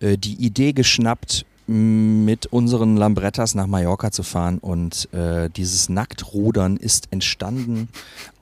äh, 0.00 0.18
die 0.18 0.34
Idee 0.34 0.72
geschnappt, 0.72 1.46
mit 1.70 2.46
unseren 2.46 2.96
Lambrettas 2.96 3.54
nach 3.54 3.68
Mallorca 3.68 4.10
zu 4.10 4.24
fahren 4.24 4.58
und 4.58 5.08
äh, 5.12 5.48
dieses 5.50 5.88
Nacktrudern 5.88 6.76
ist 6.76 7.06
entstanden 7.12 7.88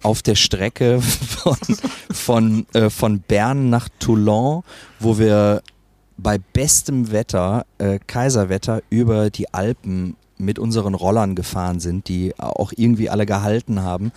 auf 0.02 0.22
der 0.22 0.34
Strecke 0.34 1.02
von, 1.02 1.58
von, 2.10 2.66
äh, 2.72 2.88
von 2.88 3.20
Bern 3.20 3.68
nach 3.68 3.90
Toulon, 3.98 4.62
wo 4.98 5.18
wir 5.18 5.62
bei 6.16 6.38
bestem 6.38 7.12
Wetter, 7.12 7.66
äh, 7.76 7.98
Kaiserwetter, 8.06 8.82
über 8.88 9.28
die 9.28 9.52
Alpen 9.52 10.16
mit 10.38 10.58
unseren 10.58 10.94
Rollern 10.94 11.34
gefahren 11.34 11.80
sind, 11.80 12.08
die 12.08 12.34
auch 12.38 12.72
irgendwie 12.76 13.10
alle 13.10 13.26
gehalten 13.26 13.82
haben. 13.82 14.12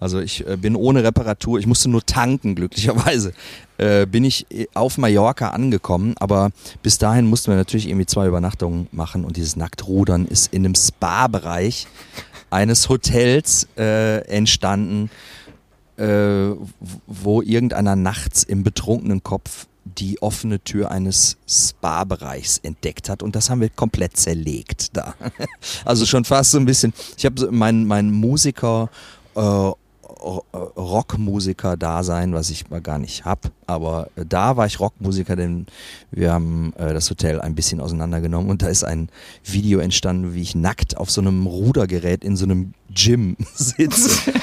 Also 0.00 0.20
ich 0.20 0.46
äh, 0.46 0.56
bin 0.56 0.76
ohne 0.76 1.04
Reparatur, 1.04 1.58
ich 1.58 1.66
musste 1.66 1.88
nur 1.88 2.04
tanken, 2.04 2.54
glücklicherweise, 2.54 3.32
äh, 3.78 4.06
bin 4.06 4.24
ich 4.24 4.46
äh, 4.50 4.66
auf 4.74 4.98
Mallorca 4.98 5.50
angekommen. 5.50 6.14
Aber 6.18 6.50
bis 6.82 6.98
dahin 6.98 7.26
mussten 7.26 7.50
wir 7.50 7.56
natürlich 7.56 7.88
irgendwie 7.88 8.06
zwei 8.06 8.26
Übernachtungen 8.26 8.88
machen 8.92 9.24
und 9.24 9.36
dieses 9.36 9.56
Nacktrudern 9.56 10.26
ist 10.26 10.52
in 10.52 10.64
einem 10.64 10.74
Spa-Bereich 10.74 11.86
eines 12.50 12.88
Hotels 12.88 13.66
äh, 13.78 14.18
entstanden, 14.26 15.10
äh, 15.96 16.50
wo 17.06 17.42
irgendeiner 17.42 17.96
nachts 17.96 18.42
im 18.42 18.62
betrunkenen 18.62 19.22
Kopf 19.22 19.66
die 19.84 20.22
offene 20.22 20.60
Tür 20.60 20.90
eines 20.90 21.36
Spa-Bereichs 21.48 22.58
entdeckt 22.58 23.08
hat 23.08 23.22
und 23.22 23.36
das 23.36 23.50
haben 23.50 23.60
wir 23.60 23.68
komplett 23.68 24.16
zerlegt 24.16 24.96
da. 24.96 25.14
Also 25.84 26.06
schon 26.06 26.24
fast 26.24 26.52
so 26.52 26.58
ein 26.58 26.64
bisschen. 26.64 26.92
Ich 27.16 27.24
habe 27.24 27.50
mein, 27.50 27.86
mein 27.86 28.10
Musiker, 28.10 28.90
äh, 29.34 29.70
Rockmusiker-Dasein, 30.22 32.32
was 32.32 32.50
ich 32.50 32.70
mal 32.70 32.80
gar 32.80 32.98
nicht 32.98 33.24
habe, 33.24 33.50
aber 33.66 34.08
da 34.14 34.56
war 34.56 34.66
ich 34.66 34.78
Rockmusiker, 34.78 35.34
denn 35.36 35.66
wir 36.10 36.32
haben 36.32 36.72
äh, 36.76 36.94
das 36.94 37.10
Hotel 37.10 37.40
ein 37.40 37.56
bisschen 37.56 37.80
auseinandergenommen 37.80 38.50
und 38.50 38.62
da 38.62 38.68
ist 38.68 38.84
ein 38.84 39.08
Video 39.44 39.80
entstanden, 39.80 40.34
wie 40.34 40.42
ich 40.42 40.54
nackt 40.54 40.96
auf 40.96 41.10
so 41.10 41.20
einem 41.20 41.46
Rudergerät 41.46 42.22
in 42.24 42.36
so 42.36 42.44
einem 42.44 42.74
Gym 42.90 43.36
sitze. 43.54 44.32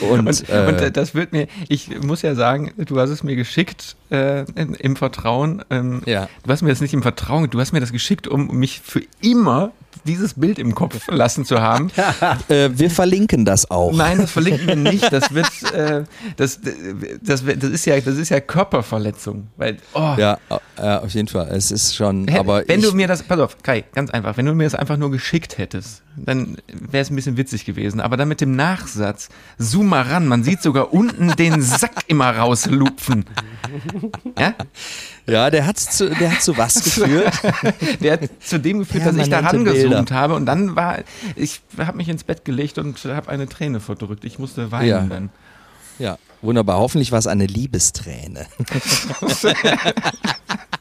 Und, 0.00 0.26
und, 0.26 0.48
äh, 0.48 0.66
und, 0.66 0.96
das 0.96 1.14
wird 1.14 1.32
mir, 1.32 1.46
ich 1.68 2.00
muss 2.02 2.22
ja 2.22 2.34
sagen, 2.34 2.72
du 2.76 2.98
hast 2.98 3.10
es 3.10 3.22
mir 3.22 3.36
geschickt 3.36 3.96
äh, 4.10 4.44
im 4.54 4.96
Vertrauen. 4.96 5.64
Ähm, 5.70 6.02
ja. 6.06 6.28
Du 6.44 6.50
hast 6.50 6.62
mir 6.62 6.70
das 6.70 6.80
nicht 6.80 6.94
im 6.94 7.02
Vertrauen, 7.02 7.48
du 7.50 7.60
hast 7.60 7.72
mir 7.72 7.80
das 7.80 7.92
geschickt, 7.92 8.28
um 8.28 8.48
mich 8.56 8.80
für 8.80 9.02
immer 9.20 9.72
dieses 10.04 10.34
Bild 10.34 10.58
im 10.58 10.74
Kopf 10.74 11.08
lassen 11.08 11.44
zu 11.44 11.60
haben. 11.60 11.90
äh, 12.48 12.70
wir 12.72 12.90
verlinken 12.90 13.44
das 13.44 13.70
auch. 13.70 13.92
Nein, 13.92 14.18
das 14.18 14.30
verlinken 14.30 14.66
wir 14.66 14.76
nicht. 14.76 15.12
Das 15.12 15.34
wird, 15.34 15.48
äh, 15.72 16.04
das, 16.36 16.60
das, 17.22 17.44
das, 17.44 17.70
ist 17.70 17.84
ja, 17.86 18.00
das 18.00 18.16
ist 18.16 18.28
ja 18.28 18.40
Körperverletzung. 18.40 19.48
Weil, 19.56 19.78
oh. 19.94 20.14
ja, 20.16 20.38
ja, 20.78 21.00
auf 21.00 21.10
jeden 21.10 21.28
Fall. 21.28 21.48
Es 21.48 21.70
ist 21.70 21.94
schon. 21.94 22.26
Wenn, 22.26 22.38
aber 22.38 22.62
wenn 22.66 22.80
du 22.82 22.92
mir 22.92 23.08
das, 23.08 23.22
pass 23.22 23.38
auf, 23.38 23.62
Kai, 23.62 23.84
ganz 23.94 24.10
einfach, 24.10 24.36
wenn 24.36 24.46
du 24.46 24.54
mir 24.54 24.64
das 24.64 24.74
einfach 24.74 24.96
nur 24.96 25.10
geschickt 25.10 25.58
hättest, 25.58 26.02
dann 26.16 26.56
wäre 26.68 27.02
es 27.02 27.10
ein 27.10 27.16
bisschen 27.16 27.36
witzig 27.36 27.64
gewesen. 27.64 28.00
Aber 28.00 28.16
dann 28.16 28.28
mit 28.28 28.40
dem 28.40 28.56
Nachsatz, 28.56 29.28
zoom 29.58 29.88
mal 29.88 30.02
ran, 30.02 30.26
man 30.26 30.44
sieht 30.44 30.62
sogar 30.62 30.92
unten 30.92 31.34
den 31.36 31.62
Sack 31.62 32.04
immer 32.06 32.36
rauslupfen. 32.36 33.24
Ja? 34.38 34.54
Ja, 35.30 35.50
der 35.50 35.66
hat 35.66 35.78
zu, 35.78 36.10
der 36.10 36.32
hat 36.32 36.42
zu 36.42 36.56
was 36.56 36.74
geführt? 36.84 37.32
der 38.00 38.12
hat 38.14 38.30
zu 38.40 38.58
dem 38.58 38.80
geführt, 38.80 39.06
dass 39.06 39.16
ich 39.16 39.28
da 39.28 39.40
rangezoomt 39.40 40.10
habe 40.10 40.34
und 40.34 40.46
dann 40.46 40.76
war, 40.76 40.98
ich 41.36 41.60
habe 41.78 41.96
mich 41.96 42.08
ins 42.08 42.24
Bett 42.24 42.44
gelegt 42.44 42.78
und 42.78 43.02
habe 43.04 43.30
eine 43.30 43.48
Träne 43.48 43.80
verdrückt. 43.80 44.24
Ich 44.24 44.38
musste 44.38 44.72
weinen 44.72 44.88
ja. 44.88 45.00
dann. 45.02 45.30
Ja, 45.98 46.18
wunderbar. 46.42 46.78
Hoffentlich 46.78 47.12
war 47.12 47.18
es 47.18 47.26
eine 47.26 47.46
Liebesträne. 47.46 48.46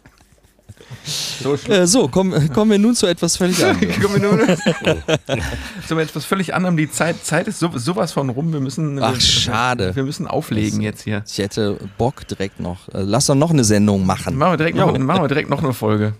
So, 1.09 1.55
äh, 1.71 1.87
so 1.87 2.07
komm, 2.07 2.33
kommen 2.53 2.71
wir 2.71 2.79
nun 2.79 2.95
zu 2.95 3.07
etwas 3.07 3.37
völlig 3.37 3.63
anderem. 3.65 3.89
wir 4.21 4.57
zu 5.87 5.97
etwas 5.97 6.25
völlig 6.25 6.53
anderem. 6.53 6.77
Die 6.77 6.89
Zeit, 6.89 7.23
Zeit 7.25 7.47
ist 7.47 7.59
so, 7.59 7.71
sowas 7.75 8.11
von 8.11 8.29
rum. 8.29 8.53
Wir 8.53 8.59
müssen. 8.59 9.01
Ach, 9.01 9.19
schade. 9.19 9.95
Wir 9.95 10.03
müssen 10.03 10.27
auflegen 10.27 10.81
jetzt 10.81 11.03
hier. 11.03 11.23
Ich 11.27 11.37
hätte 11.37 11.77
Bock 11.97 12.27
direkt 12.27 12.59
noch. 12.59 12.87
Äh, 12.89 13.01
lass 13.01 13.25
doch 13.25 13.35
noch 13.35 13.51
eine 13.51 13.63
Sendung 13.63 14.05
machen. 14.05 14.37
Machen 14.37 14.53
wir 14.53 14.57
direkt, 14.57 14.77
noch, 14.77 14.97
machen 14.97 15.23
wir 15.23 15.27
direkt 15.27 15.49
noch 15.49 15.63
eine 15.63 15.73
Folge. 15.73 16.13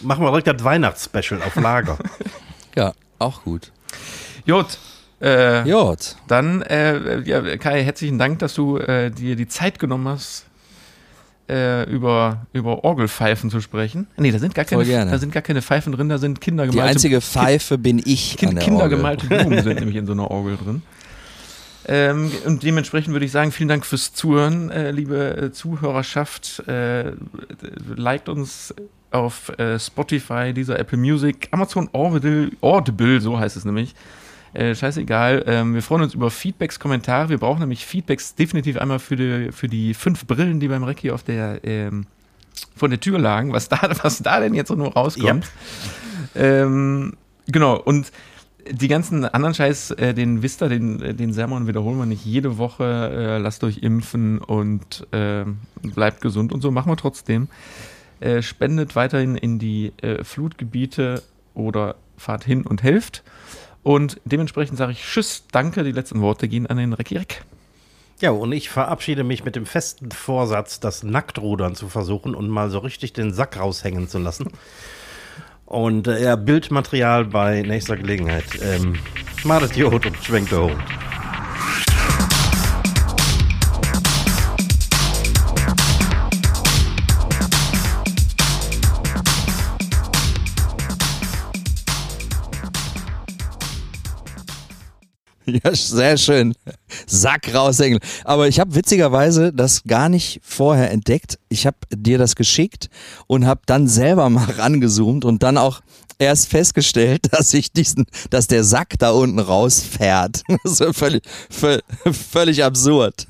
Machen 0.00 0.24
wir 0.24 0.30
direkt 0.30 0.48
das 0.48 0.64
Weihnachtsspecial 0.64 1.42
auf 1.42 1.56
Lager. 1.56 1.98
ja, 2.74 2.92
auch 3.18 3.42
gut. 3.42 3.70
Jod. 4.46 4.78
Äh, 5.20 5.68
Jod. 5.68 6.16
Dann, 6.28 6.62
äh, 6.62 7.20
ja, 7.20 7.56
Kai, 7.56 7.82
herzlichen 7.82 8.18
Dank, 8.18 8.40
dass 8.40 8.54
du 8.54 8.78
äh, 8.78 9.10
dir 9.10 9.36
die 9.36 9.48
Zeit 9.48 9.78
genommen 9.78 10.08
hast, 10.08 10.46
äh, 11.48 11.84
über, 11.90 12.46
über 12.52 12.84
Orgelpfeifen 12.84 13.50
zu 13.50 13.60
sprechen. 13.60 14.06
Nee, 14.16 14.30
da 14.30 14.38
sind, 14.38 14.54
gar 14.54 14.64
keine, 14.64 14.84
da 14.84 15.18
sind 15.18 15.32
gar 15.32 15.42
keine 15.42 15.62
Pfeifen 15.62 15.92
drin, 15.92 16.08
da 16.08 16.18
sind 16.18 16.40
kindergemalte 16.40 16.86
Die 16.86 16.90
einzige 16.90 17.20
Pfeife 17.20 17.78
bin 17.78 18.00
ich. 18.04 18.36
Kind, 18.36 18.58
kindergemalte 18.60 19.26
Blumen 19.26 19.62
sind 19.62 19.74
nämlich 19.80 19.96
in 19.96 20.06
so 20.06 20.12
einer 20.12 20.30
Orgel 20.30 20.56
drin. 20.56 20.82
Ähm, 21.86 22.30
und 22.46 22.62
dementsprechend 22.62 23.12
würde 23.12 23.26
ich 23.26 23.32
sagen, 23.32 23.52
vielen 23.52 23.68
Dank 23.68 23.84
fürs 23.84 24.14
Zuhören, 24.14 24.70
äh, 24.70 24.90
liebe 24.90 25.36
äh, 25.36 25.52
Zuhörerschaft. 25.52 26.66
Äh, 26.66 27.12
liked 27.94 28.28
uns 28.28 28.74
auf 29.10 29.50
äh, 29.58 29.78
Spotify, 29.78 30.52
dieser 30.54 30.78
Apple 30.78 30.98
Music, 30.98 31.48
Amazon 31.50 31.88
Audible, 31.92 32.50
Audible, 32.62 33.20
so 33.20 33.38
heißt 33.38 33.56
es 33.56 33.64
nämlich. 33.64 33.94
Äh, 34.54 34.74
scheißegal. 34.74 35.44
Ähm, 35.46 35.74
wir 35.74 35.82
freuen 35.82 36.02
uns 36.02 36.14
über 36.14 36.30
Feedbacks, 36.30 36.78
Kommentare. 36.78 37.28
Wir 37.28 37.38
brauchen 37.38 37.60
nämlich 37.60 37.84
Feedbacks 37.84 38.34
definitiv 38.34 38.78
einmal 38.78 39.00
für 39.00 39.16
die, 39.16 39.52
für 39.52 39.66
die 39.66 39.94
fünf 39.94 40.26
Brillen, 40.26 40.60
die 40.60 40.68
beim 40.68 40.84
Recki 40.84 41.10
auf 41.10 41.24
der 41.24 41.60
ähm, 41.64 42.06
vor 42.76 42.88
der 42.88 43.00
Tür 43.00 43.18
lagen, 43.18 43.52
was 43.52 43.68
da, 43.68 43.78
was 44.02 44.22
da 44.22 44.40
denn 44.40 44.54
jetzt 44.54 44.68
so 44.68 44.74
nur 44.74 44.92
rauskommt. 44.92 45.44
Yep. 46.36 46.44
Ähm, 46.44 47.16
genau, 47.46 47.76
und 47.76 48.12
die 48.70 48.88
ganzen 48.88 49.24
anderen 49.24 49.54
Scheiß, 49.54 49.90
äh, 49.92 50.14
den 50.14 50.42
Vista, 50.42 50.68
den, 50.68 51.16
den 51.16 51.32
Sermon 51.32 51.66
wiederholen 51.66 51.98
wir 51.98 52.06
nicht 52.06 52.24
jede 52.24 52.56
Woche. 52.56 53.10
Äh, 53.12 53.38
lasst 53.38 53.62
euch 53.64 53.78
impfen 53.78 54.38
und 54.38 55.06
äh, 55.12 55.44
bleibt 55.82 56.20
gesund 56.20 56.52
und 56.52 56.60
so. 56.60 56.70
Machen 56.70 56.90
wir 56.90 56.96
trotzdem. 56.96 57.48
Äh, 58.20 58.40
spendet 58.40 58.96
weiterhin 58.96 59.36
in 59.36 59.58
die 59.58 59.92
äh, 60.00 60.24
Flutgebiete 60.24 61.22
oder 61.54 61.96
fahrt 62.16 62.44
hin 62.44 62.64
und 62.66 62.82
helft. 62.82 63.22
Und 63.84 64.20
dementsprechend 64.24 64.78
sage 64.78 64.92
ich 64.92 65.02
Tschüss, 65.04 65.44
danke. 65.52 65.84
Die 65.84 65.92
letzten 65.92 66.20
Worte 66.20 66.48
gehen 66.48 66.66
an 66.66 66.78
den 66.78 66.94
Recki 66.94 67.18
Reck. 67.18 67.44
Ja, 68.20 68.30
und 68.30 68.52
ich 68.52 68.70
verabschiede 68.70 69.24
mich 69.24 69.44
mit 69.44 69.54
dem 69.54 69.66
festen 69.66 70.10
Vorsatz, 70.10 70.80
das 70.80 71.02
Nacktrudern 71.02 71.74
zu 71.74 71.88
versuchen 71.88 72.34
und 72.34 72.48
mal 72.48 72.70
so 72.70 72.78
richtig 72.78 73.12
den 73.12 73.34
Sack 73.34 73.58
raushängen 73.58 74.08
zu 74.08 74.18
lassen. 74.18 74.48
Und 75.66 76.08
äh, 76.08 76.36
Bildmaterial 76.40 77.26
bei 77.26 77.62
nächster 77.62 77.96
Gelegenheit. 77.96 78.44
Ähm, 78.62 78.98
Madet 79.44 79.76
Jod 79.76 80.06
und 80.06 80.16
schwenkt 80.16 80.52
der 80.52 80.62
Hund. 80.62 80.76
Ja, 95.64 95.74
sehr 95.74 96.16
schön. 96.16 96.54
Sack 97.06 97.54
raushängen. 97.54 98.00
Aber 98.24 98.48
ich 98.48 98.60
habe 98.60 98.74
witzigerweise 98.74 99.52
das 99.52 99.84
gar 99.84 100.08
nicht 100.08 100.40
vorher 100.42 100.90
entdeckt. 100.90 101.38
Ich 101.48 101.66
habe 101.66 101.76
dir 101.90 102.18
das 102.18 102.34
geschickt 102.34 102.88
und 103.26 103.46
habe 103.46 103.60
dann 103.66 103.86
selber 103.86 104.30
mal 104.30 104.50
rangezoomt 104.58 105.24
und 105.24 105.42
dann 105.42 105.58
auch 105.58 105.80
erst 106.18 106.48
festgestellt, 106.48 107.26
dass 107.32 107.52
ich 107.54 107.72
diesen, 107.72 108.06
dass 108.30 108.46
der 108.46 108.64
Sack 108.64 108.94
da 108.98 109.10
unten 109.10 109.38
rausfährt. 109.38 110.42
Das 110.64 110.80
ist 110.80 110.96
völlig, 110.96 111.22
völlig 111.50 112.64
absurd. 112.64 113.26